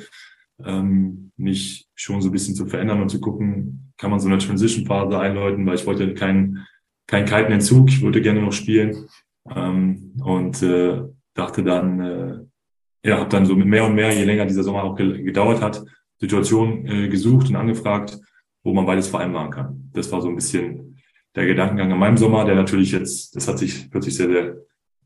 ähm, 0.64 1.30
mich 1.36 1.86
schon 1.94 2.22
so 2.22 2.28
ein 2.28 2.32
bisschen 2.32 2.54
zu 2.54 2.66
verändern 2.66 3.02
und 3.02 3.10
zu 3.10 3.20
gucken, 3.20 3.85
kann 3.96 4.10
man 4.10 4.20
so 4.20 4.28
eine 4.28 4.38
Transition-Phase 4.38 5.18
einläuten, 5.18 5.66
weil 5.66 5.76
ich 5.76 5.86
wollte 5.86 6.14
keinen 6.14 6.66
keinen 7.06 7.26
kalten 7.26 7.52
Entzug, 7.52 7.88
ich 7.88 8.02
wollte 8.02 8.20
gerne 8.20 8.42
noch 8.42 8.52
spielen 8.52 9.08
ähm, 9.54 10.12
und 10.24 10.62
äh, 10.62 11.02
dachte 11.34 11.62
dann, 11.62 12.00
äh, 12.00 13.08
ja, 13.08 13.18
habe 13.18 13.28
dann 13.28 13.46
so 13.46 13.54
mit 13.54 13.68
mehr 13.68 13.84
und 13.84 13.94
mehr, 13.94 14.12
je 14.12 14.24
länger 14.24 14.46
dieser 14.46 14.64
Sommer 14.64 14.82
auch 14.82 14.96
gedauert 14.96 15.62
hat, 15.62 15.84
Situationen 16.18 16.86
äh, 16.86 17.08
gesucht 17.08 17.48
und 17.48 17.56
angefragt, 17.56 18.18
wo 18.64 18.72
man 18.72 18.86
beides 18.86 19.06
vereinbaren 19.06 19.50
kann. 19.50 19.90
Das 19.92 20.10
war 20.10 20.20
so 20.20 20.28
ein 20.28 20.34
bisschen 20.34 20.98
der 21.36 21.46
Gedankengang 21.46 21.92
in 21.92 21.98
meinem 21.98 22.16
Sommer, 22.16 22.44
der 22.44 22.56
natürlich 22.56 22.90
jetzt, 22.90 23.36
das 23.36 23.46
hat 23.46 23.58
sich 23.58 23.88
plötzlich 23.90 24.16
sehr, 24.16 24.28
sehr 24.28 24.56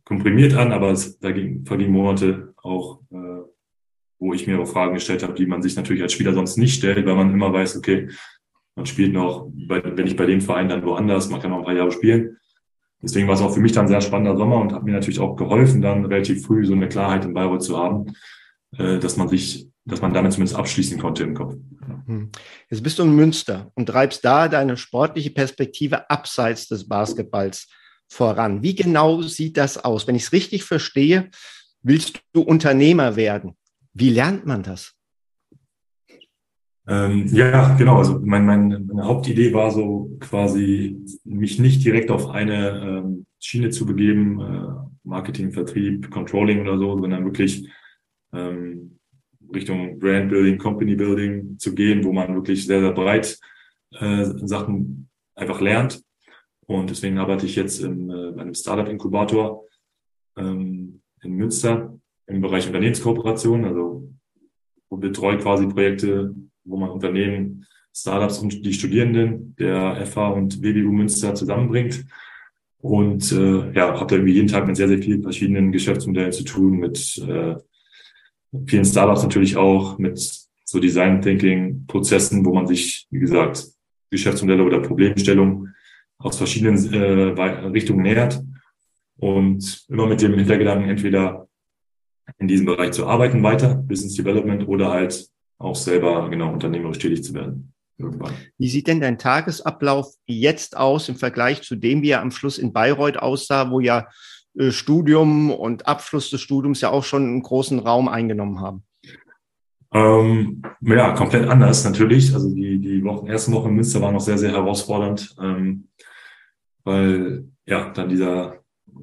komprimiert 0.05 0.55
an, 0.55 0.73
aber 0.73 0.93
es, 0.93 1.19
da 1.19 1.33
ging, 1.33 1.67
vergingen 1.67 1.93
Monate 1.93 2.55
auch 2.57 3.01
äh, 3.11 3.31
wo 4.21 4.35
ich 4.35 4.47
mir 4.47 4.61
auch 4.61 4.69
Fragen 4.69 4.95
gestellt 4.95 5.23
habe, 5.23 5.33
die 5.33 5.47
man 5.47 5.63
sich 5.63 5.75
natürlich 5.75 6.03
als 6.03 6.13
Spieler 6.13 6.35
sonst 6.35 6.59
nicht 6.59 6.75
stellt, 6.75 7.05
weil 7.07 7.17
man 7.17 7.33
immer 7.33 7.53
weiß, 7.53 7.79
okay, 7.79 8.09
man 8.77 8.87
spielt 8.87 9.13
noch, 9.13 9.49
wenn 9.69 10.07
ich 10.07 10.17
bei 10.17 10.27
dem 10.27 10.41
Verein 10.41 10.69
dann 10.69 10.85
woanders, 10.85 11.29
man 11.29 11.41
kann 11.41 11.51
noch 11.51 11.59
ein 11.59 11.65
paar 11.65 11.75
Jahre 11.75 11.93
spielen. 11.93 12.39
Deswegen 13.03 13.29
war 13.29 13.35
es 13.35 13.41
auch 13.41 13.55
für 13.55 13.61
mich 13.61 13.73
dann 13.73 13.87
ein 13.87 13.89
sehr 13.89 14.01
spannender 14.01 14.37
Sommer 14.37 14.57
und 14.61 14.73
hat 14.73 14.85
mir 14.85 14.93
natürlich 14.93 15.21
auch 15.21 15.37
geholfen, 15.37 15.81
dann 15.81 16.05
relativ 16.05 16.45
früh 16.45 16.67
so 16.67 16.75
eine 16.75 16.89
Klarheit 16.89 17.25
in 17.25 17.35
Bayreuth 17.35 17.63
zu 17.63 17.79
haben, 17.79 18.13
äh, 18.77 18.99
dass 18.99 19.17
man 19.17 19.29
sich, 19.29 19.69
dass 19.87 20.03
man 20.03 20.13
damit 20.13 20.33
zumindest 20.33 20.59
abschließen 20.59 20.99
konnte 20.99 21.23
im 21.23 21.35
Kopf. 21.35 21.57
Hm. 22.07 22.31
Jetzt 22.69 22.83
bist 22.83 22.99
du 22.99 23.05
in 23.05 23.17
Münster 23.17 23.71
und 23.75 23.87
treibst 23.87 24.25
da 24.25 24.49
deine 24.49 24.77
sportliche 24.77 25.31
Perspektive 25.31 26.11
abseits 26.11 26.69
des 26.69 26.87
Basketballs 26.87 27.69
voran. 28.09 28.63
Wie 28.63 28.75
genau 28.75 29.23
sieht 29.23 29.57
das 29.57 29.79
aus? 29.79 30.07
Wenn 30.07 30.17
ich 30.17 30.25
es 30.25 30.33
richtig 30.33 30.65
verstehe, 30.65 31.31
willst 31.83 32.21
du 32.33 32.43
Unternehmer 32.43 33.17
werden. 33.17 33.57
Wie 33.95 34.11
lernt 34.11 34.47
man 34.47 34.63
das? 34.63 34.95
Ähm, 36.91 37.29
ja, 37.29 37.77
genau. 37.77 37.99
Also 37.99 38.19
mein, 38.21 38.45
mein, 38.45 38.85
meine 38.87 39.05
Hauptidee 39.05 39.55
war 39.55 39.71
so 39.71 40.17
quasi, 40.19 40.99
mich 41.25 41.61
nicht 41.61 41.85
direkt 41.85 42.11
auf 42.11 42.29
eine 42.31 42.81
ähm, 42.81 43.27
Schiene 43.39 43.71
zu 43.71 43.87
begeben, 43.87 44.41
äh, 44.41 44.89
Marketing, 45.05 45.53
Vertrieb, 45.53 46.11
Controlling 46.11 46.63
oder 46.63 46.79
so, 46.79 46.99
sondern 46.99 47.25
wirklich 47.25 47.69
ähm, 48.33 48.99
Richtung 49.55 50.01
Brand 50.01 50.31
Building, 50.31 50.59
Company 50.59 50.97
Building 50.97 51.59
zu 51.61 51.77
gehen, 51.77 52.03
wo 52.03 52.13
man 52.13 52.35
wirklich 52.35 52.67
sehr, 52.67 52.81
sehr 52.81 52.93
breit 52.93 53.39
äh, 53.93 54.25
Sachen 54.25 55.09
einfach 55.37 55.61
lernt. 55.61 56.03
Und 56.67 56.91
deswegen 56.91 57.19
arbeite 57.19 57.47
ich 57.47 57.55
jetzt 57.55 57.81
in, 57.81 58.11
äh, 58.11 58.41
einem 58.41 58.55
Startup-Inkubator 58.55 59.65
ähm, 60.37 61.03
in 61.23 61.33
Münster 61.35 61.97
im 62.27 62.41
Bereich 62.41 62.67
Unternehmenskooperation, 62.67 63.65
also 63.65 64.13
wo 64.89 64.97
betreue 64.97 65.39
quasi 65.39 65.69
Projekte, 65.69 66.35
wo 66.71 66.77
man 66.77 66.91
Unternehmen, 66.91 67.67
Startups 67.93 68.39
und 68.39 68.65
die 68.65 68.73
Studierenden 68.73 69.55
der 69.57 70.07
FH 70.07 70.29
und 70.29 70.63
WBU 70.63 70.93
Münster 70.93 71.35
zusammenbringt. 71.35 72.05
Und 72.79 73.31
äh, 73.33 73.73
ja, 73.73 73.99
habe 73.99 74.07
da 74.07 74.15
irgendwie 74.15 74.35
jeden 74.35 74.49
Tag 74.49 74.67
mit 74.67 74.77
sehr, 74.77 74.89
sehr 74.89 75.03
vielen 75.03 75.23
verschiedenen 75.23 75.73
Geschäftsmodellen 75.73 76.33
zu 76.33 76.45
tun, 76.45 76.79
mit 76.79 77.19
äh, 77.19 77.57
vielen 78.67 78.85
Startups 78.85 79.23
natürlich 79.23 79.57
auch, 79.57 79.99
mit 79.99 80.19
so 80.65 80.79
Design 80.79 81.21
Thinking 81.21 81.85
Prozessen, 81.87 82.45
wo 82.45 82.55
man 82.55 82.67
sich, 82.67 83.07
wie 83.11 83.19
gesagt, 83.19 83.67
Geschäftsmodelle 84.11 84.63
oder 84.65 84.81
Problemstellungen 84.81 85.75
aus 86.19 86.39
verschiedenen 86.39 86.93
äh, 86.93 87.67
Richtungen 87.69 88.03
nähert 88.03 88.43
und 89.19 89.85
immer 89.89 90.07
mit 90.07 90.23
dem 90.23 90.35
Hintergedanken, 90.35 90.89
entweder 90.89 91.49
in 92.39 92.49
diesem 92.49 92.67
Bereich 92.67 92.93
zu 92.93 93.07
arbeiten 93.07 93.43
weiter, 93.43 93.75
Business 93.75 94.15
Development 94.15 94.67
oder 94.69 94.91
halt 94.91 95.29
auch 95.61 95.77
selber 95.77 96.29
genau 96.31 96.53
unternehmerisch 96.53 96.99
tätig 96.99 97.23
zu 97.23 97.35
werden. 97.35 97.73
Irgendwann. 97.99 98.33
Wie 98.57 98.69
sieht 98.69 98.87
denn 98.87 99.01
dein 99.01 99.19
Tagesablauf 99.19 100.15
jetzt 100.27 100.77
aus 100.77 101.09
im 101.11 101.17
Vergleich 101.17 101.63
zu 101.63 101.77
dem, 101.77 102.01
wie 102.01 102.11
er 102.11 102.23
am 102.23 102.31
Schluss 102.31 102.57
in 102.57 102.73
Bayreuth 102.73 103.19
aussah, 103.19 103.71
wo 103.71 103.79
ja 103.79 104.09
äh, 104.59 104.71
Studium 104.71 105.51
und 105.51 105.87
Abschluss 105.87 106.31
des 106.31 106.41
Studiums 106.41 106.81
ja 106.81 106.91
auch 106.91 107.05
schon 107.05 107.25
einen 107.25 107.43
großen 107.43 107.79
Raum 107.79 108.09
eingenommen 108.09 108.61
haben? 108.61 108.85
Ähm, 109.93 110.63
ja, 110.81 111.13
komplett 111.13 111.47
anders 111.47 111.85
natürlich. 111.85 112.33
Also 112.33 112.55
die, 112.55 112.79
die 112.79 113.05
Wochen, 113.05 113.27
ersten 113.27 113.53
Wochen 113.53 113.69
in 113.69 113.75
Münster 113.75 114.01
waren 114.01 114.15
noch 114.15 114.21
sehr, 114.21 114.39
sehr 114.39 114.53
herausfordernd, 114.53 115.37
ähm, 115.43 115.89
weil 116.85 117.45
ja 117.67 117.91
dann 117.91 118.09
dieser 118.09 118.61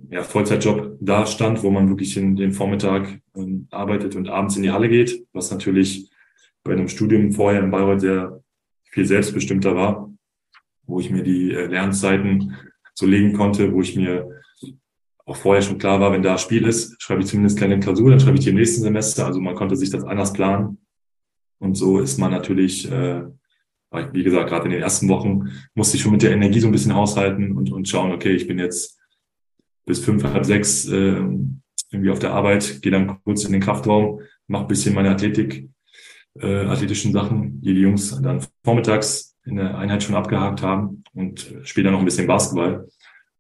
ja, 0.09 0.23
Vollzeitjob 0.23 0.97
da 1.01 1.27
stand, 1.27 1.61
wo 1.61 1.69
man 1.69 1.89
wirklich 1.89 2.17
in 2.17 2.35
den 2.35 2.51
Vormittag 2.51 3.19
ähm, 3.35 3.67
arbeitet 3.69 4.15
und 4.15 4.27
abends 4.27 4.55
in 4.55 4.63
die 4.63 4.71
Halle 4.71 4.89
geht, 4.89 5.23
was 5.33 5.51
natürlich 5.51 6.09
bei 6.67 6.73
einem 6.73 6.87
Studium 6.87 7.31
vorher 7.31 7.63
in 7.63 7.71
Bayreuth 7.71 8.01
sehr 8.01 8.41
viel 8.91 9.05
selbstbestimmter 9.05 9.75
war, 9.75 10.13
wo 10.83 10.99
ich 10.99 11.09
mir 11.09 11.23
die 11.23 11.53
äh, 11.53 11.65
Lernzeiten 11.65 12.55
so 12.93 13.05
legen 13.05 13.33
konnte, 13.33 13.73
wo 13.73 13.81
ich 13.81 13.95
mir 13.95 14.29
auch 15.25 15.35
vorher 15.35 15.61
schon 15.61 15.77
klar 15.77 15.99
war, 15.99 16.13
wenn 16.13 16.23
da 16.23 16.37
Spiel 16.37 16.65
ist, 16.65 17.01
schreibe 17.01 17.21
ich 17.21 17.27
zumindest 17.27 17.57
kleine 17.57 17.79
Klausur, 17.79 18.09
dann 18.09 18.19
schreibe 18.19 18.37
ich 18.37 18.45
die 18.45 18.49
im 18.49 18.55
nächsten 18.55 18.81
Semester. 18.81 19.25
Also 19.25 19.41
man 19.41 19.55
konnte 19.55 19.75
sich 19.75 19.89
das 19.89 20.05
anders 20.05 20.31
planen. 20.31 20.77
Und 21.59 21.75
so 21.75 21.99
ist 21.99 22.17
man 22.17 22.31
natürlich, 22.31 22.89
äh, 22.89 23.23
wie 24.13 24.23
gesagt, 24.23 24.49
gerade 24.49 24.65
in 24.65 24.71
den 24.71 24.81
ersten 24.81 25.09
Wochen 25.09 25.49
musste 25.75 25.97
ich 25.97 26.03
schon 26.03 26.13
mit 26.13 26.21
der 26.21 26.31
Energie 26.31 26.59
so 26.59 26.67
ein 26.67 26.71
bisschen 26.71 26.95
haushalten 26.95 27.57
und, 27.57 27.71
und 27.71 27.89
schauen, 27.89 28.11
okay, 28.11 28.33
ich 28.33 28.47
bin 28.47 28.57
jetzt 28.57 28.97
bis 29.85 29.99
fünf, 29.99 30.23
halb 30.23 30.45
sechs 30.45 30.87
äh, 30.87 31.21
irgendwie 31.91 32.09
auf 32.09 32.19
der 32.19 32.33
Arbeit, 32.33 32.81
gehe 32.81 32.91
dann 32.91 33.21
kurz 33.23 33.43
in 33.43 33.51
den 33.51 33.61
Kraftraum, 33.61 34.21
mache 34.47 34.63
ein 34.63 34.67
bisschen 34.67 34.95
meine 34.95 35.09
Athletik, 35.09 35.69
äh, 36.41 36.65
athletischen 36.65 37.13
Sachen, 37.13 37.61
die 37.61 37.73
die 37.73 37.81
Jungs 37.81 38.19
dann 38.21 38.41
vormittags 38.63 39.35
in 39.45 39.55
der 39.55 39.77
Einheit 39.77 40.03
schon 40.03 40.15
abgehakt 40.15 40.61
haben 40.61 41.03
und 41.13 41.53
dann 41.75 41.91
noch 41.91 41.99
ein 41.99 42.05
bisschen 42.05 42.27
Basketball. 42.27 42.87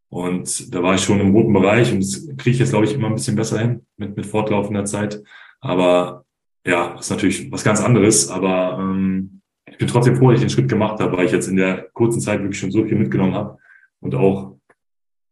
Und 0.09 0.73
da 0.73 0.81
war 0.81 0.95
ich 0.95 1.01
schon 1.01 1.19
im 1.19 1.35
roten 1.35 1.51
Bereich 1.51 1.91
und 1.91 1.99
das 1.99 2.27
kriege 2.37 2.51
ich 2.51 2.59
jetzt, 2.59 2.69
glaube 2.69 2.85
ich, 2.85 2.93
immer 2.93 3.07
ein 3.07 3.15
bisschen 3.15 3.35
besser 3.35 3.59
hin 3.59 3.85
mit, 3.97 4.15
mit 4.15 4.25
fortlaufender 4.25 4.85
Zeit. 4.85 5.21
Aber 5.59 6.23
ja, 6.65 6.95
ist 6.97 7.09
natürlich 7.09 7.51
was 7.51 7.63
ganz 7.63 7.81
anderes. 7.81 8.29
Aber 8.29 8.77
ähm, 8.79 9.41
ich 9.69 9.77
bin 9.77 9.87
trotzdem 9.87 10.15
froh, 10.15 10.31
dass 10.31 10.39
ich 10.39 10.45
den 10.45 10.49
Schritt 10.49 10.69
gemacht 10.69 10.99
habe, 11.01 11.17
weil 11.17 11.25
ich 11.25 11.33
jetzt 11.33 11.49
in 11.49 11.57
der 11.57 11.89
kurzen 11.93 12.21
Zeit 12.21 12.39
wirklich 12.39 12.59
schon 12.59 12.71
so 12.71 12.85
viel 12.85 12.97
mitgenommen 12.97 13.33
habe 13.33 13.57
und 13.99 14.15
auch 14.15 14.57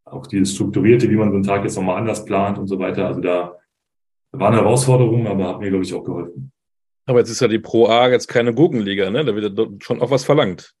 auch 0.06 0.26
dieses 0.26 0.54
Strukturierte, 0.54 1.10
wie 1.10 1.16
man 1.16 1.30
so 1.30 1.34
einen 1.34 1.42
Tag 1.42 1.64
jetzt 1.64 1.76
nochmal 1.76 1.98
anders 1.98 2.24
plant 2.24 2.58
und 2.58 2.68
so 2.68 2.78
weiter. 2.78 3.06
Also 3.06 3.20
da 3.20 3.56
war 4.32 4.48
eine 4.48 4.58
Herausforderung, 4.58 5.26
aber 5.26 5.48
hat 5.48 5.60
mir, 5.60 5.68
glaube 5.68 5.84
ich, 5.84 5.92
auch 5.94 6.04
geholfen. 6.04 6.52
Aber 7.06 7.20
jetzt 7.20 7.30
ist 7.30 7.40
ja 7.40 7.48
die 7.48 7.58
Pro 7.58 7.86
A 7.86 8.10
jetzt 8.10 8.26
keine 8.26 8.52
Gurkenliga, 8.52 9.10
ne? 9.10 9.24
Da 9.24 9.34
wird 9.34 9.82
schon 9.82 10.02
auch 10.02 10.10
was 10.10 10.24
verlangt. 10.24 10.74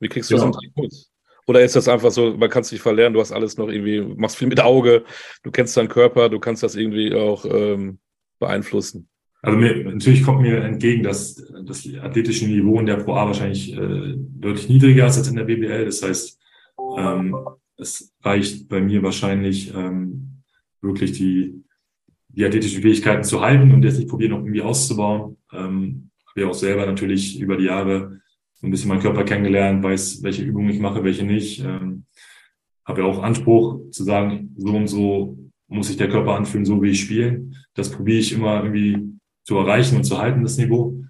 Wie 0.00 0.08
kriegst 0.08 0.30
du 0.30 0.36
genau. 0.36 0.50
das 0.50 0.62
im 0.64 0.74
Kurs? 0.74 1.10
Oder 1.46 1.62
ist 1.62 1.76
das 1.76 1.88
einfach 1.88 2.10
so, 2.10 2.36
man 2.36 2.48
kann 2.48 2.62
es 2.62 2.72
nicht 2.72 2.80
verlernen, 2.80 3.14
du 3.14 3.20
hast 3.20 3.32
alles 3.32 3.56
noch 3.58 3.68
irgendwie, 3.68 4.00
machst 4.00 4.36
viel 4.36 4.48
mit 4.48 4.60
Auge, 4.60 5.04
du 5.42 5.50
kennst 5.50 5.76
deinen 5.76 5.88
Körper, 5.88 6.28
du 6.28 6.38
kannst 6.38 6.62
das 6.62 6.76
irgendwie 6.76 7.14
auch 7.14 7.44
ähm, 7.44 7.98
beeinflussen? 8.38 9.08
Also 9.42 9.58
mir, 9.58 9.84
natürlich 9.84 10.22
kommt 10.22 10.42
mir 10.42 10.62
entgegen, 10.62 11.02
dass 11.02 11.42
das 11.64 11.88
athletische 12.02 12.46
Niveau 12.46 12.78
in 12.78 12.86
der 12.86 12.96
Pro 12.96 13.14
A 13.14 13.26
wahrscheinlich 13.26 13.72
äh, 13.72 14.14
deutlich 14.16 14.68
niedriger 14.68 15.06
ist 15.06 15.16
als 15.16 15.28
in 15.28 15.36
der 15.36 15.44
BBL. 15.44 15.86
Das 15.86 16.02
heißt, 16.02 16.38
ähm, 16.98 17.36
es 17.76 18.12
reicht 18.22 18.68
bei 18.68 18.80
mir 18.80 19.02
wahrscheinlich 19.02 19.74
ähm, 19.74 20.42
wirklich 20.82 21.12
die, 21.12 21.64
die 22.32 22.44
athletischen 22.44 22.82
Fähigkeiten 22.82 23.24
zu 23.24 23.40
halten 23.40 23.72
und 23.72 23.82
jetzt 23.82 23.98
nicht 23.98 24.08
probieren, 24.08 24.32
noch 24.32 24.38
irgendwie 24.38 24.62
auszubauen. 24.62 25.36
Ähm, 25.52 26.10
habe 26.28 26.42
ja 26.42 26.48
auch 26.48 26.54
selber 26.54 26.86
natürlich 26.86 27.40
über 27.40 27.56
die 27.56 27.64
Jahre 27.64 28.20
so 28.54 28.66
ein 28.66 28.70
bisschen 28.70 28.88
meinen 28.88 29.00
Körper 29.00 29.24
kennengelernt, 29.24 29.82
weiß, 29.82 30.22
welche 30.22 30.42
Übungen 30.42 30.70
ich 30.70 30.80
mache, 30.80 31.02
welche 31.02 31.24
nicht. 31.24 31.60
Ähm, 31.60 32.04
habe 32.84 33.02
ja 33.02 33.06
auch 33.06 33.22
Anspruch 33.22 33.90
zu 33.90 34.04
sagen, 34.04 34.54
so 34.56 34.76
und 34.76 34.86
so 34.86 35.38
muss 35.68 35.86
sich 35.86 35.96
der 35.96 36.08
Körper 36.08 36.34
anfühlen, 36.34 36.64
so 36.64 36.82
wie 36.82 36.90
ich 36.90 37.00
spiele. 37.00 37.50
Das 37.74 37.90
probiere 37.90 38.18
ich 38.18 38.32
immer 38.32 38.62
irgendwie 38.62 39.18
zu 39.44 39.56
erreichen 39.56 39.96
und 39.96 40.04
zu 40.04 40.18
halten, 40.18 40.42
das 40.42 40.58
Niveau. 40.58 41.02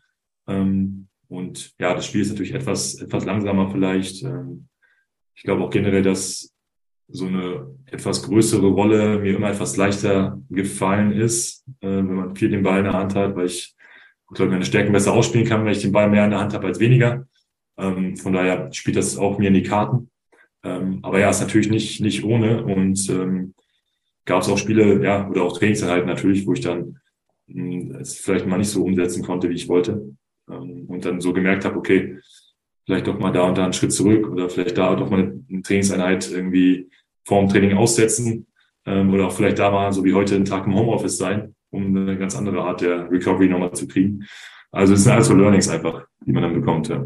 Ähm, 0.47 1.09
und 1.29 1.75
ja, 1.79 1.95
das 1.95 2.07
Spiel 2.07 2.21
ist 2.21 2.31
natürlich 2.31 2.55
etwas, 2.55 2.95
etwas 3.01 3.25
langsamer 3.25 3.71
vielleicht. 3.71 4.23
Ähm, 4.23 4.69
ich 5.35 5.43
glaube 5.43 5.63
auch 5.63 5.71
generell, 5.71 6.03
dass 6.03 6.55
so 7.13 7.27
eine 7.27 7.67
etwas 7.87 8.23
größere 8.23 8.67
Rolle 8.67 9.19
mir 9.19 9.37
immer 9.37 9.51
etwas 9.51 9.77
leichter 9.77 10.41
gefallen 10.49 11.13
ist, 11.13 11.65
äh, 11.81 11.89
wenn 11.89 12.15
man 12.15 12.37
viel 12.37 12.51
den 12.51 12.63
Ball 12.63 12.79
in 12.79 12.85
der 12.85 12.93
Hand 12.95 13.15
hat, 13.15 13.37
weil 13.37 13.47
ich, 13.47 13.75
glaube 14.33 14.53
meine 14.53 14.65
Stärken 14.65 14.93
besser 14.93 15.13
ausspielen 15.13 15.47
kann, 15.47 15.65
wenn 15.65 15.73
ich 15.73 15.83
den 15.83 15.93
Ball 15.93 16.09
mehr 16.09 16.25
in 16.25 16.31
der 16.31 16.39
Hand 16.39 16.55
habe 16.55 16.69
als 16.69 16.79
weniger. 16.79 17.27
Ähm, 17.77 18.17
von 18.17 18.33
daher 18.33 18.73
spielt 18.73 18.97
das 18.97 19.19
auch 19.19 19.39
mir 19.39 19.49
in 19.49 19.55
die 19.55 19.65
Karten. 19.65 20.11
Ähm, 20.63 21.01
aber 21.03 21.19
ja, 21.19 21.31
ist 21.31 21.41
natürlich 21.41 21.71
nicht, 21.71 22.01
nicht 22.01 22.23
ohne 22.23 22.65
und 22.65 23.09
ähm, 23.11 23.55
gab 24.27 24.43
es 24.43 24.49
auch 24.49 24.59
Spiele, 24.59 25.03
ja, 25.03 25.29
oder 25.29 25.43
auch 25.43 25.59
Trainingseinheiten 25.59 26.07
natürlich, 26.07 26.47
wo 26.47 26.53
ich 26.53 26.61
dann 26.61 26.99
mh, 27.49 27.65
hm, 27.65 27.97
es 27.97 28.19
vielleicht 28.19 28.47
mal 28.47 28.59
nicht 28.59 28.71
so 28.71 28.85
umsetzen 28.85 29.25
konnte, 29.25 29.49
wie 29.51 29.55
ich 29.55 29.69
wollte. 29.69 30.15
Ähm, 30.49 30.85
und 30.87 31.05
dann 31.05 31.21
so 31.21 31.33
gemerkt 31.33 31.65
habe, 31.65 31.77
okay, 31.77 32.19
vielleicht 32.85 33.07
doch 33.07 33.19
mal 33.19 33.33
da 33.33 33.43
und 33.43 33.59
da 33.59 33.65
einen 33.65 33.73
Schritt 33.73 33.93
zurück 33.93 34.29
oder 34.29 34.51
vielleicht 34.51 34.79
da 34.79 34.95
doch 34.95 35.11
mal 35.11 35.35
eine 35.49 35.63
Trainingseinheit 35.63 36.31
irgendwie 36.31 36.91
vorm 37.25 37.49
Training 37.49 37.77
aussetzen 37.77 38.47
ähm, 38.87 39.13
oder 39.13 39.27
auch 39.27 39.33
vielleicht 39.33 39.59
da 39.59 39.71
mal, 39.71 39.93
so 39.93 40.05
wie 40.05 40.15
heute, 40.15 40.35
einen 40.35 40.45
Tag 40.45 40.67
im 40.67 40.75
Homeoffice 40.75 41.19
sein, 41.19 41.55
um 41.71 41.97
eine 41.97 42.19
ganz 42.19 42.37
andere 42.37 42.63
Art 42.63 42.81
der 42.81 43.11
Recovery 43.11 43.49
nochmal 43.49 43.73
zu 43.73 43.87
kriegen. 43.87 44.25
Also 44.73 44.95
es 44.95 45.05
sind 45.05 45.13
alles 45.13 45.27
so 45.27 45.35
Learnings 45.35 45.69
einfach, 45.69 46.07
die 46.25 46.33
man 46.33 46.43
dann 46.43 46.55
bekommt. 46.55 46.89
Ja. 46.89 47.05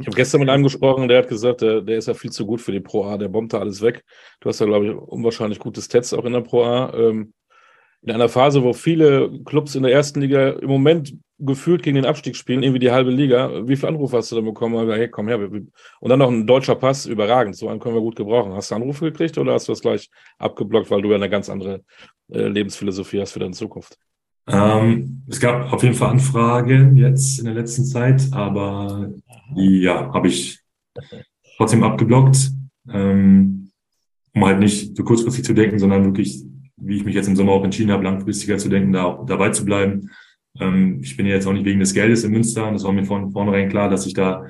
Ich 0.00 0.06
habe 0.06 0.16
gestern 0.16 0.40
mit 0.40 0.48
einem 0.48 0.62
gesprochen, 0.62 1.08
der 1.08 1.18
hat 1.18 1.28
gesagt, 1.28 1.60
der, 1.60 1.80
der, 1.80 1.98
ist 1.98 2.06
ja 2.06 2.14
viel 2.14 2.30
zu 2.30 2.46
gut 2.46 2.60
für 2.60 2.70
die 2.70 2.80
Pro 2.80 3.04
A, 3.04 3.18
der 3.18 3.28
bombt 3.28 3.52
da 3.52 3.58
alles 3.58 3.82
weg. 3.82 4.04
Du 4.40 4.48
hast 4.48 4.60
ja, 4.60 4.66
glaube 4.66 4.86
ich, 4.86 4.94
unwahrscheinlich 4.94 5.58
gutes 5.58 5.88
Tests 5.88 6.12
auch 6.12 6.24
in 6.24 6.34
der 6.34 6.40
Pro 6.40 6.62
A. 6.62 6.94
Ähm, 6.94 7.32
in 8.02 8.12
einer 8.12 8.28
Phase, 8.28 8.62
wo 8.62 8.72
viele 8.72 9.42
Clubs 9.44 9.74
in 9.74 9.82
der 9.82 9.92
ersten 9.92 10.20
Liga 10.20 10.50
im 10.50 10.68
Moment 10.68 11.14
gefühlt 11.38 11.82
gegen 11.82 11.94
den 11.94 12.04
Abstieg 12.04 12.36
spielen, 12.36 12.62
irgendwie 12.62 12.80
die 12.80 12.90
halbe 12.90 13.10
Liga. 13.10 13.66
Wie 13.68 13.76
viele 13.76 13.88
Anrufe 13.88 14.16
hast 14.16 14.32
du 14.32 14.36
da 14.36 14.42
bekommen? 14.42 14.90
Hey, 14.90 15.08
komm 15.08 15.28
her. 15.28 15.38
Und 15.38 15.70
dann 16.02 16.18
noch 16.18 16.30
ein 16.30 16.46
deutscher 16.46 16.74
Pass, 16.74 17.06
überragend. 17.06 17.56
So 17.56 17.68
einen 17.68 17.78
können 17.78 17.94
wir 17.94 18.00
gut 18.00 18.16
gebrauchen. 18.16 18.52
Hast 18.52 18.70
du 18.70 18.74
Anrufe 18.74 19.04
gekriegt 19.04 19.38
oder 19.38 19.54
hast 19.54 19.68
du 19.68 19.72
das 19.72 19.80
gleich 19.80 20.10
abgeblockt, 20.38 20.90
weil 20.90 21.02
du 21.02 21.10
ja 21.10 21.16
eine 21.16 21.30
ganz 21.30 21.48
andere 21.48 21.84
äh, 22.30 22.48
Lebensphilosophie 22.48 23.20
hast 23.20 23.32
für 23.32 23.38
deine 23.38 23.52
Zukunft? 23.52 23.96
Ähm, 24.48 25.22
es 25.28 25.38
gab 25.38 25.72
auf 25.72 25.82
jeden 25.82 25.94
Fall 25.94 26.10
Anfragen 26.10 26.96
jetzt 26.96 27.38
in 27.38 27.44
der 27.44 27.54
letzten 27.54 27.84
Zeit, 27.84 28.22
aber 28.32 29.10
die, 29.54 29.82
ja, 29.82 30.12
habe 30.12 30.28
ich 30.28 30.58
trotzdem 31.56 31.84
abgeblockt, 31.84 32.50
ähm, 32.90 33.70
um 34.34 34.44
halt 34.44 34.58
nicht 34.58 34.96
so 34.96 35.04
kurzfristig 35.04 35.44
zu 35.44 35.52
denken, 35.52 35.78
sondern 35.78 36.04
wirklich, 36.04 36.42
wie 36.76 36.96
ich 36.96 37.04
mich 37.04 37.14
jetzt 37.14 37.28
im 37.28 37.36
Sommer 37.36 37.52
auch 37.52 37.64
entschieden 37.64 37.92
habe, 37.92 38.04
langfristiger 38.04 38.56
zu 38.56 38.68
denken, 38.68 38.92
da 38.92 39.22
dabei 39.26 39.50
zu 39.50 39.64
bleiben 39.64 40.10
ähm, 40.60 41.00
ich 41.02 41.16
bin 41.16 41.26
jetzt 41.26 41.46
auch 41.46 41.52
nicht 41.52 41.64
wegen 41.64 41.80
des 41.80 41.94
Geldes 41.94 42.24
in 42.24 42.32
Münster 42.32 42.70
das 42.72 42.84
war 42.84 42.92
mir 42.92 43.04
von 43.04 43.30
vornherein 43.30 43.68
klar, 43.68 43.88
dass 43.88 44.06
ich 44.06 44.14
da 44.14 44.46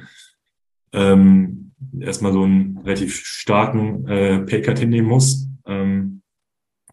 ähm, 0.93 1.73
erstmal 2.01 2.33
so 2.33 2.43
einen 2.43 2.79
relativ 2.79 3.17
starken 3.17 4.07
äh, 4.07 4.41
Paycut 4.41 4.79
hinnehmen 4.79 5.09
muss, 5.09 5.49
ähm, 5.67 6.23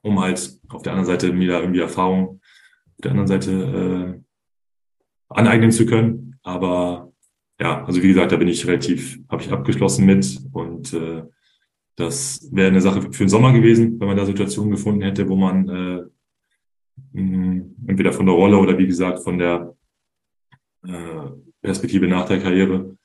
um 0.01 0.19
halt 0.19 0.59
auf 0.69 0.83
der 0.83 0.93
anderen 0.93 1.07
Seite 1.07 1.33
mir 1.33 1.49
da 1.49 1.59
irgendwie 1.59 1.79
Erfahrung 1.79 2.41
auf 2.97 3.01
der 3.03 3.11
anderen 3.11 3.27
Seite 3.27 3.51
äh, 3.51 4.21
aneignen 5.29 5.71
zu 5.71 5.85
können. 5.85 6.37
Aber 6.43 7.11
ja, 7.59 7.83
also 7.85 8.01
wie 8.03 8.07
gesagt, 8.09 8.31
da 8.31 8.37
bin 8.37 8.47
ich 8.47 8.67
relativ, 8.67 9.19
habe 9.29 9.41
ich 9.41 9.51
abgeschlossen 9.51 10.05
mit 10.05 10.39
und 10.51 10.93
äh, 10.93 11.23
das 11.95 12.49
wäre 12.51 12.67
eine 12.67 12.81
Sache 12.81 13.01
für 13.01 13.23
den 13.23 13.29
Sommer 13.29 13.53
gewesen, 13.53 13.99
wenn 13.99 14.07
man 14.07 14.17
da 14.17 14.25
Situationen 14.25 14.71
gefunden 14.71 15.01
hätte, 15.01 15.29
wo 15.29 15.35
man 15.35 15.69
äh, 15.69 16.03
entweder 17.13 18.11
von 18.13 18.25
der 18.25 18.35
Rolle 18.35 18.57
oder 18.57 18.77
wie 18.77 18.87
gesagt 18.87 19.23
von 19.23 19.37
der 19.37 19.75
äh, 20.85 21.29
Perspektive 21.61 22.07
nach 22.07 22.25
der 22.27 22.39
Karriere 22.39 22.97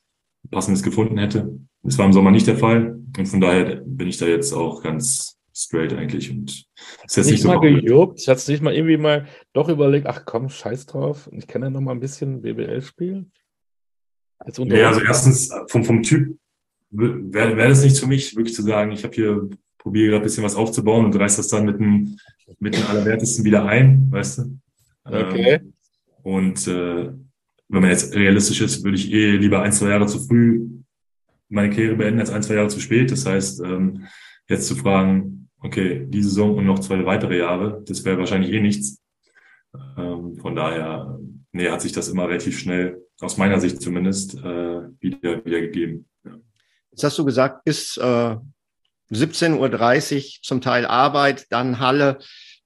passendes 0.51 0.83
gefunden 0.83 1.19
hätte. 1.19 1.59
Das 1.83 1.99
war 1.99 2.07
im 2.07 2.13
Sommer 2.13 2.31
nicht 2.31 2.47
der 2.47 2.57
Fall 2.57 2.99
und 3.17 3.27
von 3.27 3.41
daher 3.41 3.83
bin 3.85 4.09
ich 4.09 4.19
da 4.19 4.27
jetzt 4.27 4.53
auch 4.53 4.83
ganz 4.83 5.39
straight 5.55 5.93
eigentlich 5.93 6.31
und 6.31 6.51
ist 6.51 6.67
jetzt 7.05 7.27
nicht, 7.27 7.31
nicht 7.31 7.43
so 7.43 7.49
mal 7.49 7.61
gejuckt, 7.61 8.27
hat 8.27 8.49
nicht 8.49 8.63
mal 8.63 8.75
irgendwie 8.75 8.97
mal 8.97 9.27
doch 9.53 9.69
überlegt, 9.69 10.07
ach 10.07 10.25
komm, 10.25 10.49
scheiß 10.49 10.87
drauf, 10.87 11.29
ich 11.33 11.47
kann 11.47 11.63
ja 11.63 11.71
noch 11.71 11.81
mal 11.81 11.93
ein 11.93 12.01
bisschen 12.01 12.43
BBL 12.43 12.83
spielen. 12.83 13.33
Ja, 14.57 14.89
also 14.89 15.01
erstens 15.03 15.51
vom, 15.69 15.85
vom 15.85 16.03
Typ 16.03 16.39
wäre 16.91 17.57
wär 17.57 17.69
das 17.69 17.83
nichts 17.83 18.01
für 18.01 18.07
mich, 18.07 18.35
wirklich 18.37 18.55
zu 18.55 18.63
sagen, 18.63 18.91
ich 18.93 19.05
habe 19.05 19.15
hier 19.15 19.51
probiere 19.81 20.11
gerade 20.11 20.23
ein 20.23 20.25
bisschen 20.25 20.45
was 20.45 20.57
aufzubauen 20.57 21.07
und 21.07 21.17
reiß 21.17 21.37
das 21.37 21.49
dann 21.49 21.65
mit 21.65 21.81
dem, 21.81 22.19
mit 22.59 22.77
dem 22.77 22.87
Allerwertesten 22.87 23.45
wieder 23.45 23.65
ein, 23.65 24.11
weißt 24.11 24.39
du? 24.39 24.59
Okay. 25.05 25.55
Ähm, 25.55 25.73
und 26.23 26.67
äh, 26.69 27.11
wenn 27.69 27.81
man 27.81 27.91
jetzt 27.91 28.15
realistisch 28.15 28.61
ist, 28.61 28.85
würde 28.85 28.97
ich 28.97 29.13
eh 29.13 29.37
lieber 29.37 29.63
ein, 29.63 29.73
zwei 29.73 29.89
Jahre 29.89 30.07
zu 30.07 30.21
früh 30.21 30.69
meine 31.49 31.71
Karriere 31.71 31.97
beenden 31.97 32.21
als 32.21 32.31
ein, 32.31 32.43
zwei 32.43 32.55
Jahre 32.55 32.69
zu 32.69 32.81
spät. 32.81 33.11
Das 33.11 33.27
heißt, 33.27 33.61
ähm, 33.65 34.07
jetzt 34.49 34.67
zu 34.67 34.77
fragen, 34.77 35.49
okay, 35.61 36.07
die 36.09 36.23
Saison 36.23 36.57
und 36.57 36.67
noch 36.67 36.79
zwei 36.79 37.05
weitere 37.05 37.39
Jahre, 37.39 37.83
das 37.87 38.05
wäre 38.05 38.19
wahrscheinlich 38.19 38.53
eh 38.53 38.61
nichts. 38.61 39.03
Ähm, 39.97 40.37
von 40.37 40.55
daher, 40.55 41.19
nee, 41.53 41.71
hat 41.71 41.81
sich 41.81 41.93
das 41.93 42.09
immer 42.09 42.29
relativ 42.29 42.59
schnell, 42.59 43.03
aus 43.21 43.37
meiner 43.37 43.61
Sicht 43.61 43.81
zumindest, 43.81 44.35
äh, 44.35 44.83
wieder, 45.01 45.45
wieder 45.45 45.61
gegeben. 45.61 46.07
Jetzt 46.91 47.05
hast 47.05 47.19
du 47.19 47.25
gesagt, 47.25 47.65
bis 47.65 47.97
äh, 47.97 48.37
17.30 49.13 50.17
Uhr 50.17 50.23
zum 50.43 50.61
Teil 50.61 50.87
Arbeit, 50.87 51.47
dann 51.51 51.81
Halle, 51.81 52.19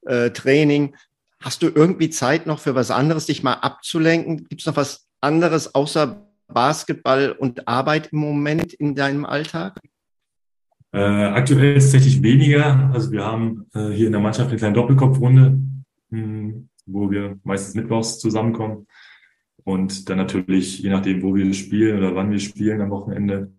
äh, 0.03 0.31
Training. 0.31 0.97
Hast 1.41 1.63
du 1.63 1.69
irgendwie 1.75 2.11
Zeit 2.11 2.47
noch 2.47 2.59
für 2.59 2.75
was 2.75 2.91
anderes, 2.91 3.27
dich 3.27 3.43
mal 3.43 3.55
abzulenken? 3.55 4.49
Gibt 4.49 4.61
es 4.63 4.67
noch 4.67 4.77
was 4.77 5.07
anderes 5.21 5.75
außer 5.75 6.27
Basketball 6.49 7.33
und 7.33 7.67
Arbeit 7.69 8.09
im 8.13 8.19
Moment 8.19 8.73
in 8.75 8.95
deinem 8.95 9.25
Alltag? 9.25 9.81
Äh, 10.93 10.99
aktuell 10.99 11.77
ist 11.77 11.91
tatsächlich 11.91 12.23
weniger. 12.23 12.91
Also 12.93 13.11
wir 13.11 13.25
haben 13.25 13.67
äh, 13.75 13.89
hier 13.91 14.07
in 14.07 14.13
der 14.13 14.21
Mannschaft 14.21 14.51
eine 14.51 14.59
kleine 14.59 14.75
Doppelkopfrunde, 14.75 15.59
mh, 16.11 16.21
hm, 16.21 16.69
wo 16.87 17.11
wir 17.11 17.39
meistens 17.43 17.75
mittwochs 17.75 18.19
zusammenkommen. 18.21 18.87
Und 19.65 20.09
dann 20.09 20.19
natürlich, 20.19 20.79
je 20.79 20.91
nachdem, 20.91 21.23
wo 21.23 21.35
wir 21.35 21.53
spielen 21.55 21.99
oder 21.99 22.15
wann 22.15 22.31
wir 22.31 22.39
spielen 22.39 22.81
am 22.83 22.91
Wochenende, 22.91 23.51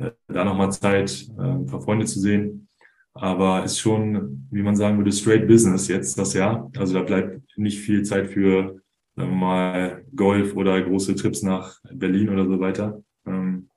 äh, 0.00 0.10
da 0.28 0.44
nochmal 0.44 0.72
Zeit, 0.72 1.28
äh, 1.38 1.42
ein 1.42 1.68
Freunde 1.68 2.06
zu 2.06 2.20
sehen. 2.20 2.68
Aber 3.12 3.64
ist 3.64 3.78
schon, 3.78 4.48
wie 4.50 4.62
man 4.62 4.76
sagen 4.76 4.96
würde, 4.96 5.12
straight 5.12 5.46
business 5.46 5.88
jetzt 5.88 6.18
das 6.18 6.32
Jahr. 6.34 6.70
Also 6.76 6.94
da 6.94 7.02
bleibt 7.02 7.42
nicht 7.56 7.80
viel 7.80 8.02
Zeit 8.02 8.28
für 8.28 8.80
sagen 9.16 9.30
wir 9.30 9.36
mal 9.36 10.04
Golf 10.14 10.54
oder 10.54 10.80
große 10.80 11.14
Trips 11.16 11.42
nach 11.42 11.80
Berlin 11.92 12.28
oder 12.28 12.46
so 12.46 12.60
weiter. 12.60 13.02
Ähm, 13.26 13.68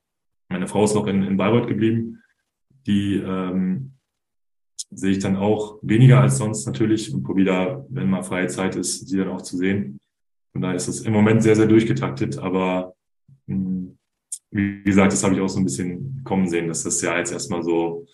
meine 0.48 0.68
Frau 0.68 0.84
ist 0.84 0.94
noch 0.94 1.06
in, 1.06 1.22
in 1.24 1.36
Bayreuth 1.36 1.66
geblieben 1.66 2.22
die 2.86 3.16
ähm, 3.16 3.92
sehe 4.90 5.12
ich 5.12 5.18
dann 5.18 5.36
auch 5.36 5.78
weniger 5.82 6.20
als 6.20 6.38
sonst 6.38 6.66
natürlich 6.66 7.12
und 7.12 7.22
probiere 7.22 7.46
da, 7.46 7.86
wenn 7.88 8.10
mal 8.10 8.22
freie 8.22 8.48
Zeit 8.48 8.76
ist, 8.76 9.08
sie 9.08 9.18
dann 9.18 9.28
auch 9.28 9.42
zu 9.42 9.56
sehen. 9.56 9.98
Von 10.52 10.62
daher 10.62 10.76
ist 10.76 10.88
es 10.88 11.00
im 11.00 11.12
Moment 11.12 11.42
sehr, 11.42 11.56
sehr 11.56 11.66
durchgetaktet, 11.66 12.38
aber 12.38 12.94
wie 14.54 14.84
gesagt, 14.84 15.12
das 15.12 15.24
habe 15.24 15.34
ich 15.34 15.40
auch 15.40 15.48
so 15.48 15.58
ein 15.58 15.64
bisschen 15.64 16.22
kommen 16.22 16.48
sehen, 16.48 16.68
dass 16.68 16.84
das 16.84 17.02
ja 17.02 17.18
jetzt 17.18 17.32
erstmal 17.32 17.62
so 17.64 18.06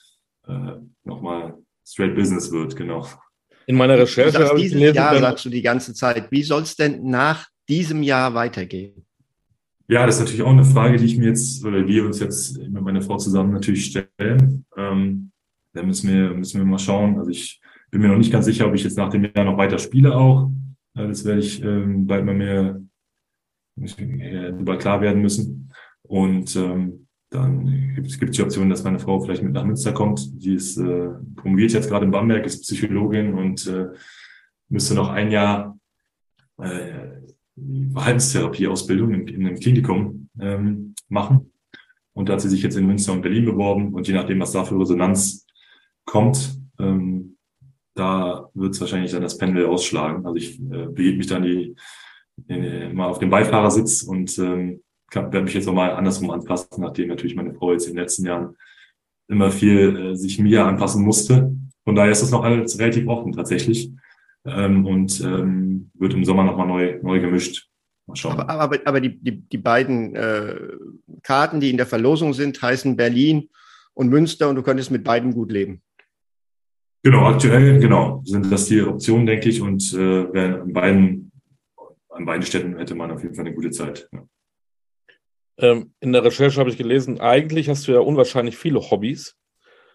äh, 0.49 0.77
nochmal 1.05 1.55
straight 1.87 2.15
business 2.15 2.51
wird, 2.51 2.75
genau. 2.77 3.07
In 3.67 3.77
meiner 3.77 3.99
Recherche 3.99 4.49
habe 4.49 4.59
ich 4.59 4.73
gelesen, 4.73 4.95
Jahr 4.95 5.19
sagst 5.19 5.45
du 5.45 5.51
die 5.51 5.61
ganze 5.61 5.93
Zeit. 5.93 6.31
Wie 6.33 6.43
soll 6.43 6.63
es 6.63 6.75
denn 6.77 7.05
nach 7.05 7.47
diesem 7.69 8.03
Jahr 8.03 8.33
weitergehen? 8.35 9.05
Ja, 9.87 10.07
das 10.07 10.17
ist 10.17 10.21
natürlich 10.23 10.43
auch 10.43 10.51
eine 10.51 10.65
Frage, 10.65 10.97
die 10.97 11.05
ich 11.05 11.19
mir 11.19 11.29
jetzt 11.29 11.65
oder 11.65 11.87
wir 11.87 12.07
uns 12.07 12.21
jetzt 12.21 12.57
mit 12.57 12.83
meiner 12.83 13.03
Frau 13.03 13.19
zusammen 13.19 13.53
natürlich 13.53 13.85
stellen. 13.85 14.65
Ähm, 14.77 15.31
da 15.75 15.83
müssen 15.83 16.09
wir, 16.09 16.31
müssen 16.31 16.59
wir 16.59 16.65
mal 16.65 16.79
schauen. 16.79 17.19
Also 17.19 17.31
ich 17.31 17.61
bin 17.91 18.01
mir 18.01 18.09
noch 18.09 18.17
nicht 18.17 18.33
ganz 18.33 18.47
sicher, 18.47 18.67
ob 18.67 18.75
ich 18.75 18.85
jetzt 18.85 18.97
nach 18.97 19.11
dem 19.11 19.25
Jahr 19.25 19.45
noch 19.45 19.59
weiter 19.59 19.79
spiele 19.79 20.17
auch. 20.17 20.51
Äh, 20.95 21.07
das 21.07 21.25
werde 21.27 21.41
ich 21.41 21.63
ähm, 21.63 22.07
bald 22.07 22.25
mal 22.25 22.35
mehr 22.35 22.81
darüber 23.77 24.79
klar 24.79 25.01
werden 25.01 25.23
müssen. 25.23 25.70
Und 26.11 26.57
ähm, 26.57 27.07
dann 27.31 27.95
gibt 27.95 28.09
es 28.09 28.19
die 28.19 28.43
Option, 28.43 28.69
dass 28.69 28.83
meine 28.83 28.99
Frau 28.99 29.21
vielleicht 29.21 29.45
mit 29.45 29.53
nach 29.53 29.65
Münster 29.65 29.93
kommt. 29.93 30.43
Die 30.43 30.55
ist 30.55 30.77
äh, 30.77 31.11
promoviert 31.37 31.73
jetzt 31.73 31.89
gerade 31.89 32.05
in 32.05 32.11
Bamberg, 32.11 32.45
ist 32.45 32.63
Psychologin 32.63 33.35
und 33.35 33.65
äh, 33.69 33.91
müsste 34.69 34.97
noch 34.97 35.09
ein 35.09 35.31
Jahr 35.31 35.79
äh, 36.61 37.11
Verhaltenstherapieausbildung 37.93 39.15
in, 39.15 39.29
in 39.29 39.47
einem 39.47 39.61
Klinikum 39.61 40.29
ähm, 40.41 40.97
machen. 41.09 41.53
Und 42.13 42.29
da 42.29 42.33
hat 42.33 42.41
sie 42.41 42.49
sich 42.49 42.65
jetzt 42.65 42.77
in 42.77 42.89
Münster 42.89 43.13
und 43.13 43.23
Berlin 43.23 43.45
beworben. 43.45 43.95
Und 43.95 44.09
je 44.09 44.15
nachdem, 44.15 44.41
was 44.41 44.51
da 44.51 44.65
für 44.65 44.81
Resonanz 44.81 45.47
kommt, 46.07 46.59
ähm, 46.81 47.37
da 47.95 48.51
wird 48.55 48.75
es 48.75 48.81
wahrscheinlich 48.81 49.13
dann 49.13 49.23
das 49.23 49.39
Pendel 49.39 49.67
ausschlagen. 49.67 50.27
Also 50.27 50.35
ich 50.35 50.59
äh, 50.59 50.87
begebe 50.87 51.19
mich 51.19 51.29
dann 51.29 51.45
die, 51.45 51.77
in, 52.49 52.97
mal 52.97 53.07
auf 53.07 53.21
den 53.21 53.31
Beifahrersitz 53.31 54.03
und 54.03 54.37
ähm, 54.41 54.83
werde 55.15 55.43
mich 55.43 55.55
jetzt 55.55 55.69
auch 55.69 55.75
mal 55.75 55.93
andersrum 55.93 56.31
anpassen, 56.31 56.83
nachdem 56.83 57.09
natürlich 57.09 57.35
meine 57.35 57.55
Frau 57.55 57.73
jetzt 57.73 57.87
in 57.87 57.95
den 57.95 58.03
letzten 58.03 58.27
Jahren 58.27 58.57
immer 59.29 59.51
viel 59.51 59.97
äh, 59.97 60.17
sich 60.17 60.39
mir 60.39 60.67
anpassen 60.67 61.05
musste. 61.05 61.55
Von 61.85 61.95
daher 61.95 62.13
ist 62.13 62.23
das 62.23 62.31
noch 62.31 62.45
alles 62.45 62.79
relativ 62.79 63.07
offen 63.09 63.33
tatsächlich 63.33 63.91
ähm, 64.45 64.87
und 64.87 65.21
ähm, 65.21 65.91
wird 65.95 66.15
im 66.15 66.25
Sommer 66.25 66.45
nochmal 66.45 66.67
neu, 66.67 66.99
neu 67.03 67.21
gemischt. 67.21 67.69
Mal 68.07 68.17
schauen. 68.17 68.33
Aber, 68.33 68.49
aber, 68.49 68.79
aber 68.85 69.01
die, 69.01 69.19
die, 69.19 69.41
die 69.41 69.59
beiden 69.59 70.15
äh, 70.15 70.57
Karten, 71.23 71.61
die 71.61 71.71
in 71.71 71.77
der 71.77 71.87
Verlosung 71.87 72.35
sind, 72.35 72.61
heißen 72.61 72.97
Berlin 72.97 73.49
und 73.95 74.09
Münster 74.09 74.49
und 74.49 74.57
du 74.57 74.63
könntest 74.63 74.91
mit 74.91 75.05
beiden 75.05 75.33
gut 75.33 75.53
leben. 75.53 75.83
Genau, 77.03 77.25
aktuell, 77.27 77.79
genau, 77.81 78.23
sind 78.27 78.53
das 78.53 78.67
die 78.67 78.83
Optionen, 78.83 79.25
denke 79.25 79.49
ich, 79.49 79.63
und 79.63 79.95
äh, 79.95 80.59
an 80.61 80.73
beiden, 80.73 81.33
an 82.11 82.27
beiden 82.27 82.43
Städten 82.43 82.77
hätte 82.77 82.95
man 82.95 83.11
auf 83.11 83.23
jeden 83.23 83.35
Fall 83.35 83.47
eine 83.47 83.55
gute 83.55 83.71
Zeit. 83.71 84.09
Ja. 84.13 84.23
Ähm, 85.61 85.93
in 86.01 86.13
der 86.13 86.25
Recherche 86.25 86.59
habe 86.59 86.71
ich 86.71 86.79
gelesen, 86.79 87.21
eigentlich 87.21 87.69
hast 87.69 87.87
du 87.87 87.93
ja 87.93 88.01
unwahrscheinlich 88.01 88.57
viele 88.57 88.81
Hobbys. 88.81 89.37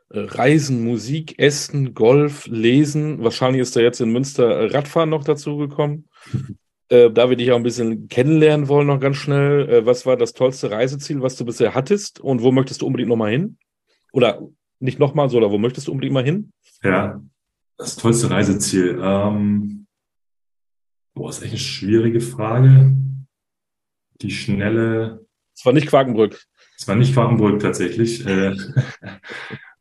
Äh, 0.10 0.20
Reisen, 0.20 0.84
Musik, 0.84 1.40
Essen, 1.40 1.94
Golf, 1.94 2.48
Lesen. 2.48 3.24
Wahrscheinlich 3.24 3.62
ist 3.62 3.76
da 3.76 3.80
jetzt 3.80 4.00
in 4.00 4.12
Münster 4.12 4.48
äh, 4.48 4.66
Radfahren 4.68 5.10
noch 5.10 5.24
dazu 5.24 5.58
gekommen. 5.58 6.08
Äh, 6.88 7.10
da 7.10 7.32
wir 7.32 7.36
dich 7.36 7.52
auch 7.52 7.56
ein 7.56 7.64
bisschen 7.64 8.10
kennenlernen 8.10 8.68
wollen, 8.68 8.86
noch 8.86 9.00
ganz 9.00 9.18
schnell. 9.18 9.68
Äh, 9.68 9.86
was 9.88 10.06
war 10.06 10.18
das 10.18 10.34
tollste 10.34 10.70
Reiseziel, 10.70 11.20
was 11.24 11.36
du 11.36 11.44
bisher 11.44 11.74
hattest 11.74 12.20
und 12.20 12.44
wo 12.44 12.52
möchtest 12.52 12.84
du 12.84 12.86
unbedingt 12.86 13.10
nochmal 13.10 13.32
hin? 13.32 13.58
Oder 14.14 14.48
nicht 14.80 15.00
nochmal 15.00 15.28
so, 15.32 15.38
oder 15.38 15.50
wo 15.50 15.58
möchtest 15.58 15.88
du 15.88 15.92
unbedingt 15.92 16.14
mal 16.14 16.24
hin? 16.24 16.52
Ja, 16.84 17.24
das 17.78 17.96
tollste 17.96 18.30
Reiseziel. 18.30 19.00
Ähm, 19.02 19.88
boah, 21.16 21.30
ist 21.30 21.42
echt 21.42 21.54
eine 21.54 21.60
schwierige 21.60 22.22
Frage. 22.22 22.96
Die 24.22 24.30
schnelle. 24.30 25.25
Es 25.56 25.66
war 25.66 25.74
nicht 25.74 25.88
Quakenbrück. 25.88 26.40
Es 26.78 26.88
war 26.88 26.96
nicht 26.96 27.14
Quakenbrück 27.14 27.60
tatsächlich. 27.60 28.26
Äh, 28.26 28.56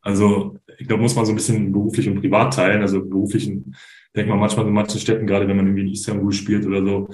Also 0.05 0.59
ich 0.77 0.87
glaube, 0.87 1.01
muss 1.01 1.15
man 1.15 1.25
so 1.25 1.31
ein 1.31 1.35
bisschen 1.35 1.71
beruflich 1.71 2.07
und 2.07 2.21
privat 2.21 2.53
teilen. 2.53 2.83
Also 2.83 3.03
beruflichen, 3.03 3.75
denkt 4.15 4.29
man 4.29 4.39
manchmal 4.39 4.67
in 4.67 4.73
manchen 4.73 4.99
Städten, 4.99 5.25
gerade 5.25 5.47
wenn 5.47 5.57
man 5.57 5.65
irgendwie 5.65 5.81
in 5.81 5.93
Istanbul 5.93 6.31
spielt 6.31 6.67
oder 6.67 6.85
so, 6.85 7.09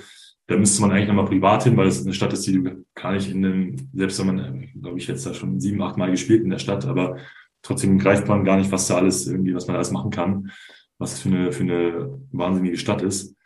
da 0.48 0.58
müsste 0.58 0.82
man 0.82 0.92
eigentlich 0.92 1.08
nochmal 1.08 1.26
privat 1.26 1.64
hin, 1.64 1.78
weil 1.78 1.88
es 1.88 2.04
eine 2.04 2.14
Stadt 2.14 2.34
ist, 2.34 2.46
die 2.46 2.62
du 2.62 2.86
gar 2.94 3.14
nicht 3.14 3.32
in 3.32 3.42
dem, 3.42 3.90
selbst 3.94 4.20
wenn 4.20 4.36
man, 4.36 4.68
glaube 4.82 4.98
ich, 4.98 5.08
jetzt 5.08 5.26
da 5.26 5.34
schon 5.34 5.62
sieben, 5.62 5.82
acht 5.82 5.96
Mal 5.96 6.12
gespielt 6.12 6.44
in 6.44 6.50
der 6.50 6.60
Stadt, 6.60 6.86
aber 6.86 7.16
trotzdem 7.62 7.98
greift 7.98 8.28
man 8.28 8.44
gar 8.44 8.58
nicht, 8.58 8.74
was 8.74 8.88
da 8.88 8.98
alles 8.98 9.26
irgendwie, 9.26 9.56
was 9.56 9.68
man 9.68 9.78
alles 9.78 9.92
machen 9.92 10.12
kann, 10.12 10.52
was 10.98 11.22
für 11.22 11.30
eine, 11.30 11.54
für 11.54 11.64
eine 11.64 12.20
wahnsinnige 12.34 12.78
Stadt 12.78 13.02
ist. 13.02 13.38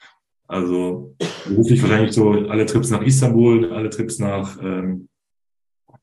Also 0.47 1.15
beruflich 1.47 1.81
wahrscheinlich 1.81 2.13
so 2.13 2.31
alle 2.31 2.65
Trips 2.65 2.89
nach 2.91 3.01
Istanbul, 3.01 3.71
alle 3.71 3.89
Trips 3.89 4.19
nach 4.19 4.61
ähm, 4.61 5.09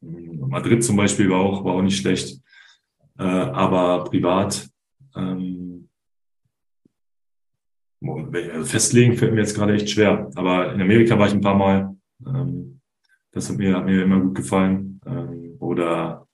Madrid 0.01 0.83
zum 0.83 0.97
Beispiel 0.97 1.31
war 1.31 1.41
auch, 1.41 1.65
war 1.65 1.75
auch 1.75 1.83
nicht 1.83 1.99
schlecht. 1.99 2.41
Äh, 3.19 3.23
aber 3.23 4.05
privat 4.05 4.69
ähm, 5.15 5.89
also 8.05 8.65
festlegen 8.65 9.17
fällt 9.17 9.33
mir 9.33 9.41
jetzt 9.41 9.55
gerade 9.55 9.75
echt 9.75 9.91
schwer. 9.91 10.31
Aber 10.35 10.73
in 10.73 10.81
Amerika 10.81 11.19
war 11.19 11.29
ich 11.29 11.35
ein 11.35 11.41
paar 11.41 11.57
Mal. 11.57 11.97
Ähm, 12.27 12.81
das 13.31 13.49
hat 13.49 13.59
mir, 13.59 13.77
hat 13.77 13.85
mir 13.85 14.03
immer 14.03 14.21
gut 14.21 14.35
gefallen. 14.35 15.01
Ähm, 15.07 15.57
oder 15.61 16.27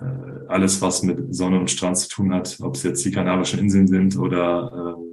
äh, 0.00 0.46
alles, 0.48 0.80
was 0.80 1.02
mit 1.02 1.34
Sonne 1.34 1.60
und 1.60 1.70
Strand 1.70 1.98
zu 1.98 2.08
tun 2.08 2.34
hat, 2.34 2.58
ob 2.60 2.74
es 2.74 2.82
jetzt 2.82 3.04
die 3.04 3.10
Kanarischen 3.10 3.58
Inseln 3.60 3.86
sind 3.86 4.16
oder, 4.16 4.96
äh, 4.98 5.05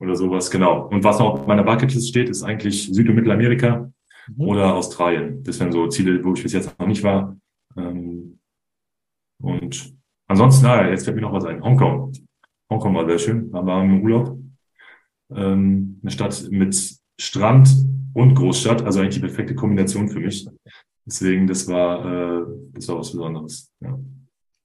oder 0.00 0.14
sowas, 0.16 0.50
genau. 0.50 0.88
Und 0.88 1.04
was 1.04 1.18
noch 1.18 1.34
auf 1.34 1.46
meiner 1.46 1.64
Bucketlist 1.64 2.08
steht, 2.08 2.28
ist 2.28 2.42
eigentlich 2.42 2.92
Süd- 2.92 3.08
und 3.08 3.16
Mittelamerika. 3.16 3.90
mhm. 4.36 4.40
oder 4.40 4.74
Australien. 4.74 5.42
Das 5.44 5.58
wären 5.60 5.72
so 5.72 5.86
Ziele, 5.88 6.22
wo 6.24 6.34
ich 6.34 6.42
bis 6.42 6.52
jetzt 6.52 6.78
noch 6.78 6.86
nicht 6.86 7.02
war. 7.02 7.36
Ähm, 7.76 8.38
und 9.40 9.94
ansonsten, 10.26 10.66
naja, 10.66 10.90
jetzt 10.90 11.04
fällt 11.04 11.16
mir 11.16 11.22
noch 11.22 11.32
was 11.32 11.44
ein. 11.44 11.62
Hongkong. 11.62 12.12
Hongkong 12.70 12.94
war 12.94 13.06
sehr 13.06 13.18
schön. 13.18 13.50
Da 13.50 13.64
waren 13.64 13.88
wir 13.88 13.96
im 13.96 14.02
Urlaub. 14.02 14.38
Ähm, 15.30 16.00
eine 16.02 16.10
Stadt 16.10 16.48
mit 16.50 16.98
Strand 17.20 17.68
und 18.14 18.34
Großstadt, 18.34 18.82
also 18.82 19.00
eigentlich 19.00 19.16
die 19.16 19.20
perfekte 19.20 19.54
Kombination 19.54 20.08
für 20.08 20.20
mich. 20.20 20.48
Deswegen, 21.04 21.46
das 21.46 21.68
war, 21.68 22.04
äh, 22.40 22.46
das 22.72 22.88
war 22.88 22.98
was 22.98 23.12
Besonderes. 23.12 23.72
Ja. 23.80 23.98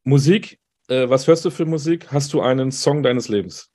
Musik, 0.03 0.59
äh, 0.89 1.07
was 1.09 1.27
hörst 1.27 1.45
du 1.45 1.49
für 1.49 1.65
Musik? 1.65 2.11
Hast 2.11 2.33
du 2.33 2.41
einen 2.41 2.71
Song 2.71 3.03
deines 3.03 3.29
Lebens? 3.29 3.69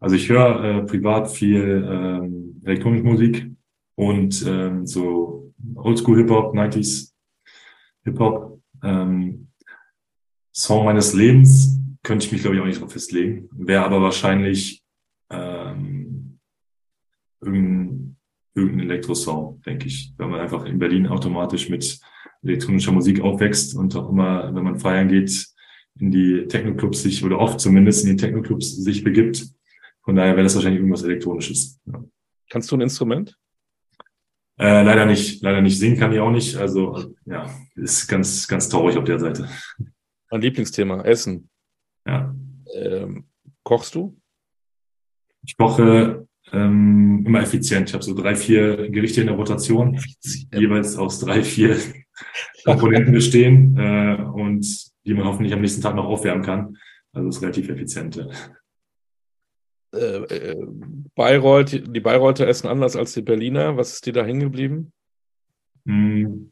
Also 0.00 0.16
ich 0.16 0.28
höre 0.28 0.64
äh, 0.64 0.82
privat 0.82 1.30
viel 1.30 1.86
ähm, 1.88 2.60
elektronische 2.64 3.04
Musik 3.04 3.50
und 3.94 4.44
ähm, 4.46 4.86
so 4.86 5.52
Oldschool 5.74 6.18
Hip-Hop, 6.18 6.54
90s 6.54 7.12
Hip-Hop. 8.04 8.60
Ähm, 8.82 9.48
Song 10.52 10.84
meines 10.84 11.14
Lebens 11.14 11.78
könnte 12.02 12.26
ich 12.26 12.32
mich, 12.32 12.42
glaube 12.42 12.56
ich, 12.56 12.62
auch 12.62 12.66
nicht 12.66 12.80
drauf 12.80 12.92
festlegen. 12.92 13.48
Wäre 13.52 13.84
aber 13.84 14.02
wahrscheinlich 14.02 14.82
ähm, 15.30 16.38
irgendein, 17.40 18.16
irgendein 18.54 18.90
Elektrosong, 18.90 19.62
denke 19.62 19.86
ich. 19.86 20.12
Wenn 20.18 20.30
man 20.30 20.40
einfach 20.40 20.64
in 20.64 20.78
Berlin 20.78 21.06
automatisch 21.06 21.68
mit 21.68 22.00
elektronischer 22.42 22.92
Musik 22.92 23.20
aufwächst 23.20 23.74
und 23.76 23.94
auch 23.96 24.10
immer, 24.10 24.54
wenn 24.54 24.64
man 24.64 24.78
feiern 24.78 25.08
geht, 25.08 25.51
in 25.98 26.10
die 26.10 26.46
Techno-Clubs 26.48 27.02
sich, 27.02 27.24
oder 27.24 27.38
oft 27.38 27.60
zumindest 27.60 28.04
in 28.04 28.16
die 28.16 28.22
Techno-Clubs 28.22 28.76
sich 28.76 29.04
begibt. 29.04 29.46
Von 30.02 30.16
daher 30.16 30.32
wäre 30.32 30.44
das 30.44 30.54
wahrscheinlich 30.54 30.80
irgendwas 30.80 31.02
Elektronisches. 31.04 31.80
Ja. 31.86 32.04
Kannst 32.50 32.70
du 32.70 32.76
ein 32.76 32.80
Instrument? 32.80 33.36
Äh, 34.58 34.82
leider 34.82 35.06
nicht. 35.06 35.42
Leider 35.42 35.60
nicht. 35.60 35.78
Singen 35.78 35.98
kann 35.98 36.12
ich 36.12 36.20
auch 36.20 36.30
nicht. 36.30 36.56
Also, 36.56 37.14
ja, 37.24 37.48
ist 37.76 38.08
ganz, 38.08 38.46
ganz 38.46 38.68
traurig 38.68 38.96
auf 38.96 39.04
der 39.04 39.18
Seite. 39.18 39.48
Mein 40.30 40.40
Lieblingsthema, 40.40 41.02
Essen. 41.02 41.48
Ja. 42.06 42.34
Ähm, 42.74 43.26
kochst 43.62 43.94
du? 43.94 44.18
Ich 45.44 45.56
koche 45.56 46.26
ähm, 46.52 47.24
immer 47.26 47.42
effizient. 47.42 47.88
Ich 47.88 47.94
habe 47.94 48.04
so 48.04 48.14
drei, 48.14 48.34
vier 48.34 48.90
Gerichte 48.90 49.20
in 49.20 49.28
der 49.28 49.36
Rotation, 49.36 49.94
effizient. 49.94 50.54
jeweils 50.54 50.96
aus 50.96 51.20
drei, 51.20 51.42
vier 51.42 51.76
Komponenten 52.64 53.12
bestehen 53.12 53.76
äh, 53.76 54.22
und 54.34 54.91
die 55.04 55.14
man 55.14 55.24
hoffentlich 55.24 55.52
am 55.52 55.60
nächsten 55.60 55.82
Tag 55.82 55.94
noch 55.94 56.06
aufwärmen 56.06 56.42
kann. 56.42 56.76
Also 57.12 57.28
ist 57.28 57.42
relativ 57.42 57.68
effizient. 57.68 58.26
Äh, 59.94 59.98
äh, 59.98 60.66
Bayreuth, 61.14 61.72
die 61.72 62.00
Bayreuther 62.00 62.48
essen 62.48 62.68
anders 62.68 62.96
als 62.96 63.12
die 63.12 63.22
Berliner. 63.22 63.76
Was 63.76 63.92
ist 63.92 64.06
dir 64.06 64.12
da 64.12 64.24
hängen 64.24 64.40
geblieben? 64.40 64.92
Mm. 65.84 66.48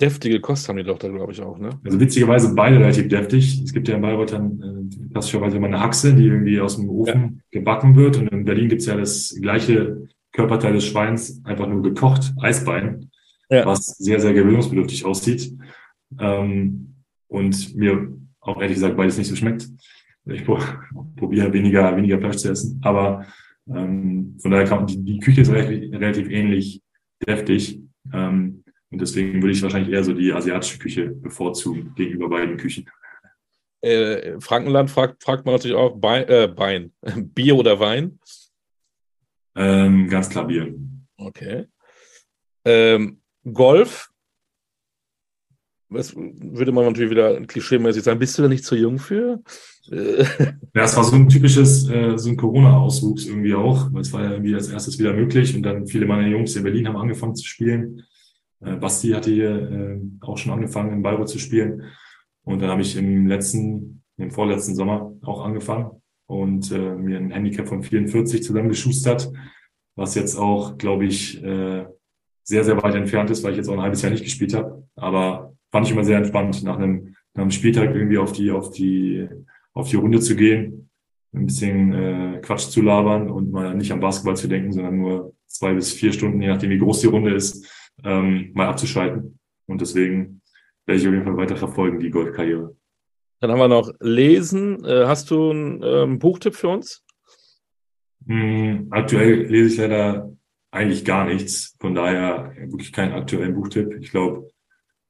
Deftige 0.00 0.40
Kost 0.40 0.68
haben 0.68 0.76
die 0.76 0.84
doch 0.84 0.98
da, 0.98 1.08
glaube 1.08 1.32
ich, 1.32 1.40
auch, 1.40 1.58
ne? 1.58 1.70
Also 1.82 1.98
witzigerweise 1.98 2.54
beide 2.54 2.78
relativ 2.78 3.08
deftig. 3.08 3.62
Es 3.64 3.72
gibt 3.72 3.88
ja 3.88 3.94
in 3.96 4.02
Bayreuth 4.02 4.32
dann 4.32 4.90
äh, 4.90 5.10
klassischerweise 5.12 5.56
immer 5.56 5.68
eine 5.68 5.80
Haxe, 5.80 6.14
die 6.14 6.26
irgendwie 6.26 6.60
aus 6.60 6.76
dem 6.76 6.90
Ofen 6.90 7.42
ja. 7.50 7.58
gebacken 7.60 7.96
wird. 7.96 8.18
Und 8.18 8.28
in 8.28 8.44
Berlin 8.44 8.68
gibt's 8.68 8.86
ja 8.86 8.96
das 8.96 9.34
gleiche 9.40 10.08
Körperteil 10.32 10.74
des 10.74 10.84
Schweins, 10.84 11.40
einfach 11.44 11.66
nur 11.66 11.82
gekocht, 11.82 12.34
Eisbein, 12.42 13.10
ja. 13.48 13.64
was 13.64 13.86
sehr, 13.86 14.20
sehr 14.20 14.34
gewöhnungsbedürftig 14.34 15.06
aussieht. 15.06 15.56
Ähm, 16.20 16.95
und 17.28 17.74
mir 17.74 18.16
auch 18.40 18.60
ehrlich 18.60 18.76
gesagt 18.76 18.96
beides 18.96 19.18
nicht 19.18 19.28
so 19.28 19.36
schmeckt. 19.36 19.68
Ich 20.26 20.44
probiere 20.44 21.52
weniger, 21.52 21.96
weniger 21.96 22.18
Fleisch 22.18 22.36
zu 22.36 22.50
essen. 22.50 22.80
Aber 22.82 23.26
ähm, 23.68 24.36
von 24.40 24.50
daher 24.50 24.66
kann 24.66 24.86
die, 24.86 25.02
die 25.02 25.18
Küche 25.20 25.42
ist 25.42 25.50
relativ, 25.50 25.92
relativ 25.92 26.30
ähnlich 26.30 26.82
deftig. 27.26 27.80
Ähm, 28.12 28.64
und 28.90 29.00
deswegen 29.00 29.42
würde 29.42 29.52
ich 29.52 29.62
wahrscheinlich 29.62 29.92
eher 29.92 30.04
so 30.04 30.12
die 30.12 30.32
asiatische 30.32 30.78
Küche 30.78 31.08
bevorzugen 31.08 31.94
gegenüber 31.94 32.28
beiden 32.28 32.56
Küchen. 32.56 32.88
Äh, 33.82 34.40
Frankenland 34.40 34.90
fragt, 34.90 35.22
fragt 35.22 35.44
man 35.44 35.54
natürlich 35.54 35.76
auch 35.76 35.96
Bein, 35.96 36.28
äh, 36.28 36.48
Bein. 36.48 36.92
Bier 37.16 37.56
oder 37.56 37.78
Wein? 37.78 38.18
Ähm, 39.54 40.08
ganz 40.08 40.28
klar 40.28 40.46
Bier. 40.46 40.74
Okay. 41.16 41.66
Ähm, 42.64 43.20
Golf? 43.52 44.10
Das 45.88 46.14
würde 46.16 46.72
man 46.72 46.84
natürlich 46.84 47.10
wieder 47.10 47.40
klischeemäßig 47.42 48.02
sagen. 48.02 48.18
Bist 48.18 48.36
du 48.36 48.42
da 48.42 48.48
nicht 48.48 48.64
zu 48.64 48.74
jung 48.74 48.98
für? 48.98 49.40
ja, 49.88 50.82
es 50.82 50.96
war 50.96 51.04
so 51.04 51.14
ein 51.14 51.28
typisches, 51.28 51.88
äh, 51.88 52.16
so 52.16 52.28
ein 52.30 52.36
Corona-Auswuchs 52.36 53.26
irgendwie 53.26 53.54
auch, 53.54 53.92
weil 53.92 54.00
es 54.00 54.12
war 54.12 54.24
ja 54.24 54.32
irgendwie 54.32 54.54
als 54.54 54.68
erstes 54.68 54.98
wieder 54.98 55.12
möglich 55.12 55.54
und 55.54 55.62
dann 55.62 55.86
viele 55.86 56.06
meiner 56.06 56.26
Jungs 56.26 56.56
in 56.56 56.64
Berlin 56.64 56.88
haben 56.88 56.96
angefangen 56.96 57.36
zu 57.36 57.46
spielen. 57.46 58.02
Äh, 58.60 58.76
Basti 58.76 59.10
hatte 59.10 59.30
hier 59.30 59.50
äh, 59.50 60.00
auch 60.22 60.38
schon 60.38 60.52
angefangen, 60.52 60.92
in 60.92 61.02
Bayreuth 61.02 61.28
zu 61.28 61.38
spielen. 61.38 61.84
Und 62.42 62.62
dann 62.62 62.70
habe 62.70 62.82
ich 62.82 62.96
im 62.96 63.26
letzten, 63.26 64.02
im 64.16 64.30
vorletzten 64.30 64.74
Sommer 64.74 65.12
auch 65.22 65.44
angefangen 65.44 66.02
und 66.26 66.70
äh, 66.72 66.94
mir 66.94 67.18
ein 67.18 67.30
Handicap 67.30 67.68
von 67.68 67.82
44 67.82 68.42
zusammengeschustert, 68.42 69.30
was 69.94 70.14
jetzt 70.14 70.36
auch, 70.36 70.78
glaube 70.78 71.06
ich, 71.06 71.42
äh, 71.42 71.86
sehr, 72.42 72.64
sehr 72.64 72.80
weit 72.82 72.94
entfernt 72.94 73.30
ist, 73.30 73.42
weil 73.42 73.52
ich 73.52 73.56
jetzt 73.56 73.68
auch 73.68 73.74
ein 73.74 73.82
halbes 73.82 74.02
Jahr 74.02 74.10
nicht 74.10 74.24
gespielt 74.24 74.54
habe. 74.54 74.84
Aber 74.94 75.55
fand 75.76 75.86
ich 75.86 75.92
immer 75.92 76.04
sehr 76.04 76.16
entspannt, 76.16 76.62
nach 76.62 76.78
einem, 76.78 77.16
nach 77.34 77.42
einem 77.42 77.50
Spieltag 77.50 77.94
irgendwie 77.94 78.16
auf 78.16 78.32
die, 78.32 78.50
auf 78.50 78.70
die, 78.70 79.28
auf 79.74 79.90
die 79.90 79.96
Runde 79.96 80.20
zu 80.20 80.34
gehen, 80.34 80.88
ein 81.34 81.44
bisschen 81.44 81.92
äh, 81.92 82.40
Quatsch 82.40 82.70
zu 82.70 82.80
labern 82.80 83.28
und 83.30 83.52
mal 83.52 83.74
nicht 83.74 83.92
am 83.92 84.00
Basketball 84.00 84.38
zu 84.38 84.48
denken, 84.48 84.72
sondern 84.72 84.96
nur 84.96 85.34
zwei 85.46 85.74
bis 85.74 85.92
vier 85.92 86.14
Stunden, 86.14 86.40
je 86.40 86.48
nachdem 86.48 86.70
wie 86.70 86.78
groß 86.78 87.02
die 87.02 87.08
Runde 87.08 87.34
ist, 87.34 87.70
ähm, 88.04 88.52
mal 88.54 88.68
abzuschalten. 88.68 89.38
Und 89.66 89.82
deswegen 89.82 90.40
werde 90.86 90.98
ich 90.98 91.06
auf 91.06 91.12
jeden 91.12 91.26
Fall 91.26 91.36
weiter 91.36 91.58
verfolgen, 91.58 92.00
die 92.00 92.08
Golfkarriere. 92.08 92.74
Dann 93.40 93.50
haben 93.50 93.58
wir 93.58 93.68
noch 93.68 93.92
Lesen. 94.00 94.82
Äh, 94.82 95.04
hast 95.04 95.30
du 95.30 95.50
einen 95.50 95.82
ähm, 95.84 96.18
Buchtipp 96.18 96.54
für 96.54 96.68
uns? 96.68 97.04
Mm, 98.24 98.86
aktuell 98.88 99.42
lese 99.42 99.68
ich 99.68 99.76
leider 99.76 100.34
eigentlich 100.70 101.04
gar 101.04 101.26
nichts. 101.26 101.76
Von 101.78 101.94
daher 101.94 102.54
wirklich 102.56 102.94
keinen 102.94 103.12
aktuellen 103.12 103.54
Buchtipp. 103.54 103.94
Ich 104.00 104.10
glaube, 104.10 104.48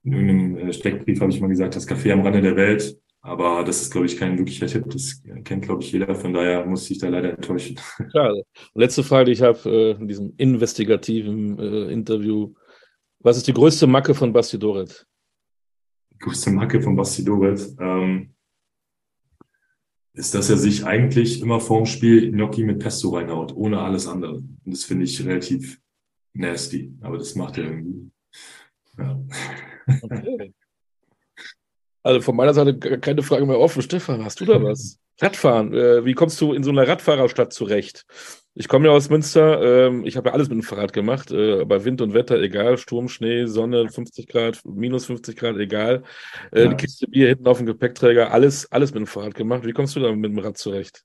in 0.06 0.12
irgendeinem 0.12 0.68
äh, 0.68 0.72
Steckbrief 0.72 1.20
habe 1.20 1.32
ich 1.32 1.40
mal 1.40 1.48
gesagt, 1.48 1.74
das 1.74 1.88
Café 1.88 2.12
am 2.12 2.22
Rande 2.22 2.40
der 2.40 2.56
Welt. 2.56 2.98
Aber 3.20 3.64
das 3.64 3.82
ist, 3.82 3.90
glaube 3.90 4.06
ich, 4.06 4.16
kein 4.16 4.38
wirklicher 4.38 4.68
Tipp. 4.68 4.84
Das 4.88 5.20
kennt, 5.42 5.64
glaube 5.64 5.82
ich, 5.82 5.90
jeder. 5.90 6.14
Von 6.14 6.32
daher 6.32 6.64
muss 6.64 6.88
ich 6.88 6.98
da 6.98 7.08
leider 7.08 7.30
enttäuschen. 7.30 7.76
Schade. 8.12 8.44
Letzte 8.74 9.02
Frage, 9.02 9.26
die 9.26 9.32
ich 9.32 9.42
habe 9.42 9.58
äh, 9.68 10.00
in 10.00 10.06
diesem 10.06 10.32
investigativen 10.36 11.58
äh, 11.58 11.92
Interview. 11.92 12.54
Was 13.18 13.36
ist 13.36 13.48
die 13.48 13.52
größte 13.52 13.88
Macke 13.88 14.14
von 14.14 14.32
Basti 14.32 14.60
Doret? 14.60 15.04
Die 16.12 16.18
größte 16.18 16.50
Macke 16.50 16.80
von 16.80 16.94
Basti 16.94 17.24
Doret 17.24 17.60
ähm, 17.80 18.32
ist, 20.12 20.32
dass 20.36 20.48
er 20.48 20.56
sich 20.56 20.86
eigentlich 20.86 21.42
immer 21.42 21.58
vorm 21.58 21.84
Spiel 21.84 22.30
Gnocchi 22.30 22.62
mit 22.62 22.78
Pesto 22.78 23.08
reinhaut, 23.08 23.52
ohne 23.56 23.80
alles 23.80 24.06
andere. 24.06 24.36
Und 24.36 24.60
das 24.64 24.84
finde 24.84 25.04
ich 25.04 25.26
relativ 25.26 25.80
nasty. 26.32 26.94
Aber 27.00 27.18
das 27.18 27.34
macht 27.34 27.58
er 27.58 27.64
irgendwie. 27.64 28.12
Ja. 28.98 29.20
Okay. 30.02 30.52
Also 32.02 32.20
von 32.20 32.36
meiner 32.36 32.54
Seite 32.54 32.78
keine 33.00 33.22
Frage 33.22 33.46
mehr 33.46 33.58
offen. 33.58 33.82
Stefan, 33.82 34.24
hast 34.24 34.40
du 34.40 34.44
da 34.44 34.62
was? 34.62 34.98
Radfahren. 35.20 35.72
Äh, 35.72 36.04
wie 36.04 36.14
kommst 36.14 36.40
du 36.40 36.52
in 36.52 36.62
so 36.62 36.70
einer 36.70 36.86
Radfahrerstadt 36.86 37.52
zurecht? 37.52 38.04
Ich 38.54 38.68
komme 38.68 38.86
ja 38.86 38.92
aus 38.92 39.10
Münster. 39.10 39.88
Ähm, 39.88 40.04
ich 40.04 40.16
habe 40.16 40.28
ja 40.28 40.34
alles 40.34 40.48
mit 40.48 40.58
dem 40.58 40.62
Fahrrad 40.62 40.92
gemacht. 40.92 41.32
Äh, 41.32 41.64
bei 41.64 41.84
Wind 41.84 42.00
und 42.00 42.14
Wetter, 42.14 42.40
egal. 42.40 42.78
Sturm, 42.78 43.08
Schnee, 43.08 43.46
Sonne, 43.46 43.88
50 43.88 44.28
Grad, 44.28 44.60
minus 44.64 45.06
50 45.06 45.36
Grad, 45.36 45.56
egal. 45.56 46.04
Äh, 46.52 46.64
ja. 46.64 46.68
Die 46.68 46.76
Kiste 46.76 47.08
Bier 47.08 47.28
hinten 47.28 47.48
auf 47.48 47.58
dem 47.58 47.66
Gepäckträger, 47.66 48.30
alles, 48.30 48.70
alles 48.70 48.92
mit 48.92 49.00
dem 49.00 49.06
Fahrrad 49.06 49.34
gemacht. 49.34 49.64
Wie 49.64 49.72
kommst 49.72 49.96
du 49.96 50.00
da 50.00 50.12
mit 50.12 50.30
dem 50.30 50.38
Rad 50.38 50.58
zurecht? 50.58 51.02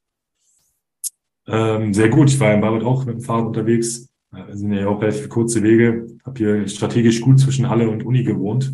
Ähm, 1.48 1.94
sehr 1.94 2.10
gut. 2.10 2.30
Ich 2.30 2.40
war 2.40 2.54
in 2.54 2.62
Bayreuth 2.62 2.84
auch 2.84 3.06
mit 3.06 3.16
dem 3.16 3.22
Fahrrad 3.22 3.48
unterwegs. 3.48 4.11
Das 4.32 4.60
sind 4.60 4.72
ja 4.72 4.88
auch 4.88 5.02
relativ 5.02 5.28
kurze 5.30 5.62
Wege. 5.62 6.08
Habe 6.26 6.38
hier 6.38 6.68
strategisch 6.68 7.20
gut 7.22 7.40
zwischen 7.40 7.70
Halle 7.70 7.90
und 7.90 8.06
Uni 8.06 8.24
gewohnt. 8.24 8.74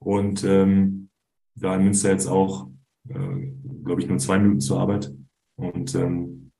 Und 0.00 0.42
ähm, 0.44 1.08
da 1.54 1.76
in 1.76 1.84
Münster 1.84 2.10
jetzt 2.10 2.26
auch, 2.26 2.68
äh, 3.08 3.52
glaube 3.84 4.02
ich, 4.02 4.08
nur 4.08 4.18
zwei 4.18 4.38
Minuten 4.38 4.60
zur 4.60 4.80
Arbeit 4.80 5.12
und 5.56 5.94
ähm, 5.94 6.50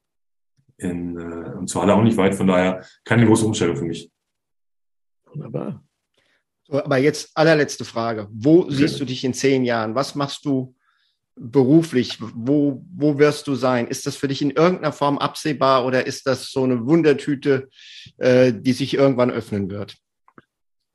in, 0.76 1.16
äh, 1.16 1.54
und 1.56 1.68
zur 1.68 1.82
Halle 1.82 1.94
auch 1.94 2.02
nicht 2.02 2.16
weit. 2.16 2.34
Von 2.34 2.46
daher 2.46 2.84
keine 3.04 3.26
große 3.26 3.44
Umstellung 3.44 3.76
für 3.76 3.84
mich. 3.84 4.10
Wunderbar. 5.26 5.84
So, 6.64 6.82
aber 6.82 6.98
jetzt 6.98 7.30
allerletzte 7.34 7.84
Frage. 7.84 8.28
Wo 8.30 8.60
okay. 8.60 8.74
siehst 8.74 9.00
du 9.00 9.04
dich 9.04 9.24
in 9.24 9.34
zehn 9.34 9.64
Jahren? 9.64 9.94
Was 9.94 10.14
machst 10.14 10.44
du 10.44 10.74
beruflich? 11.40 12.18
Wo, 12.20 12.84
wo 12.94 13.18
wirst 13.18 13.46
du 13.46 13.54
sein? 13.54 13.86
Ist 13.88 14.06
das 14.06 14.16
für 14.16 14.28
dich 14.28 14.42
in 14.42 14.50
irgendeiner 14.50 14.92
Form 14.92 15.18
absehbar 15.18 15.84
oder 15.86 16.06
ist 16.06 16.26
das 16.26 16.50
so 16.50 16.64
eine 16.64 16.86
Wundertüte, 16.86 17.68
äh, 18.18 18.52
die 18.52 18.72
sich 18.72 18.94
irgendwann 18.94 19.30
öffnen 19.30 19.70
wird? 19.70 19.96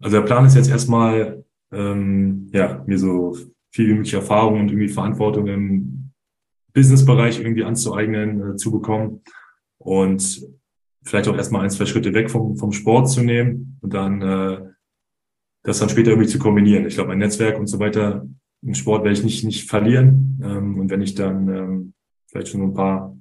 Also 0.02 0.18
der 0.18 0.26
Plan 0.26 0.46
ist 0.46 0.56
jetzt 0.56 0.70
erstmal, 0.70 1.44
ähm, 1.72 2.50
ja, 2.52 2.84
mir 2.86 2.98
so 2.98 3.38
viel 3.72 3.90
wie 3.90 3.94
möglich 3.94 4.14
Erfahrung 4.14 4.60
und 4.60 4.68
irgendwie 4.68 4.90
Verantwortung 4.90 5.48
im 5.48 6.12
Businessbereich 6.74 7.40
irgendwie 7.40 7.64
anzueignen, 7.64 8.54
äh, 8.54 8.56
zu 8.56 8.72
bekommen. 8.72 9.22
Und 9.78 10.42
vielleicht 11.04 11.28
auch 11.28 11.36
erstmal 11.36 11.64
ein, 11.64 11.70
zwei 11.70 11.86
Schritte 11.86 12.14
weg 12.14 12.32
vom, 12.32 12.58
vom 12.58 12.72
Sport 12.72 13.10
zu 13.10 13.22
nehmen 13.22 13.78
und 13.82 13.94
dann 13.94 14.22
äh, 14.22 14.60
das 15.64 15.80
dann 15.80 15.90
später 15.90 16.12
irgendwie 16.12 16.30
zu 16.30 16.40
kombinieren. 16.40 16.86
Ich 16.86 16.96
glaube, 16.96 17.10
mein 17.10 17.20
Netzwerk 17.20 17.58
und 17.58 17.68
so 17.68 17.80
weiter 17.80 18.26
im 18.66 18.74
Sport 18.74 19.04
werde 19.04 19.18
ich 19.18 19.24
nicht, 19.24 19.44
nicht 19.44 19.70
verlieren. 19.70 20.40
Ähm, 20.44 20.80
und 20.80 20.90
wenn 20.90 21.02
ich 21.02 21.16
dann 21.16 21.48
ähm, 21.50 21.94
vielleicht 22.28 22.50
schon 22.50 22.62
ein 22.62 22.74
paar 22.74 23.18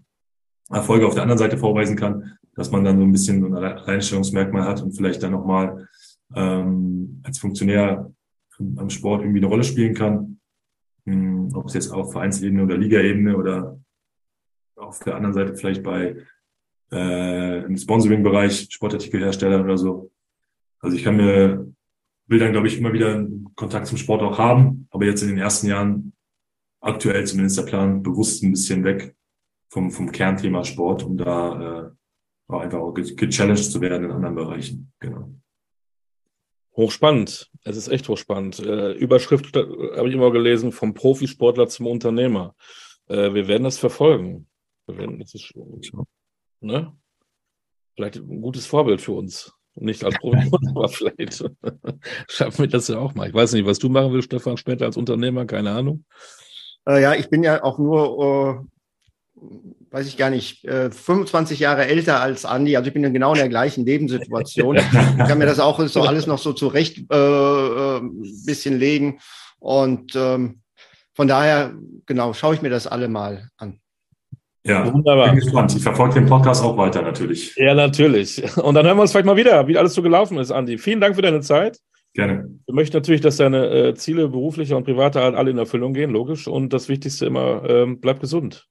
Erfolge 0.70 1.06
auf 1.06 1.14
der 1.14 1.22
anderen 1.22 1.38
Seite 1.38 1.58
vorweisen 1.58 1.96
kann, 1.96 2.38
dass 2.54 2.70
man 2.70 2.84
dann 2.84 2.98
so 2.98 3.04
ein 3.04 3.12
bisschen 3.12 3.44
ein 3.44 3.54
Alleinstellungsmerkmal 3.54 4.64
hat 4.64 4.82
und 4.82 4.92
vielleicht 4.92 5.22
dann 5.22 5.32
nochmal 5.32 5.88
ähm, 6.34 7.20
als 7.24 7.38
Funktionär 7.38 8.10
am 8.76 8.90
Sport 8.90 9.22
irgendwie 9.22 9.40
eine 9.40 9.48
Rolle 9.48 9.64
spielen 9.64 9.94
kann. 9.94 10.38
Ähm, 11.06 11.50
ob 11.54 11.66
es 11.66 11.74
jetzt 11.74 11.90
auf 11.90 12.12
Vereinsebene 12.12 12.62
oder 12.62 12.76
Ligaebene 12.76 13.36
oder 13.36 13.78
auf 14.76 15.00
der 15.00 15.16
anderen 15.16 15.34
Seite 15.34 15.54
vielleicht 15.54 15.82
bei 15.82 16.16
äh, 16.92 17.64
im 17.64 17.76
Sponsoring-Bereich, 17.76 18.68
Sportartikelhersteller 18.70 19.64
oder 19.64 19.78
so. 19.78 20.10
Also 20.80 20.96
ich 20.96 21.04
kann 21.04 21.16
mir, 21.16 21.72
will 22.32 22.40
dann, 22.40 22.52
glaube 22.52 22.66
ich, 22.66 22.78
immer 22.78 22.92
wieder 22.92 23.24
Kontakt 23.54 23.86
zum 23.86 23.98
Sport 23.98 24.22
auch 24.22 24.38
haben, 24.38 24.88
aber 24.90 25.04
jetzt 25.04 25.22
in 25.22 25.28
den 25.28 25.38
ersten 25.38 25.68
Jahren 25.68 26.12
aktuell 26.80 27.24
zumindest 27.26 27.58
der 27.58 27.64
Plan 27.64 28.02
bewusst 28.02 28.42
ein 28.42 28.52
bisschen 28.52 28.82
weg 28.84 29.14
vom, 29.68 29.90
vom 29.90 30.10
Kernthema 30.10 30.64
Sport, 30.64 31.04
um 31.04 31.16
da 31.16 31.86
äh, 31.86 31.90
auch 32.48 32.60
einfach 32.60 32.78
auch 32.78 32.92
gechallenged 32.92 33.70
zu 33.70 33.80
werden 33.80 34.04
in 34.04 34.10
anderen 34.10 34.34
Bereichen. 34.34 34.92
Genau. 34.98 35.32
Hochspannend. 36.74 37.50
Es 37.64 37.76
ist 37.76 37.88
echt 37.88 38.08
hochspannend. 38.08 38.58
Äh, 38.60 38.92
Überschrift 38.92 39.54
äh, 39.56 39.60
habe 39.96 40.08
ich 40.08 40.14
immer 40.14 40.32
gelesen, 40.32 40.72
vom 40.72 40.94
Profisportler 40.94 41.68
zum 41.68 41.86
Unternehmer. 41.86 42.54
Äh, 43.08 43.34
wir 43.34 43.46
werden 43.46 43.64
das 43.64 43.78
verfolgen. 43.78 44.48
Wir 44.86 44.98
werden, 44.98 45.18
das 45.18 45.34
ist, 45.34 45.52
ne? 46.60 46.96
Vielleicht 47.94 48.16
ein 48.16 48.40
gutes 48.40 48.66
Vorbild 48.66 49.02
für 49.02 49.12
uns. 49.12 49.52
Nicht 49.74 50.04
als 50.04 50.16
Profisportler, 50.18 50.70
aber 50.70 50.88
vielleicht 50.90 51.44
schaffen 52.28 52.58
wir 52.58 52.68
das 52.68 52.88
ja 52.88 52.98
auch 52.98 53.14
mal. 53.14 53.28
Ich 53.28 53.34
weiß 53.34 53.52
nicht, 53.52 53.66
was 53.66 53.78
du 53.78 53.88
machen 53.88 54.12
willst, 54.12 54.26
Stefan, 54.26 54.56
später 54.56 54.84
als 54.84 54.96
Unternehmer, 54.96 55.46
keine 55.46 55.70
Ahnung. 55.70 56.04
Äh, 56.86 57.00
ja, 57.00 57.14
ich 57.14 57.30
bin 57.30 57.42
ja 57.42 57.62
auch 57.62 57.78
nur 57.78 58.66
weiß 59.90 60.06
ich 60.06 60.16
gar 60.16 60.30
nicht, 60.30 60.60
25 60.62 61.60
äh, 61.60 61.62
Jahre 61.62 61.86
älter 61.86 62.20
als 62.20 62.44
Andi. 62.44 62.76
Also 62.76 62.88
ich 62.88 62.94
bin 62.94 63.02
ja 63.02 63.10
genau 63.10 63.32
in 63.32 63.38
der 63.38 63.48
gleichen 63.48 63.84
Lebenssituation. 63.84 64.76
Ich 64.76 64.90
kann 64.90 65.38
mir 65.38 65.46
das 65.46 65.60
auch 65.60 65.84
so 65.86 66.02
alles 66.02 66.26
noch 66.26 66.38
so 66.38 66.52
zurecht 66.52 66.98
äh, 67.10 67.16
äh, 67.16 68.00
bisschen 68.46 68.78
legen. 68.78 69.20
Und 69.58 70.14
ähm, 70.16 70.62
von 71.14 71.28
daher, 71.28 71.74
genau, 72.06 72.32
schaue 72.32 72.54
ich 72.54 72.62
mir 72.62 72.70
das 72.70 72.86
alle 72.86 73.08
mal 73.08 73.48
an. 73.56 73.80
Ja, 74.64 74.92
Wunderbar. 74.92 75.30
bin 75.30 75.40
gespannt. 75.40 75.74
Ich 75.74 75.82
verfolge 75.82 76.14
den 76.14 76.26
Podcast 76.26 76.62
auch 76.62 76.76
weiter 76.76 77.02
natürlich. 77.02 77.54
Ja, 77.56 77.74
natürlich. 77.74 78.42
Und 78.62 78.74
dann 78.74 78.86
hören 78.86 78.96
wir 78.96 79.02
uns 79.02 79.10
vielleicht 79.10 79.26
mal 79.26 79.36
wieder, 79.36 79.66
wie 79.66 79.76
alles 79.76 79.94
so 79.94 80.02
gelaufen 80.02 80.38
ist, 80.38 80.52
Andi. 80.52 80.78
Vielen 80.78 81.00
Dank 81.00 81.16
für 81.16 81.22
deine 81.22 81.40
Zeit. 81.40 81.78
Gerne. 82.14 82.48
Wir 82.66 82.74
möchten 82.74 82.96
natürlich, 82.96 83.22
dass 83.22 83.38
deine 83.38 83.68
äh, 83.68 83.94
Ziele 83.94 84.28
beruflicher 84.28 84.76
und 84.76 84.84
privater 84.84 85.22
Art 85.22 85.34
alle 85.34 85.50
in 85.50 85.58
Erfüllung 85.58 85.94
gehen, 85.94 86.10
logisch. 86.10 86.46
Und 86.46 86.72
das 86.72 86.88
Wichtigste 86.88 87.26
immer, 87.26 87.68
ähm, 87.68 88.00
bleib 88.00 88.20
gesund. 88.20 88.68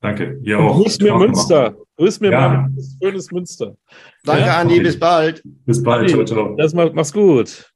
Danke. 0.00 0.38
Ihr 0.42 0.58
auch. 0.58 0.82
Grüß 0.82 1.00
mir 1.00 1.14
Münster. 1.14 1.76
Grüß 1.96 2.20
mir 2.20 2.30
ja. 2.30 2.48
mal 2.48 2.70
schönes 3.02 3.30
Münster. 3.32 3.76
Danke, 4.24 4.46
ja? 4.46 4.60
Andi. 4.60 4.80
Bis 4.80 4.98
bald. 4.98 5.42
Bis 5.44 5.82
bald. 5.82 6.10
Ciao, 6.10 6.24
ciao. 6.24 6.54
Das 6.56 6.72
macht, 6.74 6.94
mach's 6.94 7.12
gut. 7.12 7.72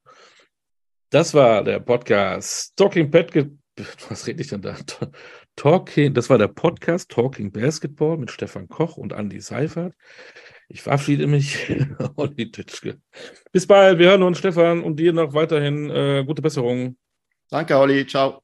Das 1.10 1.34
war 1.34 1.64
der 1.64 1.80
Podcast 1.80 2.72
Talking 2.76 3.10
Pet. 3.10 3.50
Was 4.08 4.26
rede 4.26 4.42
ich 4.42 4.48
denn 4.48 4.62
da? 4.62 4.76
Talking, 5.60 6.14
das 6.14 6.30
war 6.30 6.38
der 6.38 6.48
Podcast 6.48 7.10
Talking 7.10 7.52
Basketball 7.52 8.16
mit 8.16 8.30
Stefan 8.30 8.66
Koch 8.66 8.96
und 8.96 9.12
Andi 9.12 9.42
Seifert. 9.42 9.92
Ich 10.68 10.80
verabschiede 10.80 11.26
mich, 11.26 11.70
Olli 12.16 12.50
Titschke. 12.50 12.98
Bis 13.52 13.66
bald. 13.66 13.98
Wir 13.98 14.08
hören 14.08 14.22
uns, 14.22 14.38
Stefan, 14.38 14.82
und 14.82 14.96
dir 14.96 15.12
noch 15.12 15.34
weiterhin 15.34 15.90
äh, 15.90 16.24
gute 16.26 16.40
Besserung. 16.40 16.96
Danke, 17.50 17.76
Olli. 17.76 18.06
Ciao. 18.06 18.40